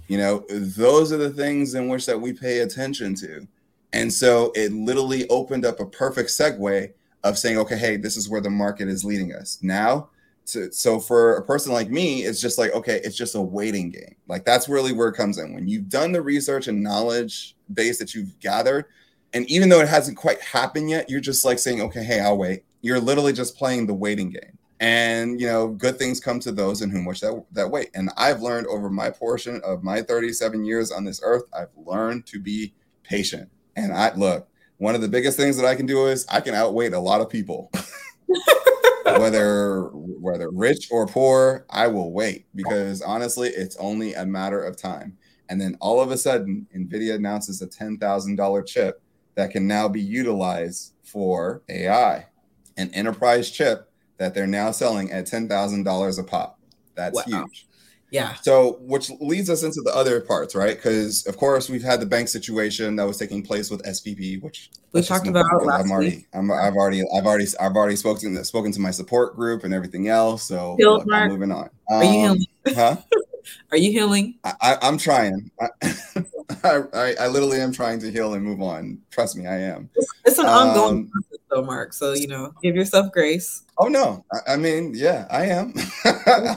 You 0.08 0.18
know, 0.20 0.46
those 0.50 1.12
are 1.12 1.18
the 1.18 1.32
things 1.32 1.74
in 1.74 1.88
which 1.88 2.06
that 2.06 2.20
we 2.20 2.34
pay 2.34 2.60
attention 2.60 3.16
to. 3.16 3.48
And 3.94 4.12
so 4.12 4.52
it 4.56 4.74
literally 4.74 5.28
opened 5.30 5.66
up 5.66 5.80
a 5.80 5.86
perfect 5.86 6.30
segue 6.30 6.92
of 7.24 7.38
saying, 7.38 7.58
okay, 7.60 7.78
hey, 7.78 7.98
this 7.98 8.18
is 8.18 8.30
where 8.30 8.42
the 8.42 8.50
market 8.50 8.88
is 8.88 9.06
leading 9.06 9.34
us. 9.34 9.58
Now, 9.62 10.10
to, 10.48 10.72
so 10.72 11.00
for 11.00 11.38
a 11.38 11.44
person 11.44 11.72
like 11.72 11.90
me, 11.90 12.24
it's 12.24 12.42
just 12.42 12.60
like, 12.60 12.72
okay, 12.74 13.00
it's 13.04 13.16
just 13.16 13.34
a 13.36 13.42
waiting 13.42 13.90
game. 13.90 14.16
Like 14.28 14.46
that's 14.46 14.70
really 14.70 14.92
where 14.92 15.08
it 15.08 15.16
comes 15.16 15.40
in. 15.40 15.54
When 15.54 15.68
you've 15.68 15.90
done 15.90 16.12
the 16.12 16.22
research 16.22 16.68
and 16.68 16.84
knowledge 16.84 17.56
base 17.74 17.98
that 17.98 18.14
you've 18.14 18.38
gathered, 18.40 18.86
and 19.34 19.50
even 19.50 19.70
though 19.70 19.82
it 19.82 19.88
hasn't 19.88 20.18
quite 20.18 20.40
happened 20.42 20.90
yet, 20.90 21.10
you're 21.10 21.20
just 21.20 21.46
like 21.46 21.58
saying, 21.58 21.82
okay, 21.82 22.04
hey, 22.04 22.20
I'll 22.20 22.38
wait. 22.38 22.64
You're 22.86 23.00
literally 23.00 23.34
just 23.34 23.58
playing 23.58 23.88
the 23.88 23.96
waiting 23.96 24.30
game. 24.30 24.60
And 24.80 25.42
you 25.42 25.48
know, 25.48 25.70
good 25.70 25.98
things 25.98 26.20
come 26.20 26.40
to 26.42 26.52
those 26.52 26.84
in 26.84 26.92
whom 26.92 27.06
wish 27.06 27.22
that 27.22 27.44
that 27.54 27.72
wait. 27.72 27.90
And 27.96 28.12
I've 28.16 28.42
learned 28.42 28.68
over 28.68 28.92
my 28.92 29.10
portion 29.10 29.60
of 29.64 29.84
my 29.84 30.04
37 30.04 30.64
years 30.64 30.92
on 30.92 31.04
this 31.04 31.20
earth, 31.24 31.46
I've 31.52 31.76
learned 31.76 32.28
to 32.28 32.40
be 32.40 32.76
patient. 33.02 33.50
And 33.76 33.92
I 33.92 34.14
look, 34.14 34.48
one 34.78 34.94
of 34.94 35.02
the 35.02 35.08
biggest 35.08 35.36
things 35.36 35.58
that 35.58 35.66
I 35.66 35.74
can 35.74 35.88
do 35.88 36.06
is 36.06 36.28
I 36.30 36.42
can 36.42 36.54
outwait 36.54 36.94
a 36.94 37.00
lot 37.00 37.22
of 37.22 37.30
people. 37.30 37.72
whether 39.18 39.90
whether 39.94 40.52
rich 40.52 40.90
or 40.92 41.08
poor, 41.08 41.66
I 41.72 41.88
will 41.88 42.12
wait 42.12 42.46
because 42.54 43.02
honestly, 43.02 43.50
it's 43.50 43.78
only 43.78 44.14
a 44.14 44.28
matter 44.28 44.62
of 44.62 44.78
time. 44.78 45.18
And 45.50 45.60
then 45.60 45.76
all 45.82 46.00
of 46.00 46.12
a 46.12 46.18
sudden, 46.18 46.68
Nvidia 46.76 47.16
announces 47.16 47.62
a 47.64 47.68
$10,000 47.68 48.68
chip 48.68 49.02
that 49.36 49.52
can 49.52 49.68
now 49.68 49.88
be 49.88 50.02
utilized 50.02 50.94
for 51.04 51.62
AI, 51.70 52.26
an 52.78 52.94
enterprise 52.94 53.52
chip 53.52 53.92
that 54.18 54.34
they're 54.34 54.48
now 54.48 54.72
selling 54.72 55.12
at 55.12 55.26
$10,000 55.26 56.20
a 56.20 56.24
pop. 56.24 56.60
That's 56.96 57.16
wow. 57.16 57.24
huge. 57.26 57.68
Yeah. 58.12 58.36
So, 58.36 58.78
which 58.82 59.10
leads 59.20 59.50
us 59.50 59.64
into 59.64 59.82
the 59.82 59.94
other 59.94 60.22
parts, 60.22 60.56
right? 60.56 60.76
Because 60.76 61.26
of 61.26 61.38
course 61.38 61.70
we've 61.70 61.84
had 61.84 62.00
the 62.00 62.06
bank 62.06 62.30
situation 62.30 62.96
that 62.96 63.06
was 63.06 63.18
taking 63.18 63.44
place 63.44 63.70
with 63.70 63.84
SVB, 63.84 64.42
which 64.42 64.70
we 64.94 65.02
talked 65.02 65.28
about 65.28 65.66
last 65.66 65.84
I'm 65.84 65.92
already, 65.92 66.18
week. 66.18 66.28
I'm, 66.34 66.50
I've 66.52 66.76
already, 66.76 67.04
I've 67.14 67.26
already, 67.26 67.46
I've 67.60 67.76
already 67.76 67.98
spoken 67.98 68.42
spoken 68.46 68.72
to 68.72 68.80
my 68.80 68.92
support 68.92 69.36
group 69.36 69.64
and 69.66 69.74
everything 69.74 70.08
else. 70.08 70.44
So 70.44 70.78
look, 70.80 71.06
I'm 71.12 71.30
moving 71.30 71.52
on. 71.52 71.70
Um, 71.92 71.98
Are 71.98 72.04
you 72.04 72.10
um, 72.10 72.38
healing? 72.38 72.46
Huh? 72.76 72.98
Are 73.72 73.78
you 73.78 73.92
healing? 73.92 74.36
I, 74.44 74.78
am 74.82 74.98
trying. 74.98 75.52
I, 75.62 76.82
I, 76.94 77.16
I, 77.20 77.28
literally 77.28 77.60
am 77.60 77.72
trying 77.72 78.00
to 78.00 78.12
heal 78.12 78.34
and 78.34 78.44
move 78.44 78.62
on. 78.62 79.00
Trust 79.12 79.36
me, 79.36 79.46
I 79.46 79.58
am. 79.58 79.90
It's, 79.94 80.14
it's 80.26 80.38
an 80.40 80.48
um, 80.48 80.70
ongoing 80.70 81.10
process, 81.10 81.35
though, 81.56 81.64
Mark. 81.64 81.94
So 81.94 82.14
you 82.14 82.28
know, 82.28 82.54
give 82.62 82.76
yourself 82.76 83.12
grace. 83.12 83.64
Oh 83.78 83.88
no, 83.88 84.24
I, 84.32 84.54
I 84.54 84.56
mean, 84.58 84.94
yeah, 84.96 85.26
I 85.30 85.46
am. 85.46 85.74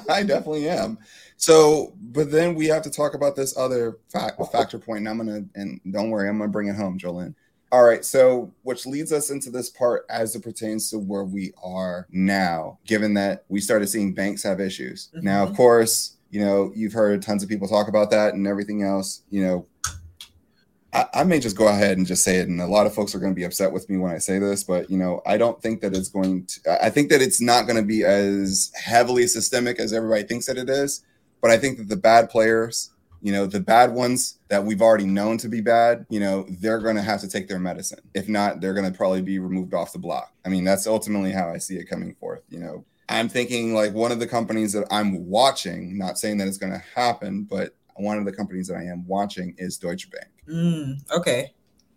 I 0.09 0.23
definitely 0.23 0.69
am. 0.69 0.99
So, 1.37 1.95
but 2.01 2.33
then 2.33 2.55
we 2.55 2.67
have 2.67 2.83
to 2.83 2.91
talk 2.91 3.15
about 3.15 3.37
this 3.37 3.57
other 3.57 3.99
fact, 4.13 4.41
factor 4.51 4.79
point. 4.79 5.01
and 5.01 5.09
I'm 5.09 5.19
gonna 5.19 5.45
and 5.55 5.81
don't 5.91 6.11
worry, 6.11 6.29
I'm 6.29 6.39
gonna 6.39 6.51
bring 6.51 6.69
it 6.69 6.77
home, 6.77 6.99
Jolene. 6.99 7.35
All 7.71 7.85
right, 7.85 8.05
so 8.05 8.53
which 8.63 8.87
leads 8.87 9.13
us 9.13 9.31
into 9.31 9.51
this 9.51 9.69
part 9.71 10.07
as 10.09 10.35
it 10.35 10.43
pertains 10.43 10.91
to 10.91 10.99
where 10.99 11.25
we 11.25 11.53
are 11.63 12.07
now, 12.11 12.79
given 12.87 13.15
that 13.15 13.45
we 13.49 13.61
started 13.61 13.89
seeing 13.89 14.15
banks 14.15 14.43
have 14.43 14.59
issues. 14.59 15.11
Mm-hmm. 15.15 15.27
Now, 15.27 15.45
of 15.45 15.55
course, 15.55 16.17
you 16.31 16.41
know, 16.41 16.73
you've 16.75 16.93
heard 16.93 17.23
tons 17.23 17.43
of 17.43 17.49
people 17.49 17.69
talk 17.69 17.89
about 17.89 18.11
that 18.11 18.35
and 18.35 18.47
everything 18.47 18.83
else. 18.83 19.23
You 19.31 19.43
know, 19.43 19.67
I, 20.93 21.25
may 21.25 21.39
just 21.39 21.57
go 21.57 21.69
ahead 21.69 21.99
and 21.99 22.07
just 22.07 22.25
say 22.25 22.37
it, 22.37 22.49
and 22.49 22.61
a 22.61 22.67
lot 22.67 22.87
of 22.87 22.95
folks 22.95 23.15
are 23.15 23.19
going 23.19 23.33
to 23.33 23.37
be 23.37 23.45
upset 23.45 23.73
with 23.73 23.89
me 23.91 23.99
when 23.99 24.11
I 24.11 24.19
say 24.19 24.39
this, 24.39 24.65
but 24.65 24.91
you 24.91 24.97
know, 24.97 25.21
I 25.27 25.37
don't 25.37 25.61
think 25.61 25.83
that 25.83 25.95
it's 25.95 26.09
going 26.09 26.47
to. 26.47 26.85
I 26.85 26.89
think 26.89 27.11
that 27.11 27.21
it's 27.21 27.41
not 27.41 27.67
going 27.67 27.77
to 27.77 27.83
be 27.83 28.05
as 28.05 28.73
heavily 28.75 29.27
systemic 29.27 29.79
as 29.79 29.93
everybody 29.93 30.23
thinks 30.23 30.47
that 30.47 30.57
it 30.57 30.71
is. 30.71 31.05
But 31.41 31.51
I 31.51 31.59
think 31.59 31.79
that 31.79 31.89
the 31.89 31.97
bad 31.97 32.31
players, 32.31 32.91
you 33.21 33.33
know, 33.33 33.47
the 33.47 33.61
bad 33.61 33.93
ones 33.93 34.39
that 34.49 34.65
we've 34.65 34.83
already 34.83 35.07
known 35.07 35.39
to 35.39 35.49
be 35.49 35.61
bad, 35.61 36.07
you 36.09 36.21
know, 36.21 36.47
they're 36.49 36.81
going 36.81 36.97
to 36.97 37.03
have 37.03 37.21
to 37.21 37.29
take 37.29 37.49
their 37.49 37.61
medicine. 37.61 38.01
If 38.15 38.29
not, 38.29 38.61
they're 38.61 38.75
going 38.75 38.91
to 38.91 38.97
probably 38.97 39.23
be 39.23 39.39
removed 39.39 39.75
off 39.75 39.93
the 39.93 39.99
block. 39.99 40.33
I 40.45 40.49
mean, 40.49 40.65
that's 40.65 40.87
ultimately 40.87 41.33
how 41.33 41.51
I 41.51 41.59
see 41.59 41.77
it 41.77 41.89
coming 41.89 42.15
forth. 42.15 42.43
You 42.49 42.61
know, 42.61 42.85
I'm 43.09 43.29
thinking 43.29 43.75
like 43.75 43.95
one 43.95 44.11
of 44.11 44.21
the 44.21 44.27
companies 44.27 44.73
that 44.73 44.87
I'm 44.91 45.27
watching, 45.27 45.99
not 45.99 46.19
saying 46.19 46.39
that 46.39 46.49
it's 46.49 46.59
going 46.59 46.73
to 46.73 46.83
happen, 46.95 47.45
but 47.45 47.75
one 47.97 48.19
of 48.19 48.25
the 48.25 48.33
companies 48.33 48.69
that 48.69 48.77
I 48.77 48.85
am 48.85 49.07
watching 49.07 49.55
is 49.59 49.77
Deutsche 49.77 50.11
Bank. 50.11 50.29
Mm, 50.49 51.11
okay. 51.11 51.53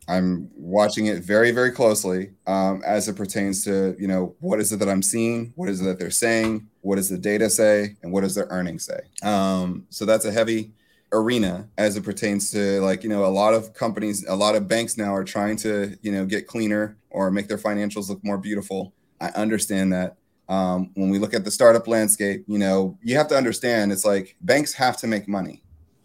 I'm 0.08 0.50
watching 0.56 1.06
it 1.06 1.24
very, 1.24 1.52
very 1.52 1.72
closely 1.72 2.32
um, 2.48 2.82
as 2.86 3.08
it 3.08 3.16
pertains 3.16 3.64
to, 3.66 3.96
you 3.98 4.08
know, 4.08 4.36
what 4.40 4.60
is 4.60 4.72
it 4.74 4.80
that 4.80 4.90
I'm 4.90 5.04
seeing? 5.04 5.54
What 5.56 5.70
is 5.70 5.80
it 5.80 5.86
that 5.86 6.00
they're 6.00 6.10
saying? 6.10 6.68
What 6.82 6.96
does 6.98 7.10
the 7.10 7.18
data 7.18 7.50
say? 7.50 7.96
And 8.04 8.12
what 8.12 8.22
does 8.22 8.36
their 8.36 8.48
earnings 8.50 8.86
say? 8.86 9.00
Um, 9.24 9.86
so 9.90 10.06
that's 10.06 10.26
a 10.26 10.32
heavy 10.32 10.74
arena 11.14 11.70
as 11.78 11.96
it 11.98 12.04
pertains 12.04 12.52
to 12.52 12.82
like, 12.82 13.04
you 13.04 13.10
know, 13.10 13.26
a 13.26 13.28
lot 13.28 13.54
of 13.54 13.74
companies, 13.74 14.26
a 14.28 14.36
lot 14.36 14.56
of 14.56 14.68
banks 14.68 14.98
now 14.98 15.14
are 15.16 15.24
trying 15.24 15.56
to, 15.58 15.98
you 16.02 16.12
know, 16.12 16.26
get 16.26 16.48
cleaner 16.48 16.98
or 17.10 17.32
make 17.32 17.48
their 17.48 17.58
financials 17.58 18.10
look 18.10 18.24
more 18.24 18.38
beautiful. 18.38 18.94
I 19.20 19.28
understand 19.30 19.94
that. 19.94 20.18
Um, 20.50 20.90
when 20.96 21.10
we 21.10 21.20
look 21.20 21.34
at 21.34 21.46
the 21.46 21.52
startup 21.52 21.88
landscape, 21.88 22.44
you 22.48 22.58
know, 22.58 22.98
you 23.02 23.16
have 23.16 23.30
to 23.30 23.38
understand 23.38 23.94
it's 23.94 24.04
like 24.04 24.36
banks 24.42 24.74
have 24.74 24.98
to 24.98 25.08
make 25.08 25.28
money 25.28 25.61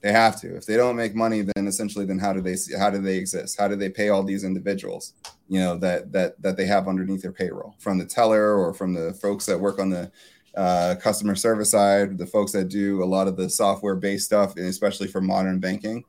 they 0.07 0.13
have 0.13 0.41
to. 0.41 0.57
If 0.57 0.67
they 0.67 0.77
don't 0.77 0.95
make 0.95 1.17
money, 1.17 1.43
then 1.43 1.67
essentially, 1.67 2.05
then 2.05 2.21
how 2.21 2.33
do 2.33 2.41
they 2.41 2.55
how 2.79 2.91
do 2.91 2.99
they 2.99 3.17
exist? 3.17 3.59
How 3.59 3.67
do 3.67 3.75
they 3.75 3.89
pay 3.89 4.09
all 4.09 4.23
these 4.23 4.45
individuals, 4.45 5.15
you 5.49 5.59
know, 5.59 5.77
that 5.79 6.13
that 6.13 6.41
that 6.41 6.57
they 6.57 6.65
have 6.67 6.87
underneath 6.87 7.23
their 7.23 7.33
payroll, 7.33 7.75
from 7.81 7.99
the 7.99 8.07
teller 8.07 8.55
or 8.55 8.73
from 8.73 8.95
the 8.95 9.15
folks 9.15 9.47
that 9.47 9.59
work 9.59 9.81
on 9.81 9.91
the 9.91 10.13
uh, 10.57 10.95
customer 11.01 11.35
service 11.35 11.73
side, 11.73 12.19
the 12.19 12.27
folks 12.27 12.53
that 12.53 12.69
do 12.69 13.03
a 13.03 13.05
lot 13.05 13.27
of 13.27 13.37
the 13.37 13.51
software 13.51 13.97
based 13.97 14.27
stuff, 14.27 14.55
and 14.57 14.67
especially 14.67 15.09
for 15.09 15.21
modern 15.21 15.59
banking 15.59 16.05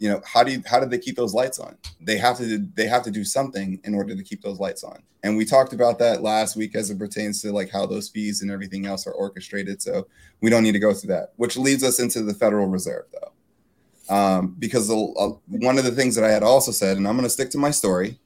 you 0.00 0.08
know 0.08 0.20
how 0.24 0.42
do 0.42 0.50
you 0.50 0.62
how 0.66 0.80
do 0.80 0.86
they 0.86 0.98
keep 0.98 1.14
those 1.14 1.34
lights 1.34 1.58
on? 1.58 1.76
They 2.00 2.16
have 2.16 2.38
to 2.38 2.66
they 2.74 2.86
have 2.86 3.02
to 3.04 3.10
do 3.10 3.22
something 3.22 3.78
in 3.84 3.94
order 3.94 4.16
to 4.16 4.22
keep 4.24 4.40
those 4.42 4.58
lights 4.58 4.82
on. 4.82 5.02
And 5.22 5.36
we 5.36 5.44
talked 5.44 5.74
about 5.74 5.98
that 5.98 6.22
last 6.22 6.56
week 6.56 6.74
as 6.74 6.88
it 6.88 6.98
pertains 6.98 7.42
to 7.42 7.52
like 7.52 7.70
how 7.70 7.84
those 7.84 8.08
fees 8.08 8.40
and 8.40 8.50
everything 8.50 8.86
else 8.86 9.06
are 9.06 9.12
orchestrated. 9.12 9.82
So 9.82 10.08
we 10.40 10.48
don't 10.48 10.62
need 10.62 10.72
to 10.72 10.78
go 10.78 10.94
through 10.94 11.08
that 11.08 11.34
which 11.36 11.56
leads 11.56 11.84
us 11.84 12.00
into 12.00 12.22
the 12.22 12.32
federal 12.32 12.66
reserve 12.66 13.04
though. 13.12 14.14
Um, 14.14 14.56
because 14.58 14.88
the, 14.88 14.96
uh, 14.96 15.38
one 15.46 15.78
of 15.78 15.84
the 15.84 15.92
things 15.92 16.16
that 16.16 16.24
i 16.24 16.30
had 16.30 16.42
also 16.42 16.72
said 16.72 16.96
and 16.96 17.06
i'm 17.06 17.14
going 17.14 17.24
to 17.24 17.30
stick 17.30 17.50
to 17.50 17.58
my 17.58 17.70
story. 17.70 18.18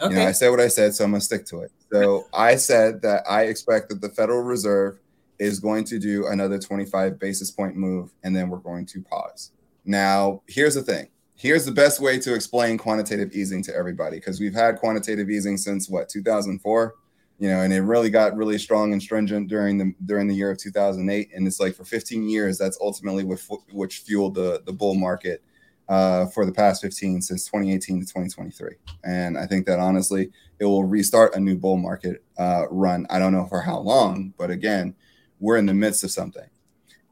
Okay. 0.00 0.12
you 0.12 0.20
know 0.20 0.26
i 0.26 0.32
said 0.32 0.50
what 0.50 0.60
i 0.60 0.68
said 0.68 0.94
so 0.94 1.04
i'm 1.04 1.10
going 1.10 1.20
to 1.20 1.24
stick 1.24 1.46
to 1.46 1.60
it. 1.60 1.72
So 1.90 2.26
i 2.34 2.54
said 2.56 3.00
that 3.00 3.24
i 3.28 3.44
expect 3.44 3.88
that 3.88 4.02
the 4.02 4.10
federal 4.10 4.42
reserve 4.42 4.98
is 5.38 5.58
going 5.58 5.84
to 5.84 5.98
do 5.98 6.26
another 6.26 6.58
25 6.58 7.18
basis 7.18 7.50
point 7.50 7.76
move 7.76 8.12
and 8.22 8.36
then 8.36 8.50
we're 8.50 8.58
going 8.58 8.84
to 8.86 9.02
pause 9.02 9.50
now 9.84 10.42
here's 10.46 10.74
the 10.74 10.82
thing. 10.82 11.08
Here's 11.36 11.64
the 11.64 11.72
best 11.72 12.00
way 12.00 12.18
to 12.20 12.34
explain 12.34 12.78
quantitative 12.78 13.32
easing 13.32 13.62
to 13.64 13.74
everybody 13.74 14.16
because 14.18 14.40
we've 14.40 14.54
had 14.54 14.78
quantitative 14.78 15.28
easing 15.28 15.56
since 15.56 15.88
what 15.88 16.08
2004 16.08 16.94
you 17.38 17.48
know 17.48 17.60
and 17.62 17.72
it 17.72 17.80
really 17.80 18.10
got 18.10 18.36
really 18.36 18.58
strong 18.58 18.92
and 18.92 19.02
stringent 19.02 19.48
during 19.48 19.78
the 19.78 19.92
during 20.06 20.28
the 20.28 20.34
year 20.34 20.50
of 20.50 20.58
2008 20.58 21.30
and 21.34 21.46
it's 21.46 21.60
like 21.60 21.74
for 21.74 21.84
15 21.84 22.28
years 22.28 22.58
that's 22.58 22.78
ultimately 22.80 23.24
what 23.24 23.40
which 23.72 23.98
fueled 23.98 24.34
the 24.34 24.62
the 24.66 24.72
bull 24.72 24.94
market 24.94 25.42
uh, 25.86 26.24
for 26.28 26.46
the 26.46 26.52
past 26.52 26.80
15 26.80 27.20
since 27.20 27.44
2018 27.44 28.00
to 28.00 28.06
2023 28.06 28.76
and 29.04 29.36
i 29.36 29.46
think 29.46 29.66
that 29.66 29.78
honestly 29.78 30.30
it 30.58 30.64
will 30.64 30.84
restart 30.84 31.34
a 31.34 31.40
new 31.40 31.56
bull 31.56 31.76
market 31.76 32.24
uh, 32.38 32.64
run 32.70 33.06
i 33.10 33.18
don't 33.18 33.32
know 33.32 33.46
for 33.46 33.60
how 33.60 33.78
long 33.78 34.32
but 34.38 34.50
again 34.50 34.94
we're 35.40 35.58
in 35.58 35.66
the 35.66 35.74
midst 35.74 36.04
of 36.04 36.10
something 36.10 36.48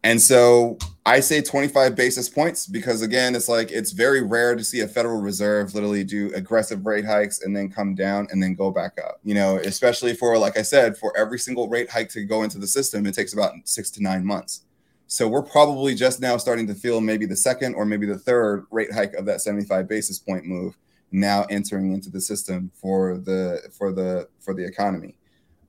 and 0.05 0.21
so 0.21 0.79
I 1.05 1.21
say 1.21 1.43
25 1.43 1.97
basis 1.97 2.29
points 2.29 2.67
because 2.67 3.03
again, 3.03 3.35
it's 3.35 3.49
like 3.49 3.71
it's 3.71 3.91
very 3.91 4.23
rare 4.23 4.55
to 4.55 4.63
see 4.63 4.81
a 4.81 4.89
Federal 4.89 5.21
Reserve 5.21 5.75
literally 5.75 6.05
do 6.05 6.33
aggressive 6.35 6.87
rate 6.87 7.05
hikes 7.05 7.43
and 7.43 7.57
then 7.57 7.71
come 7.71 7.95
down 7.95 8.29
and 8.31 8.43
then 8.43 8.55
go 8.55 8.71
back 8.71 8.99
up. 9.05 9.21
You 9.25 9.35
know, 9.35 9.57
especially 9.59 10.15
for 10.15 10.39
like 10.39 10.57
I 10.57 10.63
said, 10.63 10.97
for 10.97 11.17
every 11.17 11.39
single 11.39 11.69
rate 11.69 11.91
hike 11.91 12.09
to 12.11 12.25
go 12.25 12.43
into 12.43 12.59
the 12.59 12.67
system, 12.67 13.07
it 13.07 13.15
takes 13.15 13.33
about 13.33 13.55
six 13.65 13.91
to 13.93 14.03
nine 14.03 14.25
months. 14.25 14.63
So 15.09 15.29
we're 15.29 15.43
probably 15.43 15.95
just 15.95 16.21
now 16.21 16.37
starting 16.37 16.67
to 16.69 16.75
feel 16.75 17.01
maybe 17.01 17.27
the 17.27 17.37
second 17.37 17.75
or 17.75 17.85
maybe 17.85 18.07
the 18.07 18.19
third 18.19 18.65
rate 18.71 18.93
hike 18.93 19.15
of 19.15 19.27
that 19.27 19.43
75 19.43 19.87
basis 19.87 20.19
point 20.19 20.47
move 20.47 20.77
now 21.11 21.45
entering 21.51 21.93
into 21.93 22.11
the 22.11 22.21
system 22.21 22.71
for 22.75 23.19
the 23.19 23.61
for 23.77 23.93
the 23.93 24.29
for 24.41 24.55
the 24.55 24.65
economy. 24.65 25.17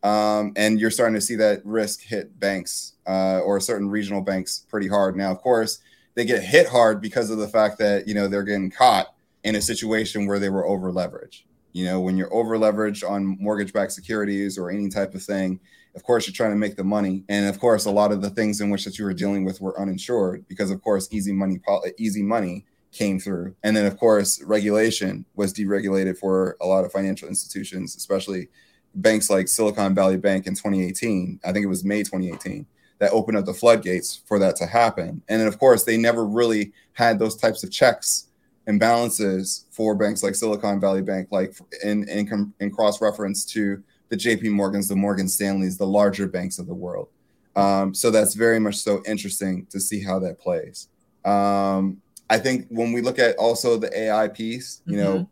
Um, 0.04 0.52
and 0.56 0.80
you're 0.80 0.92
starting 0.92 1.16
to 1.16 1.22
see 1.22 1.36
that 1.36 1.66
risk 1.66 2.02
hit 2.02 2.38
banks 2.40 2.94
uh, 3.08 3.40
or 3.40 3.60
certain 3.60 3.90
regional 3.90 4.22
banks 4.22 4.66
pretty 4.70 4.88
hard. 4.88 5.16
Now, 5.16 5.32
of 5.32 5.40
course, 5.40 5.80
they 6.16 6.26
get 6.26 6.44
hit 6.44 6.68
hard 6.68 7.02
because 7.02 7.30
of 7.30 7.38
the 7.38 7.48
fact 7.48 7.80
that 7.80 8.08
you 8.08 8.14
know 8.14 8.28
they're 8.28 8.44
getting 8.44 8.70
caught 8.70 9.16
in 9.44 9.56
a 9.56 9.62
situation 9.62 10.28
where 10.28 10.40
they 10.40 10.50
were 10.50 10.66
over 10.66 10.92
leveraged. 10.92 11.44
You 11.72 11.86
know, 11.86 12.02
when 12.02 12.18
you're 12.18 12.34
over 12.34 12.58
leveraged 12.58 13.10
on 13.10 13.38
mortgage-backed 13.40 13.92
securities 13.92 14.58
or 14.58 14.70
any 14.70 14.90
type 14.90 15.16
of 15.16 15.24
thing, 15.24 15.60
of 15.96 16.04
course 16.04 16.28
you're 16.28 16.34
trying 16.34 16.52
to 16.52 16.58
make 16.58 16.76
the 16.76 16.84
money 16.84 17.24
and 17.30 17.48
of 17.48 17.60
course 17.60 17.86
a 17.86 17.92
lot 17.92 18.12
of 18.12 18.22
the 18.22 18.30
things 18.30 18.62
in 18.62 18.70
which 18.70 18.86
that 18.86 18.98
you 18.98 19.06
were 19.06 19.14
dealing 19.14 19.46
with 19.46 19.62
were 19.62 19.80
uninsured 19.80 20.46
because 20.48 20.72
of 20.72 20.82
course 20.82 21.08
easy 21.12 21.32
money 21.32 21.60
easy 21.98 22.24
money 22.24 22.66
came 22.92 23.20
through 23.20 23.56
and 23.64 23.76
then 23.76 23.86
of 23.86 23.98
course 23.98 24.42
regulation 24.44 25.26
was 25.36 25.54
deregulated 25.54 26.18
for 26.18 26.58
a 26.62 26.66
lot 26.66 26.86
of 26.86 26.92
financial 26.92 27.28
institutions 27.28 27.96
especially 27.96 28.50
banks 28.96 29.30
like 29.30 29.48
silicon 29.48 29.96
valley 29.96 30.18
bank 30.18 30.48
in 30.48 30.54
2018 30.54 31.40
i 31.44 31.52
think 31.52 31.64
it 31.64 31.70
was 31.70 31.84
may 31.84 32.00
2018 32.00 32.66
that 33.00 33.12
opened 33.12 33.38
up 33.38 33.46
the 33.46 33.54
floodgates 33.54 34.22
for 34.26 34.40
that 34.40 34.56
to 34.56 34.66
happen 34.66 35.22
and 35.28 35.42
then 35.42 35.48
of 35.48 35.58
course 35.58 35.84
they 35.84 35.98
never 35.98 36.26
really 36.26 36.72
had 36.94 37.18
those 37.18 37.36
types 37.36 37.64
of 37.64 37.72
checks 37.72 38.28
and 38.68 38.80
balances 38.80 39.66
for 39.72 39.96
banks 39.96 40.24
like 40.24 40.36
silicon 40.36 40.80
valley 40.80 41.02
bank 41.02 41.28
like 41.32 41.56
in 41.84 42.08
in, 42.08 42.54
in 42.60 42.72
cross 42.72 43.02
reference 43.02 43.46
to 43.46 43.84
the 44.14 44.18
JP 44.18 44.52
Morgans, 44.52 44.88
the 44.88 44.96
Morgan 44.96 45.28
Stanleys, 45.28 45.78
the 45.78 45.88
larger 45.88 46.28
banks 46.28 46.60
of 46.60 46.68
the 46.68 46.74
world. 46.74 47.10
Um, 47.56 47.96
so 47.96 48.12
that's 48.12 48.36
very 48.36 48.60
much 48.60 48.76
so 48.76 49.02
interesting 49.08 49.66
to 49.72 49.80
see 49.80 50.04
how 50.04 50.20
that 50.20 50.40
plays. 50.40 50.88
Um, 51.26 52.00
I 52.30 52.38
think 52.38 52.68
when 52.70 52.92
we 52.92 53.02
look 53.02 53.18
at 53.18 53.36
also 53.38 53.76
the 53.78 53.96
AI 53.98 54.28
piece, 54.28 54.82
you 54.86 54.98
mm-hmm. 54.98 55.04
know, 55.04 55.30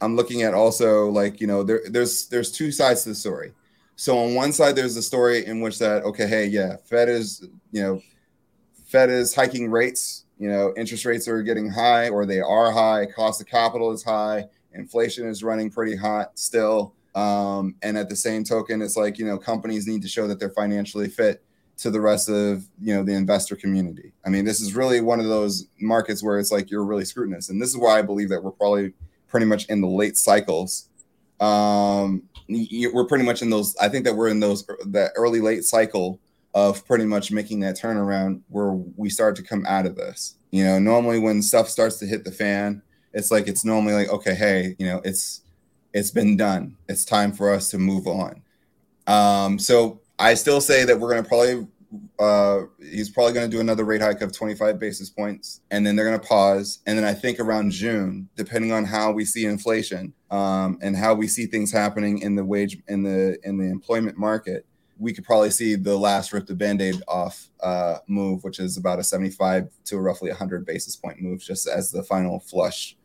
I'm 0.00 0.16
looking 0.16 0.42
at 0.42 0.54
also 0.54 1.08
like 1.08 1.40
you 1.40 1.46
know 1.46 1.62
there, 1.62 1.82
there's 1.88 2.26
there's 2.28 2.50
two 2.50 2.72
sides 2.72 3.04
to 3.04 3.10
the 3.10 3.14
story. 3.14 3.52
So 3.96 4.18
on 4.18 4.34
one 4.34 4.52
side, 4.52 4.76
there's 4.76 4.94
the 4.94 5.02
story 5.02 5.44
in 5.44 5.60
which 5.60 5.78
that 5.78 6.02
okay, 6.04 6.26
hey, 6.26 6.46
yeah, 6.46 6.76
Fed 6.84 7.08
is 7.08 7.46
you 7.70 7.82
know, 7.82 8.02
Fed 8.86 9.10
is 9.10 9.34
hiking 9.34 9.70
rates. 9.70 10.24
You 10.38 10.48
know, 10.48 10.72
interest 10.76 11.04
rates 11.04 11.28
are 11.28 11.42
getting 11.42 11.68
high 11.68 12.08
or 12.08 12.24
they 12.24 12.40
are 12.40 12.72
high. 12.72 13.06
Cost 13.06 13.42
of 13.42 13.46
capital 13.46 13.92
is 13.92 14.02
high. 14.02 14.48
Inflation 14.72 15.28
is 15.28 15.42
running 15.42 15.70
pretty 15.70 15.94
hot 15.94 16.38
still. 16.38 16.94
Um, 17.14 17.74
and 17.82 17.98
at 17.98 18.08
the 18.08 18.16
same 18.16 18.44
token, 18.44 18.82
it's 18.82 18.96
like, 18.96 19.18
you 19.18 19.26
know, 19.26 19.36
companies 19.36 19.86
need 19.86 20.02
to 20.02 20.08
show 20.08 20.26
that 20.28 20.38
they're 20.38 20.50
financially 20.50 21.08
fit 21.08 21.42
to 21.78 21.90
the 21.90 22.00
rest 22.00 22.28
of, 22.28 22.66
you 22.80 22.94
know, 22.94 23.02
the 23.02 23.12
investor 23.12 23.56
community. 23.56 24.12
I 24.24 24.28
mean, 24.28 24.44
this 24.44 24.60
is 24.60 24.74
really 24.74 25.00
one 25.00 25.18
of 25.18 25.26
those 25.26 25.66
markets 25.80 26.22
where 26.22 26.38
it's 26.38 26.52
like 26.52 26.70
you're 26.70 26.84
really 26.84 27.04
scrutinous. 27.04 27.48
And 27.48 27.60
this 27.60 27.70
is 27.70 27.76
why 27.76 27.98
I 27.98 28.02
believe 28.02 28.28
that 28.28 28.42
we're 28.42 28.50
probably 28.52 28.92
pretty 29.30 29.46
much 29.46 29.66
in 29.66 29.80
the 29.80 29.88
late 29.88 30.16
cycles. 30.16 30.88
Um, 31.40 32.24
we're 32.48 33.06
pretty 33.06 33.24
much 33.24 33.42
in 33.42 33.50
those, 33.50 33.76
I 33.80 33.88
think 33.88 34.04
that 34.04 34.14
we're 34.14 34.28
in 34.28 34.40
those, 34.40 34.66
that 34.86 35.12
early 35.16 35.40
late 35.40 35.64
cycle 35.64 36.20
of 36.54 36.84
pretty 36.86 37.06
much 37.06 37.30
making 37.30 37.60
that 37.60 37.78
turnaround 37.78 38.40
where 38.48 38.72
we 38.72 39.08
start 39.08 39.36
to 39.36 39.42
come 39.42 39.64
out 39.66 39.86
of 39.86 39.96
this. 39.96 40.34
You 40.50 40.64
know, 40.64 40.78
normally 40.78 41.18
when 41.20 41.42
stuff 41.42 41.68
starts 41.68 41.98
to 41.98 42.06
hit 42.06 42.24
the 42.24 42.32
fan, 42.32 42.82
it's 43.12 43.30
like 43.30 43.48
it's 43.48 43.64
normally 43.64 43.94
like, 43.94 44.08
okay, 44.08 44.34
hey, 44.34 44.76
you 44.78 44.86
know, 44.86 45.00
it's 45.04 45.42
it's 45.92 46.10
been 46.10 46.36
done. 46.36 46.76
It's 46.88 47.04
time 47.04 47.32
for 47.32 47.52
us 47.52 47.70
to 47.70 47.78
move 47.78 48.06
on. 48.06 48.42
Um, 49.06 49.58
so 49.58 50.00
I 50.18 50.34
still 50.34 50.60
say 50.60 50.84
that 50.84 50.98
we're 50.98 51.10
going 51.10 51.22
to 51.22 51.28
probably 51.28 51.66
uh, 52.18 52.62
he's 52.78 53.10
probably 53.10 53.32
going 53.32 53.50
to 53.50 53.54
do 53.54 53.60
another 53.60 53.84
rate 53.84 54.00
hike 54.00 54.20
of 54.20 54.32
25 54.32 54.78
basis 54.78 55.10
points, 55.10 55.60
and 55.70 55.84
then 55.84 55.96
they're 55.96 56.06
going 56.06 56.20
to 56.20 56.26
pause. 56.26 56.80
And 56.86 56.96
then 56.96 57.04
I 57.04 57.14
think 57.14 57.40
around 57.40 57.72
June, 57.72 58.28
depending 58.36 58.72
on 58.72 58.84
how 58.84 59.12
we 59.12 59.24
see 59.24 59.46
inflation 59.46 60.12
um, 60.30 60.78
and 60.82 60.96
how 60.96 61.14
we 61.14 61.26
see 61.26 61.46
things 61.46 61.72
happening 61.72 62.18
in 62.18 62.36
the 62.36 62.44
wage 62.44 62.78
in 62.88 63.02
the 63.02 63.38
in 63.42 63.58
the 63.58 63.64
employment 63.64 64.16
market, 64.16 64.66
we 64.98 65.12
could 65.12 65.24
probably 65.24 65.50
see 65.50 65.74
the 65.74 65.96
last 65.96 66.32
rip 66.32 66.46
the 66.46 66.54
band-aid 66.54 67.02
off 67.08 67.48
uh, 67.60 67.98
move, 68.06 68.44
which 68.44 68.60
is 68.60 68.76
about 68.76 68.98
a 68.98 69.04
75 69.04 69.68
to 69.86 69.98
roughly 69.98 70.30
100 70.30 70.64
basis 70.66 70.94
point 70.94 71.20
move, 71.20 71.40
just 71.40 71.66
as 71.66 71.90
the 71.90 72.02
final 72.02 72.38
flush 72.38 72.96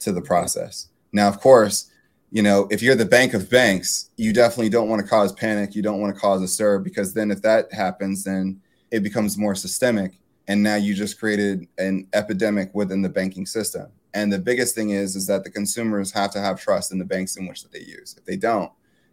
to 0.00 0.12
the 0.12 0.22
process. 0.22 0.88
Now, 1.12 1.26
of 1.26 1.40
course, 1.40 1.90
you 2.30 2.42
know, 2.42 2.68
if 2.70 2.82
you're 2.82 2.94
the 2.94 3.04
bank 3.04 3.32
of 3.34 3.48
banks, 3.48 4.10
you 4.16 4.32
definitely 4.32 4.68
don't 4.68 4.88
want 4.88 5.02
to 5.02 5.08
cause 5.08 5.32
panic. 5.32 5.74
You 5.74 5.82
don't 5.82 6.00
want 6.00 6.14
to 6.14 6.20
cause 6.20 6.42
a 6.42 6.48
stir 6.48 6.78
because 6.78 7.14
then 7.14 7.30
if 7.30 7.40
that 7.42 7.72
happens, 7.72 8.24
then 8.24 8.60
it 8.90 9.02
becomes 9.02 9.38
more 9.38 9.54
systemic. 9.54 10.12
And 10.46 10.62
now 10.62 10.76
you 10.76 10.94
just 10.94 11.18
created 11.18 11.66
an 11.78 12.06
epidemic 12.12 12.74
within 12.74 13.02
the 13.02 13.08
banking 13.08 13.46
system. 13.46 13.88
And 14.14 14.32
the 14.32 14.38
biggest 14.38 14.74
thing 14.74 14.90
is, 14.90 15.16
is 15.16 15.26
that 15.26 15.44
the 15.44 15.50
consumers 15.50 16.12
have 16.12 16.30
to 16.32 16.40
have 16.40 16.60
trust 16.60 16.92
in 16.92 16.98
the 16.98 17.04
banks 17.04 17.36
in 17.36 17.46
which 17.46 17.62
that 17.62 17.72
they 17.72 17.80
use. 17.80 18.14
If 18.16 18.24
they 18.24 18.36
don't, 18.36 18.72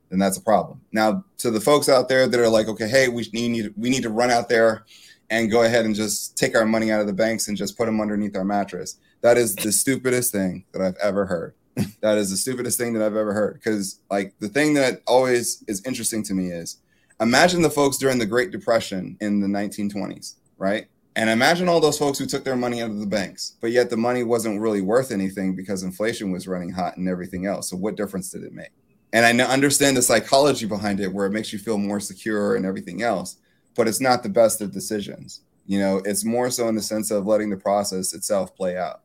then 0.09 0.19
that's 0.19 0.37
a 0.37 0.41
problem. 0.41 0.81
Now, 0.91 1.25
to 1.39 1.51
the 1.51 1.59
folks 1.59 1.89
out 1.89 2.09
there 2.09 2.27
that 2.27 2.39
are 2.39 2.49
like, 2.49 2.67
okay, 2.67 2.87
hey, 2.87 3.09
we 3.09 3.27
need 3.33 3.73
we 3.77 3.89
need 3.89 4.03
to 4.03 4.09
run 4.09 4.31
out 4.31 4.49
there 4.49 4.85
and 5.29 5.51
go 5.51 5.63
ahead 5.63 5.85
and 5.85 5.95
just 5.95 6.37
take 6.37 6.55
our 6.55 6.65
money 6.65 6.91
out 6.91 7.01
of 7.01 7.07
the 7.07 7.13
banks 7.13 7.47
and 7.47 7.57
just 7.57 7.77
put 7.77 7.85
them 7.85 7.99
underneath 7.99 8.35
our 8.37 8.45
mattress. 8.45 8.97
That 9.21 9.37
is 9.37 9.55
the 9.55 9.71
stupidest 9.71 10.31
thing 10.31 10.65
that 10.71 10.81
I've 10.81 10.97
ever 11.01 11.25
heard 11.25 11.55
that 12.01 12.17
is 12.17 12.29
the 12.29 12.37
stupidest 12.37 12.77
thing 12.77 12.93
that 12.93 13.05
I've 13.05 13.15
ever 13.15 13.33
heard. 13.33 13.55
Because 13.55 13.99
like 14.09 14.33
the 14.39 14.49
thing 14.49 14.73
that 14.75 15.01
always 15.07 15.63
is 15.67 15.85
interesting 15.85 16.23
to 16.23 16.33
me 16.33 16.49
is 16.49 16.77
imagine 17.19 17.61
the 17.61 17.69
folks 17.69 17.97
during 17.97 18.17
the 18.17 18.25
Great 18.25 18.51
Depression 18.51 19.17
in 19.21 19.39
the 19.41 19.47
1920s, 19.47 20.35
right? 20.57 20.87
And 21.17 21.29
imagine 21.29 21.69
all 21.69 21.79
those 21.79 21.97
folks 21.97 22.19
who 22.19 22.25
took 22.25 22.43
their 22.43 22.57
money 22.57 22.81
out 22.81 22.89
of 22.89 22.99
the 22.99 23.05
banks, 23.05 23.55
but 23.61 23.71
yet 23.71 23.89
the 23.89 23.95
money 23.95 24.23
wasn't 24.23 24.59
really 24.59 24.81
worth 24.81 25.11
anything 25.11 25.55
because 25.55 25.83
inflation 25.83 26.31
was 26.31 26.47
running 26.47 26.71
hot 26.71 26.97
and 26.97 27.07
everything 27.07 27.45
else. 27.45 27.69
So 27.69 27.77
what 27.77 27.95
difference 27.95 28.29
did 28.31 28.43
it 28.43 28.51
make? 28.51 28.71
And 29.13 29.41
I 29.41 29.45
understand 29.45 29.95
the 29.95 30.01
psychology 30.01 30.65
behind 30.65 30.99
it, 30.99 31.13
where 31.13 31.25
it 31.25 31.31
makes 31.31 31.53
you 31.53 31.59
feel 31.59 31.77
more 31.77 32.01
secure 32.01 32.57
and 32.57 32.65
everything 32.65 33.01
else, 33.01 33.37
but 33.77 33.87
it's 33.87 34.01
not 34.01 34.23
the 34.23 34.29
best 34.29 34.59
of 34.59 34.73
decisions. 34.73 35.39
You 35.65 35.79
know, 35.79 36.01
it's 36.03 36.25
more 36.25 36.49
so 36.49 36.67
in 36.67 36.75
the 36.75 36.81
sense 36.81 37.11
of 37.11 37.25
letting 37.25 37.49
the 37.49 37.55
process 37.55 38.13
itself 38.13 38.53
play 38.57 38.77
out 38.77 39.01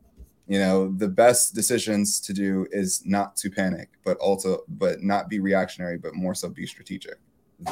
you 0.51 0.59
know 0.59 0.91
the 0.97 1.07
best 1.07 1.55
decisions 1.55 2.19
to 2.19 2.33
do 2.33 2.67
is 2.71 3.03
not 3.05 3.37
to 3.37 3.49
panic 3.49 3.87
but 4.03 4.17
also 4.17 4.63
but 4.67 5.01
not 5.01 5.29
be 5.29 5.39
reactionary 5.39 5.97
but 5.97 6.13
more 6.13 6.35
so 6.35 6.49
be 6.49 6.67
strategic. 6.67 7.15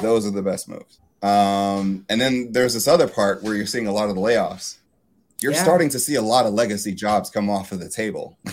Those 0.00 0.26
are 0.26 0.30
the 0.30 0.40
best 0.40 0.66
moves. 0.66 0.98
Um, 1.22 2.06
and 2.08 2.18
then 2.18 2.52
there's 2.52 2.72
this 2.72 2.88
other 2.88 3.06
part 3.06 3.42
where 3.42 3.54
you're 3.54 3.66
seeing 3.66 3.86
a 3.86 3.92
lot 3.92 4.08
of 4.08 4.14
the 4.14 4.20
layoffs. 4.22 4.78
You're 5.42 5.52
yeah. 5.52 5.62
starting 5.62 5.90
to 5.90 5.98
see 5.98 6.14
a 6.14 6.22
lot 6.22 6.46
of 6.46 6.54
legacy 6.54 6.94
jobs 6.94 7.28
come 7.28 7.50
off 7.50 7.70
of 7.70 7.80
the 7.80 7.88
table. 7.88 8.38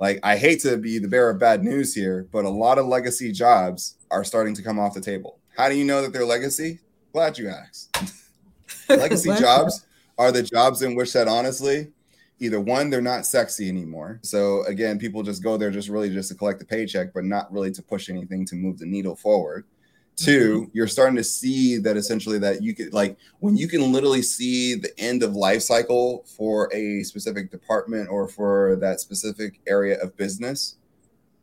Like 0.00 0.18
i 0.24 0.36
hate 0.36 0.60
to 0.62 0.78
be 0.78 0.98
the 0.98 1.06
bearer 1.06 1.30
of 1.30 1.38
bad 1.38 1.62
news 1.62 1.94
here 1.94 2.26
but 2.32 2.44
a 2.44 2.50
lot 2.50 2.76
of 2.76 2.86
legacy 2.86 3.30
jobs 3.30 3.98
are 4.10 4.24
starting 4.24 4.52
to 4.56 4.62
come 4.62 4.80
off 4.80 4.94
the 4.94 5.00
table. 5.00 5.38
How 5.56 5.68
do 5.68 5.76
you 5.76 5.84
know 5.84 6.02
that 6.02 6.12
they're 6.12 6.24
legacy? 6.24 6.80
Glad 7.12 7.38
you 7.38 7.48
asked. 7.48 7.96
Legacy 8.88 9.30
jobs 9.38 9.86
are 10.18 10.32
the 10.32 10.42
jobs 10.42 10.82
in 10.82 10.96
which 10.96 11.12
that 11.12 11.28
honestly 11.28 11.92
either 12.38 12.60
one, 12.60 12.90
they're 12.90 13.00
not 13.00 13.26
sexy 13.26 13.68
anymore. 13.68 14.18
So 14.22 14.64
again, 14.64 14.98
people 14.98 15.22
just 15.22 15.42
go 15.42 15.56
there 15.56 15.70
just 15.70 15.88
really 15.88 16.10
just 16.10 16.28
to 16.30 16.34
collect 16.34 16.58
the 16.58 16.64
paycheck, 16.64 17.14
but 17.14 17.24
not 17.24 17.52
really 17.52 17.70
to 17.72 17.82
push 17.82 18.08
anything 18.08 18.44
to 18.46 18.56
move 18.56 18.78
the 18.78 18.86
needle 18.86 19.16
forward. 19.16 19.64
Two, 20.16 20.62
mm-hmm. 20.62 20.70
you're 20.74 20.88
starting 20.88 21.16
to 21.16 21.24
see 21.24 21.78
that 21.78 21.96
essentially 21.96 22.38
that 22.38 22.62
you 22.62 22.74
could 22.74 22.92
like 22.92 23.16
when 23.40 23.56
you 23.56 23.66
can 23.66 23.92
literally 23.92 24.20
see 24.20 24.74
the 24.74 24.92
end 25.00 25.22
of 25.22 25.34
life 25.34 25.62
cycle 25.62 26.24
for 26.36 26.72
a 26.74 27.02
specific 27.02 27.50
department 27.50 28.10
or 28.10 28.28
for 28.28 28.76
that 28.76 29.00
specific 29.00 29.60
area 29.66 29.98
of 30.02 30.14
business, 30.18 30.76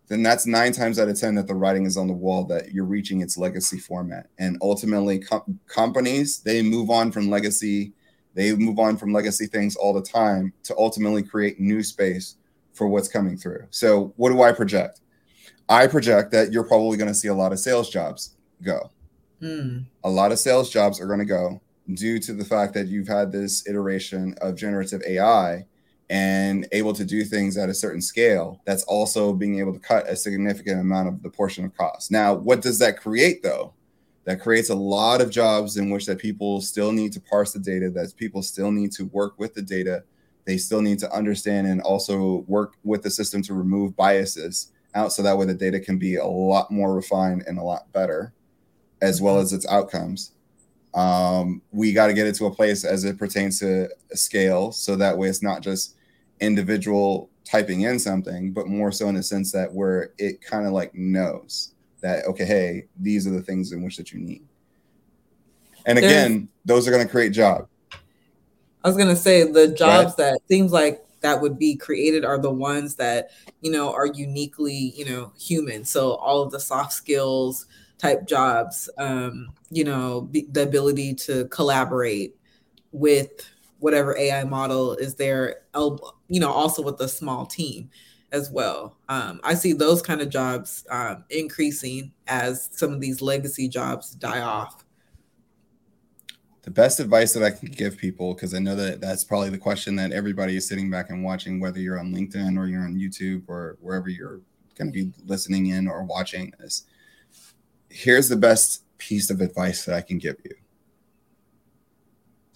then 0.08 0.22
that's 0.22 0.46
nine 0.46 0.72
times 0.72 1.00
out 1.00 1.10
of 1.10 1.20
ten 1.20 1.34
that 1.36 1.48
the 1.48 1.56
writing 1.56 1.86
is 1.88 1.98
on 1.98 2.08
the 2.08 2.14
wall 2.14 2.44
that 2.46 2.72
you're 2.72 2.86
reaching 2.86 3.22
its 3.22 3.40
legacy 3.40 3.80
format. 3.80 4.28
And 4.38 4.58
ultimately, 4.62 5.18
com- 5.18 5.60
companies 5.68 6.40
they 6.40 6.62
move 6.62 6.92
on 6.92 7.12
from 7.12 7.30
legacy 7.30 7.94
they 8.34 8.56
move 8.56 8.80
on 8.80 8.98
from 8.98 9.14
legacy 9.14 9.48
things 9.48 9.76
all 9.76 9.94
the 9.94 10.02
time 10.02 10.54
to 10.64 10.76
ultimately 10.78 11.24
create 11.24 11.60
new 11.60 11.84
space 11.84 12.36
for 12.74 12.88
what's 12.88 13.08
coming 13.08 13.38
through. 13.38 13.66
So, 13.70 14.14
what 14.16 14.30
do 14.30 14.42
I 14.42 14.52
project? 14.52 15.02
I 15.68 15.88
project 15.88 16.32
that 16.32 16.52
you're 16.52 16.64
probably 16.64 16.98
going 16.98 17.10
to 17.10 17.14
see 17.14 17.28
a 17.28 17.34
lot 17.34 17.52
of 17.52 17.60
sales 17.60 17.90
jobs 17.90 18.38
go. 18.64 18.90
Mm. 19.42 19.86
A 20.04 20.10
lot 20.10 20.32
of 20.32 20.40
sales 20.40 20.70
jobs 20.70 21.00
are 21.00 21.06
going 21.08 21.20
to 21.20 21.26
go 21.26 21.62
due 21.94 22.20
to 22.20 22.34
the 22.34 22.46
fact 22.46 22.74
that 22.74 22.88
you've 22.88 23.08
had 23.08 23.32
this 23.32 23.68
iteration 23.68 24.36
of 24.42 24.56
generative 24.56 25.02
AI 25.08 25.66
and 26.10 26.68
able 26.72 26.94
to 26.94 27.06
do 27.06 27.24
things 27.24 27.56
at 27.56 27.70
a 27.70 27.74
certain 27.74 28.02
scale 28.02 28.62
that's 28.66 28.84
also 28.84 29.32
being 29.32 29.60
able 29.60 29.74
to 29.74 29.80
cut 29.80 30.08
a 30.10 30.16
significant 30.16 30.82
amount 30.82 31.08
of 31.08 31.22
the 31.22 31.30
portion 31.30 31.64
of 31.66 31.76
cost. 31.78 32.12
Now, 32.12 32.34
what 32.34 32.62
does 32.62 32.80
that 32.80 33.00
create 33.00 33.44
though? 33.44 33.74
That 34.30 34.40
creates 34.40 34.70
a 34.70 34.76
lot 34.76 35.22
of 35.22 35.32
jobs 35.32 35.78
in 35.78 35.90
which 35.90 36.06
that 36.06 36.20
people 36.20 36.62
still 36.62 36.92
need 36.92 37.12
to 37.12 37.20
parse 37.20 37.52
the 37.52 37.58
data 37.58 37.90
that 37.90 38.16
people 38.16 38.44
still 38.44 38.72
need 38.72 38.92
to 38.92 39.06
work 39.06 39.34
with 39.40 39.56
the 39.56 39.62
data. 39.64 40.04
They 40.46 40.56
still 40.58 40.84
need 40.84 41.00
to 41.00 41.12
understand 41.12 41.66
and 41.66 41.82
also 41.82 42.46
work 42.48 42.76
with 42.84 43.02
the 43.02 43.10
system 43.10 43.42
to 43.42 43.56
remove 43.56 43.96
biases 43.96 44.72
out 44.94 45.14
so 45.14 45.24
that 45.24 45.36
way 45.36 45.48
the 45.48 45.56
data 45.56 45.80
can 45.80 45.98
be 45.98 46.18
a 46.18 46.26
lot 46.28 46.70
more 46.70 46.94
refined 46.94 47.46
and 47.48 47.58
a 47.58 47.64
lot 47.64 47.92
better 47.92 48.32
as 49.02 49.20
well 49.20 49.40
as 49.40 49.52
its 49.52 49.66
outcomes. 49.66 50.34
Um, 50.94 51.64
we 51.72 51.92
got 51.92 52.06
to 52.06 52.14
get 52.14 52.28
it 52.28 52.36
to 52.36 52.46
a 52.46 52.54
place 52.54 52.86
as 52.86 53.06
it 53.06 53.18
pertains 53.18 53.60
to 53.62 53.90
scale 54.14 54.72
so 54.72 54.96
that 54.96 55.18
way 55.18 55.28
it's 55.28 55.42
not 55.42 55.62
just 55.62 55.96
individual 56.40 57.32
typing 57.46 57.82
in 57.82 57.98
something 57.98 58.54
but 58.54 58.68
more 58.68 58.92
so 58.92 59.10
in 59.10 59.16
the 59.16 59.24
sense 59.24 59.52
that 59.54 59.74
where 59.74 60.12
it 60.20 60.40
kind 60.40 60.68
of 60.68 60.72
like 60.72 60.94
knows 60.94 61.74
that 62.02 62.26
okay 62.26 62.46
hey 62.46 62.86
these 63.00 63.28
are 63.28 63.32
the 63.32 63.42
things 63.42 63.72
in 63.72 63.82
which 63.82 63.98
that 63.98 64.12
you 64.12 64.20
need. 64.20 64.46
And 65.86 65.98
again 65.98 66.50
those 66.66 66.88
are 66.88 66.92
going 66.92 67.06
to 67.06 67.10
create 67.10 67.32
jobs 67.32 67.68
i 68.84 68.88
was 68.88 68.96
going 68.96 69.10
to 69.10 69.16
say 69.16 69.50
the 69.50 69.70
jobs 69.70 70.16
that 70.16 70.40
seems 70.48 70.72
like 70.72 71.04
that 71.22 71.42
would 71.42 71.58
be 71.58 71.76
created 71.76 72.24
are 72.24 72.38
the 72.38 72.52
ones 72.52 72.96
that 72.96 73.32
you 73.62 73.72
know 73.72 73.94
are 73.94 74.08
uniquely 74.08 74.94
you 74.96 75.06
know 75.06 75.32
human. 75.38 75.86
So 75.86 76.14
all 76.16 76.42
of 76.42 76.52
the 76.52 76.60
soft 76.60 76.94
skills 76.94 77.66
type 77.98 78.26
jobs. 78.26 78.90
Um, 78.98 79.52
you 79.70 79.84
know, 79.84 80.30
the, 80.32 80.48
the 80.52 80.64
ability 80.64 81.14
to 81.14 81.46
collaborate 81.50 82.36
with 82.92 83.30
whatever 83.80 84.18
AI 84.18 84.44
model 84.44 84.96
is 84.96 85.16
there, 85.16 85.62
you 85.76 86.40
know, 86.40 86.52
also 86.52 86.82
with 86.82 87.00
a 87.02 87.08
small 87.08 87.46
team 87.46 87.90
as 88.32 88.52
well. 88.52 88.98
Um, 89.10 89.40
I 89.44 89.54
see 89.54 89.74
those 89.74 90.02
kind 90.02 90.22
of 90.22 90.30
jobs 90.30 90.86
um, 90.90 91.24
increasing 91.30 92.12
as 92.28 92.70
some 92.72 92.94
of 92.94 93.00
these 93.00 93.22
legacy 93.22 93.68
jobs 93.68 94.12
die 94.12 94.42
off. 94.42 94.86
The 96.62 96.72
best 96.72 97.00
advice 97.00 97.34
that 97.34 97.44
I 97.44 97.52
can 97.52 97.70
give 97.70 97.98
people, 97.98 98.34
because 98.34 98.54
I 98.54 98.60
know 98.60 98.76
that 98.76 99.02
that's 99.02 99.24
probably 99.24 99.50
the 99.50 99.58
question 99.58 99.96
that 99.96 100.12
everybody 100.12 100.56
is 100.56 100.68
sitting 100.68 100.92
back 100.92 101.10
and 101.10 101.24
watching, 101.24 101.60
whether 101.60 101.80
you're 101.80 102.00
on 102.00 102.14
LinkedIn 102.14 102.58
or 102.58 102.68
you're 102.68 102.84
on 102.84 102.96
YouTube 102.96 103.44
or 103.48 103.78
wherever 103.82 104.10
you're 104.10 104.42
going 104.78 104.92
to 104.92 105.06
be 105.06 105.12
listening 105.26 105.68
in 105.68 105.88
or 105.88 106.04
watching 106.04 106.54
this. 106.60 106.84
Here's 107.90 108.30
the 108.30 108.36
best 108.36 108.84
piece 108.98 109.30
of 109.30 109.42
advice 109.42 109.86
that 109.86 109.96
I 109.96 110.02
can 110.02 110.18
give 110.18 110.36
you 110.44 110.52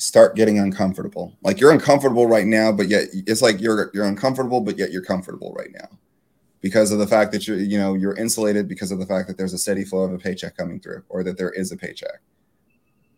start 0.03 0.35
getting 0.35 0.59
uncomfortable. 0.59 1.33
Like 1.41 1.59
you're 1.59 1.71
uncomfortable 1.71 2.27
right 2.27 2.45
now, 2.45 2.71
but 2.71 2.89
yet 2.89 3.07
it's 3.13 3.41
like 3.41 3.61
you're 3.61 3.89
you're 3.93 4.05
uncomfortable, 4.05 4.59
but 4.61 4.77
yet 4.77 4.91
you're 4.91 5.03
comfortable 5.03 5.53
right 5.53 5.71
now 5.71 5.87
because 6.61 6.91
of 6.91 6.99
the 6.99 7.07
fact 7.07 7.31
that 7.31 7.47
you're 7.47 7.57
you 7.57 7.77
know 7.77 7.93
you're 7.93 8.15
insulated 8.15 8.67
because 8.67 8.91
of 8.91 8.99
the 8.99 9.05
fact 9.05 9.27
that 9.27 9.37
there's 9.37 9.53
a 9.53 9.57
steady 9.57 9.85
flow 9.85 10.03
of 10.03 10.13
a 10.13 10.17
paycheck 10.17 10.57
coming 10.57 10.79
through 10.79 11.03
or 11.09 11.23
that 11.23 11.37
there 11.37 11.51
is 11.51 11.71
a 11.71 11.77
paycheck. 11.77 12.21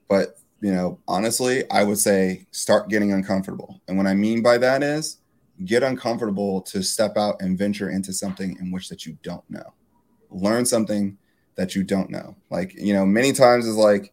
But 0.08 0.38
you 0.62 0.72
know, 0.72 1.00
honestly, 1.08 1.70
I 1.72 1.84
would 1.84 1.98
say 1.98 2.46
start 2.52 2.90
getting 2.90 3.12
uncomfortable. 3.12 3.82
And 3.88 3.98
what 3.98 4.08
I 4.08 4.14
mean 4.14 4.42
by 4.42 4.58
that 4.60 4.84
is 4.84 5.18
get 5.64 5.84
uncomfortable 5.84 6.62
to 6.62 6.84
step 6.84 7.18
out 7.18 7.42
and 7.42 7.58
venture 7.58 7.90
into 7.90 8.14
something 8.14 8.58
in 8.60 8.72
which 8.72 8.90
that 8.90 9.06
you 9.06 9.18
don't 9.24 9.48
know. 9.50 9.74
Learn 10.30 10.66
something 10.66 11.18
that 11.56 11.76
you 11.76 11.84
don't 11.84 12.10
know. 12.10 12.36
Like, 12.50 12.76
you 12.76 12.94
know, 12.94 13.06
many 13.06 13.32
times 13.32 13.66
is 13.66 13.76
like 13.76 14.12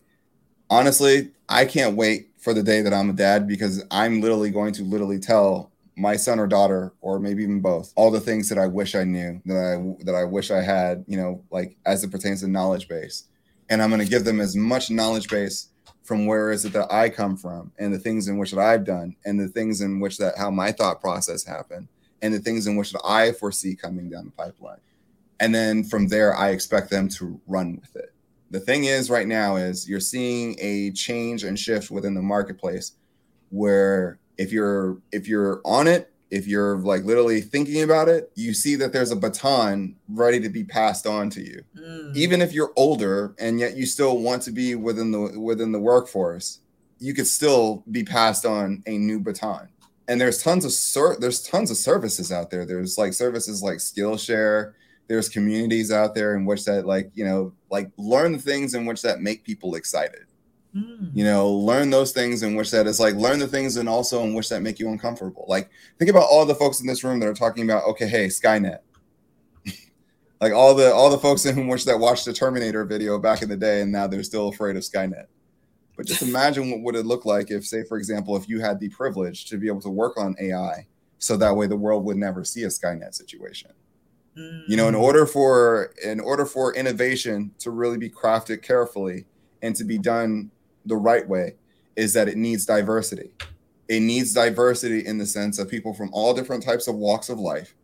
honestly, 0.71 1.31
I 1.51 1.67
can't 1.67 1.97
wait 1.97 2.31
for 2.43 2.53
the 2.53 2.63
day 2.63 2.83
that 2.83 2.93
I'm 2.93 3.09
a 3.09 3.13
dad 3.13 3.47
because 3.47 3.85
I'm 3.91 4.21
literally 4.21 4.51
going 4.51 4.73
to 4.75 4.83
literally 4.83 5.21
tell 5.21 5.71
my 5.97 6.17
son 6.17 6.41
or 6.41 6.49
daughter 6.49 6.93
or 7.01 7.21
maybe 7.21 7.45
even 7.45 7.61
both 7.61 7.93
all 7.95 8.11
the 8.11 8.21
things 8.21 8.49
that 8.49 8.59
I 8.59 8.67
wish 8.67 8.97
I 8.97 9.05
knew 9.05 9.41
that 9.47 9.57
I 9.57 10.05
that 10.05 10.15
I 10.17 10.25
wish 10.25 10.51
I 10.51 10.61
had, 10.61 11.05
you 11.07 11.17
know, 11.17 11.45
like 11.53 11.77
as 11.87 12.03
it 12.03 12.11
pertains 12.11 12.41
to 12.41 12.49
knowledge 12.49 12.89
base. 12.89 13.29
And 13.71 13.81
I'm 13.81 13.91
going 13.91 14.03
to 14.03 14.11
give 14.11 14.25
them 14.25 14.41
as 14.41 14.57
much 14.57 14.91
knowledge 14.91 15.29
base 15.29 15.69
from 16.03 16.27
where 16.27 16.51
is 16.51 16.65
it 16.65 16.73
that 16.73 16.93
I 16.93 17.09
come 17.09 17.37
from 17.37 17.71
and 17.79 17.95
the 17.95 17.99
things 17.99 18.27
in 18.27 18.39
which 18.39 18.51
that 18.51 18.61
I've 18.61 18.85
done 18.85 19.15
and 19.25 19.39
the 19.39 19.49
things 19.49 19.81
in 19.81 20.01
which 20.01 20.19
that 20.19 20.37
how 20.37 20.51
my 20.51 20.73
thought 20.73 21.01
process 21.01 21.45
happened 21.45 21.87
and 22.23 22.35
the 22.35 22.41
things 22.41 22.67
in 22.67 22.75
which 22.75 22.91
that 22.93 23.03
I 23.05 23.31
foresee 23.31 23.77
coming 23.77 24.11
down 24.11 24.25
the 24.25 24.31
pipeline. 24.33 24.81
And 25.39 25.55
then 25.55 25.85
from 25.85 26.09
there 26.09 26.37
I 26.37 26.51
expect 26.51 26.91
them 26.91 27.09
to 27.11 27.41
run 27.47 27.79
with 27.81 27.95
it 27.95 28.13
the 28.53 28.61
thing 28.61 28.85
is 28.85 29.11
right 29.11 29.27
now 29.27 29.57
is 29.57 29.89
you're 29.89 30.01
seeing 30.01 30.57
a 30.61 30.93
change 30.93 31.43
and 31.43 31.59
shift 31.59 31.91
within 31.91 32.15
the 32.15 32.23
marketplace 32.23 32.93
where 33.51 34.19
if 34.39 34.53
you're 34.53 34.99
if 35.11 35.27
you're 35.27 35.61
on 35.65 35.89
it 35.89 36.13
if 36.31 36.47
you're 36.47 36.79
like 36.79 37.05
literally 37.05 37.41
thinking 37.41 37.83
about 37.83 38.09
it 38.09 38.31
you 38.37 38.55
see 38.55 38.77
that 38.77 38.93
there's 38.93 39.11
a 39.11 39.17
baton 39.17 39.97
ready 40.09 40.39
to 40.39 40.49
be 40.49 40.65
passed 40.65 41.07
on 41.07 41.29
to 41.29 41.43
you. 41.43 41.63
Mm. 41.77 42.17
even 42.17 42.41
if 42.41 42.53
you're 42.53 42.73
older 42.77 43.35
and 43.39 43.59
yet 43.59 43.77
you 43.77 43.85
still 43.87 44.19
want 44.19 44.43
to 44.43 44.53
be 44.53 44.75
within 44.77 45.11
the 45.11 45.39
within 45.39 45.73
the 45.73 45.81
workforce 45.81 46.61
you 47.03 47.15
could 47.15 47.27
still 47.27 47.83
be 47.91 48.05
passed 48.05 48.47
on 48.47 48.83
a 48.87 48.97
new 48.97 49.19
baton. 49.19 49.69
And 50.07 50.21
there's 50.21 50.41
tons 50.41 50.65
of 50.65 50.73
ser- 50.73 51.17
there's 51.19 51.43
tons 51.43 51.71
of 51.71 51.77
services 51.77 52.31
out 52.31 52.51
there. 52.51 52.65
There's 52.65 52.97
like 52.97 53.13
services 53.13 53.63
like 53.63 53.79
skillshare. 53.79 54.75
There's 55.09 55.29
communities 55.29 55.91
out 55.91 56.15
there 56.15 56.37
in 56.37 56.45
which 56.45 56.65
that 56.67 56.87
like 56.87 57.11
you 57.15 57.25
know 57.25 57.53
like 57.73 57.91
learn 57.97 58.33
the 58.33 58.39
things 58.39 58.75
in 58.75 58.85
which 58.85 59.03
that 59.03 59.21
make 59.21 59.43
people 59.43 59.75
excited. 59.75 60.27
Mm. 60.75 61.11
you 61.13 61.23
know 61.23 61.51
learn 61.51 61.91
those 61.91 62.13
things 62.13 62.43
in 62.43 62.55
which 62.55 62.71
that 62.71 62.87
is 62.87 62.99
like 62.99 63.15
learn 63.17 63.39
the 63.39 63.47
things 63.47 63.77
and 63.77 63.87
also 63.87 64.23
in 64.25 64.33
which 64.33 64.49
that 64.49 64.63
make 64.63 64.79
you 64.79 64.89
uncomfortable. 64.89 65.45
Like 65.49 65.71
think 65.99 66.11
about 66.11 66.29
all 66.31 66.47
the 66.47 66.55
folks 66.55 66.81
in 66.81 66.87
this 66.87 67.03
room 67.03 67.19
that 67.21 67.29
are 67.29 67.35
talking 67.35 67.65
about 67.65 67.85
okay 67.89 68.07
hey 68.07 68.27
skynet. 68.27 68.79
Like 70.41 70.53
all 70.53 70.75
the 70.75 70.93
all 70.93 71.09
the 71.09 71.19
folks 71.19 71.47
in 71.47 71.69
which 71.69 71.85
that 71.85 72.01
watched 72.01 72.25
the 72.25 72.33
terminator 72.33 72.85
video 72.85 73.17
back 73.19 73.43
in 73.43 73.49
the 73.49 73.57
day 73.57 73.83
and 73.83 73.93
now 73.93 74.09
they're 74.09 74.25
still 74.25 74.49
afraid 74.49 74.75
of 74.77 74.83
skynet. 74.83 75.27
But 75.97 76.07
just 76.07 76.23
imagine 76.23 76.69
what 76.71 76.81
would 76.81 76.97
it 76.97 77.07
look 77.07 77.25
like 77.25 77.51
if 77.51 77.65
say 77.65 77.85
for 77.85 77.97
example 77.97 78.37
if 78.37 78.49
you 78.49 78.61
had 78.61 78.81
the 78.81 78.89
privilege 78.89 79.45
to 79.51 79.57
be 79.59 79.69
able 79.69 79.83
to 79.83 79.91
work 79.91 80.19
on 80.19 80.35
ai 80.41 80.87
so 81.19 81.37
that 81.37 81.55
way 81.55 81.69
the 81.69 81.77
world 81.77 82.05
would 82.05 82.17
never 82.17 82.43
see 82.45 82.65
a 82.65 82.69
skynet 82.69 83.15
situation 83.15 83.71
you 84.35 84.77
know, 84.77 84.89
in 84.89 84.95
mm. 84.95 85.01
order 85.01 85.27
for 85.27 85.93
in 86.05 86.21
order 86.21 86.47
for 86.47 86.75
innovation 86.75 87.53
to 87.59 87.71
really 87.71 87.99
be 87.99 88.09
crafted 88.09 88.63
carefully 88.63 89.27
and 89.61 89.77
to 89.77 89.85
be 89.85 89.99
done 89.99 90.51
the 90.87 90.97
right 90.97 91.29
way, 91.29 91.55
is 91.97 92.15
that 92.15 92.29
it 92.29 92.37
needs 92.37 92.65
diversity. 92.65 93.31
It 93.89 94.01
needs 94.01 94.33
diversity 94.33 95.05
in 95.07 95.19
the 95.19 95.27
sense 95.27 95.59
of 95.59 95.69
people 95.69 95.93
from 95.93 96.11
all 96.13 96.33
different 96.33 96.63
types 96.63 96.89
of 96.89 96.95
walks 96.95 97.29
of 97.29 97.39
life, 97.39 97.75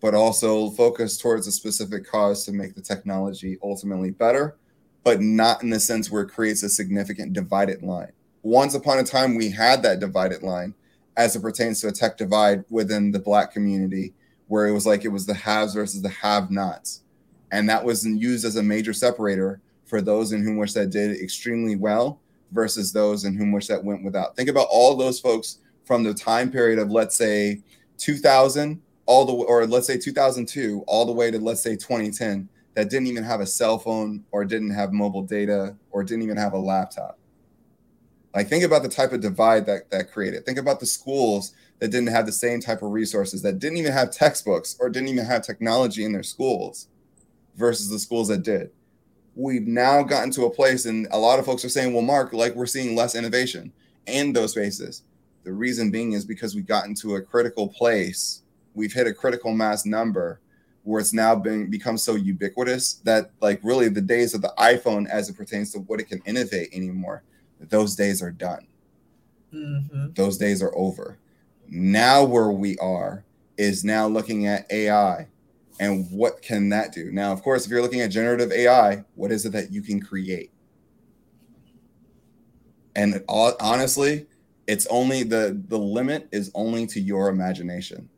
but 0.00 0.14
also 0.14 0.70
focus 0.70 1.16
towards 1.16 1.46
a 1.46 1.52
specific 1.52 2.06
cause 2.06 2.44
to 2.44 2.52
make 2.52 2.74
the 2.74 2.82
technology 2.82 3.58
ultimately 3.62 4.10
better, 4.10 4.56
but 5.02 5.20
not 5.20 5.62
in 5.62 5.70
the 5.70 5.80
sense 5.80 6.10
where 6.10 6.22
it 6.22 6.30
creates 6.30 6.62
a 6.62 6.68
significant 6.68 7.32
divided 7.32 7.82
line. 7.82 8.12
Once 8.42 8.74
upon 8.74 8.98
a 8.98 9.02
time, 9.02 9.34
we 9.34 9.50
had 9.50 9.82
that 9.82 9.98
divided 9.98 10.42
line 10.42 10.74
as 11.16 11.34
it 11.34 11.40
pertains 11.40 11.80
to 11.80 11.88
a 11.88 11.92
tech 11.92 12.18
divide 12.18 12.64
within 12.68 13.10
the 13.10 13.18
Black 13.18 13.50
community 13.50 14.12
where 14.48 14.66
it 14.66 14.72
was 14.72 14.86
like 14.86 15.04
it 15.04 15.08
was 15.08 15.26
the 15.26 15.34
haves 15.34 15.74
versus 15.74 16.02
the 16.02 16.08
have 16.08 16.50
nots. 16.50 17.02
And 17.52 17.68
that 17.68 17.84
was 17.84 18.06
used 18.06 18.44
as 18.44 18.56
a 18.56 18.62
major 18.62 18.92
separator 18.92 19.60
for 19.84 20.00
those 20.00 20.32
in 20.32 20.42
whom 20.42 20.56
which 20.56 20.74
that 20.74 20.90
did 20.90 21.20
extremely 21.20 21.76
well 21.76 22.20
versus 22.52 22.92
those 22.92 23.24
in 23.24 23.34
whom 23.34 23.52
which 23.52 23.68
that 23.68 23.82
went 23.82 24.04
without. 24.04 24.36
Think 24.36 24.48
about 24.48 24.68
all 24.70 24.96
those 24.96 25.20
folks 25.20 25.58
from 25.84 26.02
the 26.02 26.14
time 26.14 26.50
period 26.50 26.78
of 26.78 26.90
let's 26.90 27.16
say 27.16 27.62
2000 27.98 28.80
all 29.06 29.24
the 29.24 29.32
or 29.32 29.66
let's 29.66 29.86
say 29.86 29.96
2002 29.96 30.82
all 30.86 31.06
the 31.06 31.12
way 31.12 31.30
to 31.30 31.38
let's 31.38 31.62
say 31.62 31.76
2010 31.76 32.48
that 32.74 32.90
didn't 32.90 33.06
even 33.06 33.24
have 33.24 33.40
a 33.40 33.46
cell 33.46 33.78
phone 33.78 34.24
or 34.32 34.44
didn't 34.44 34.70
have 34.70 34.92
mobile 34.92 35.22
data 35.22 35.74
or 35.90 36.04
didn't 36.04 36.22
even 36.22 36.36
have 36.36 36.52
a 36.52 36.58
laptop. 36.58 37.18
Like 38.34 38.48
think 38.48 38.64
about 38.64 38.82
the 38.82 38.88
type 38.88 39.12
of 39.12 39.20
divide 39.20 39.64
that 39.66 39.90
that 39.90 40.12
created. 40.12 40.44
Think 40.44 40.58
about 40.58 40.80
the 40.80 40.86
schools 40.86 41.54
that 41.78 41.90
didn't 41.90 42.08
have 42.08 42.26
the 42.26 42.32
same 42.32 42.60
type 42.60 42.82
of 42.82 42.90
resources, 42.90 43.42
that 43.42 43.58
didn't 43.58 43.78
even 43.78 43.92
have 43.92 44.10
textbooks 44.10 44.76
or 44.80 44.88
didn't 44.88 45.08
even 45.08 45.24
have 45.24 45.42
technology 45.42 46.04
in 46.04 46.12
their 46.12 46.22
schools 46.22 46.88
versus 47.56 47.90
the 47.90 47.98
schools 47.98 48.28
that 48.28 48.42
did. 48.42 48.70
We've 49.34 49.66
now 49.66 50.02
gotten 50.02 50.30
to 50.32 50.44
a 50.44 50.50
place, 50.50 50.86
and 50.86 51.06
a 51.10 51.18
lot 51.18 51.38
of 51.38 51.44
folks 51.44 51.64
are 51.64 51.68
saying, 51.68 51.92
well, 51.92 52.02
Mark, 52.02 52.32
like 52.32 52.54
we're 52.54 52.66
seeing 52.66 52.96
less 52.96 53.14
innovation 53.14 53.72
in 54.06 54.32
those 54.32 54.52
spaces. 54.52 55.02
The 55.44 55.52
reason 55.52 55.90
being 55.90 56.12
is 56.12 56.24
because 56.24 56.54
we've 56.54 56.66
gotten 56.66 56.94
to 56.96 57.16
a 57.16 57.22
critical 57.22 57.68
place. 57.68 58.42
We've 58.74 58.92
hit 58.92 59.06
a 59.06 59.12
critical 59.12 59.52
mass 59.52 59.84
number 59.84 60.40
where 60.86 61.00
it's 61.00 61.12
now 61.12 61.34
been 61.34 61.68
become 61.68 61.98
so 61.98 62.14
ubiquitous 62.14 62.94
that 63.04 63.30
like 63.40 63.60
really 63.62 63.88
the 63.88 64.00
days 64.00 64.34
of 64.34 64.40
the 64.40 64.52
iPhone 64.56 65.08
as 65.08 65.28
it 65.28 65.36
pertains 65.36 65.72
to 65.72 65.80
what 65.80 66.00
it 66.00 66.04
can 66.04 66.22
innovate 66.26 66.68
anymore, 66.72 67.22
those 67.60 67.96
days 67.96 68.22
are 68.22 68.30
done. 68.30 68.66
Mm-hmm. 69.52 70.12
Those 70.14 70.38
days 70.38 70.62
are 70.62 70.74
over. 70.76 71.18
Now, 71.68 72.24
where 72.24 72.50
we 72.50 72.76
are 72.78 73.24
is 73.56 73.84
now 73.84 74.06
looking 74.06 74.46
at 74.46 74.70
AI 74.70 75.28
and 75.78 76.10
what 76.10 76.42
can 76.42 76.70
that 76.70 76.92
do? 76.92 77.10
Now, 77.12 77.32
of 77.32 77.42
course, 77.42 77.64
if 77.64 77.70
you're 77.70 77.82
looking 77.82 78.00
at 78.00 78.10
generative 78.10 78.50
AI, 78.52 79.04
what 79.14 79.30
is 79.30 79.44
it 79.44 79.52
that 79.52 79.72
you 79.72 79.82
can 79.82 80.00
create? 80.00 80.50
And 82.94 83.22
honestly, 83.28 84.26
it's 84.66 84.86
only 84.86 85.22
the 85.22 85.62
the 85.68 85.78
limit 85.78 86.28
is 86.32 86.50
only 86.54 86.86
to 86.88 87.00
your 87.00 87.28
imagination. 87.28 88.08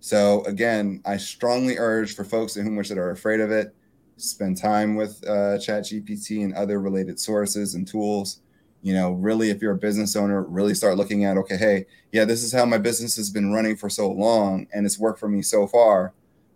So 0.00 0.42
again, 0.44 1.02
I 1.04 1.18
strongly 1.18 1.78
urge 1.78 2.16
for 2.16 2.24
folks 2.24 2.56
in 2.56 2.64
whom 2.64 2.76
which 2.76 2.88
that 2.88 2.98
are 2.98 3.10
afraid 3.10 3.40
of 3.40 3.50
it, 3.50 3.74
spend 4.16 4.56
time 4.56 4.96
with 4.96 5.22
uh, 5.28 5.58
Chat 5.58 5.84
GPT 5.84 6.42
and 6.42 6.54
other 6.54 6.80
related 6.80 7.20
sources 7.20 7.74
and 7.74 7.86
tools 7.86 8.40
you 8.82 8.92
know 8.92 9.12
really 9.12 9.50
if 9.50 9.62
you're 9.62 9.72
a 9.72 9.78
business 9.78 10.16
owner 10.16 10.42
really 10.42 10.74
start 10.74 10.96
looking 10.96 11.24
at 11.24 11.36
okay 11.36 11.56
hey 11.56 11.86
yeah 12.12 12.24
this 12.24 12.42
is 12.42 12.52
how 12.52 12.64
my 12.64 12.78
business 12.78 13.16
has 13.16 13.30
been 13.30 13.52
running 13.52 13.76
for 13.76 13.88
so 13.88 14.10
long 14.10 14.66
and 14.74 14.84
it's 14.84 14.98
worked 14.98 15.20
for 15.20 15.28
me 15.28 15.40
so 15.40 15.66
far 15.66 16.12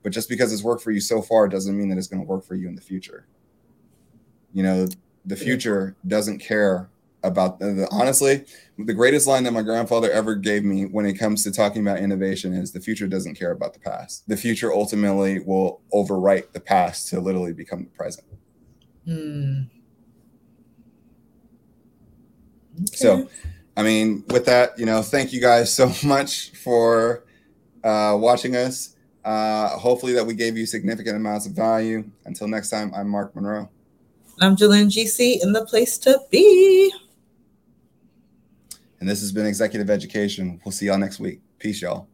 but 0.06 0.12
just 0.12 0.28
because 0.28 0.52
it's 0.52 0.62
worked 0.62 0.84
for 0.84 0.92
you 0.92 1.00
so 1.00 1.20
far 1.20 1.48
doesn't 1.48 1.76
mean 1.76 1.88
that 1.88 1.98
it's 1.98 2.06
going 2.06 2.22
to 2.22 2.28
work 2.28 2.44
for 2.44 2.54
you 2.54 2.68
in 2.68 2.76
the 2.76 2.80
future. 2.80 3.26
You 4.52 4.62
know 4.62 4.86
the 5.24 5.34
future 5.34 5.96
doesn't 6.06 6.38
care 6.38 6.88
about 7.24 7.58
the, 7.58 7.72
the, 7.72 7.88
honestly 7.90 8.44
the 8.78 8.94
greatest 8.94 9.26
line 9.26 9.42
that 9.42 9.50
my 9.50 9.62
grandfather 9.62 10.08
ever 10.12 10.36
gave 10.36 10.62
me 10.62 10.84
when 10.84 11.06
it 11.06 11.14
comes 11.14 11.42
to 11.42 11.50
talking 11.50 11.82
about 11.82 11.98
innovation 11.98 12.52
is 12.52 12.70
the 12.70 12.78
future 12.78 13.08
doesn't 13.08 13.34
care 13.34 13.50
about 13.50 13.74
the 13.74 13.80
past. 13.80 14.22
The 14.28 14.36
future 14.36 14.72
ultimately 14.72 15.40
will 15.40 15.80
overwrite 15.92 16.52
the 16.52 16.60
past 16.60 17.08
to 17.08 17.18
literally 17.18 17.52
become 17.52 17.82
the 17.82 17.90
present. 17.90 18.28
Mm. 19.08 19.70
Okay. 22.80 22.96
So, 22.96 23.28
I 23.76 23.82
mean, 23.82 24.24
with 24.28 24.46
that, 24.46 24.78
you 24.78 24.86
know, 24.86 25.02
thank 25.02 25.32
you 25.32 25.40
guys 25.40 25.72
so 25.72 25.92
much 26.04 26.50
for 26.50 27.24
uh, 27.84 28.16
watching 28.18 28.56
us. 28.56 28.94
Uh, 29.24 29.70
hopefully, 29.70 30.12
that 30.12 30.24
we 30.24 30.34
gave 30.34 30.56
you 30.56 30.66
significant 30.66 31.16
amounts 31.16 31.46
of 31.46 31.52
value. 31.52 32.04
Until 32.26 32.46
next 32.46 32.70
time, 32.70 32.92
I'm 32.94 33.08
Mark 33.08 33.34
Monroe. 33.34 33.68
I'm 34.40 34.54
Jalen 34.54 34.86
GC, 34.86 35.42
in 35.42 35.52
the 35.52 35.64
place 35.64 35.98
to 35.98 36.20
be. 36.30 36.92
And 39.00 39.08
this 39.08 39.20
has 39.20 39.32
been 39.32 39.46
Executive 39.46 39.90
Education. 39.90 40.60
We'll 40.64 40.72
see 40.72 40.86
y'all 40.86 40.98
next 40.98 41.18
week. 41.18 41.40
Peace, 41.58 41.82
y'all. 41.82 42.08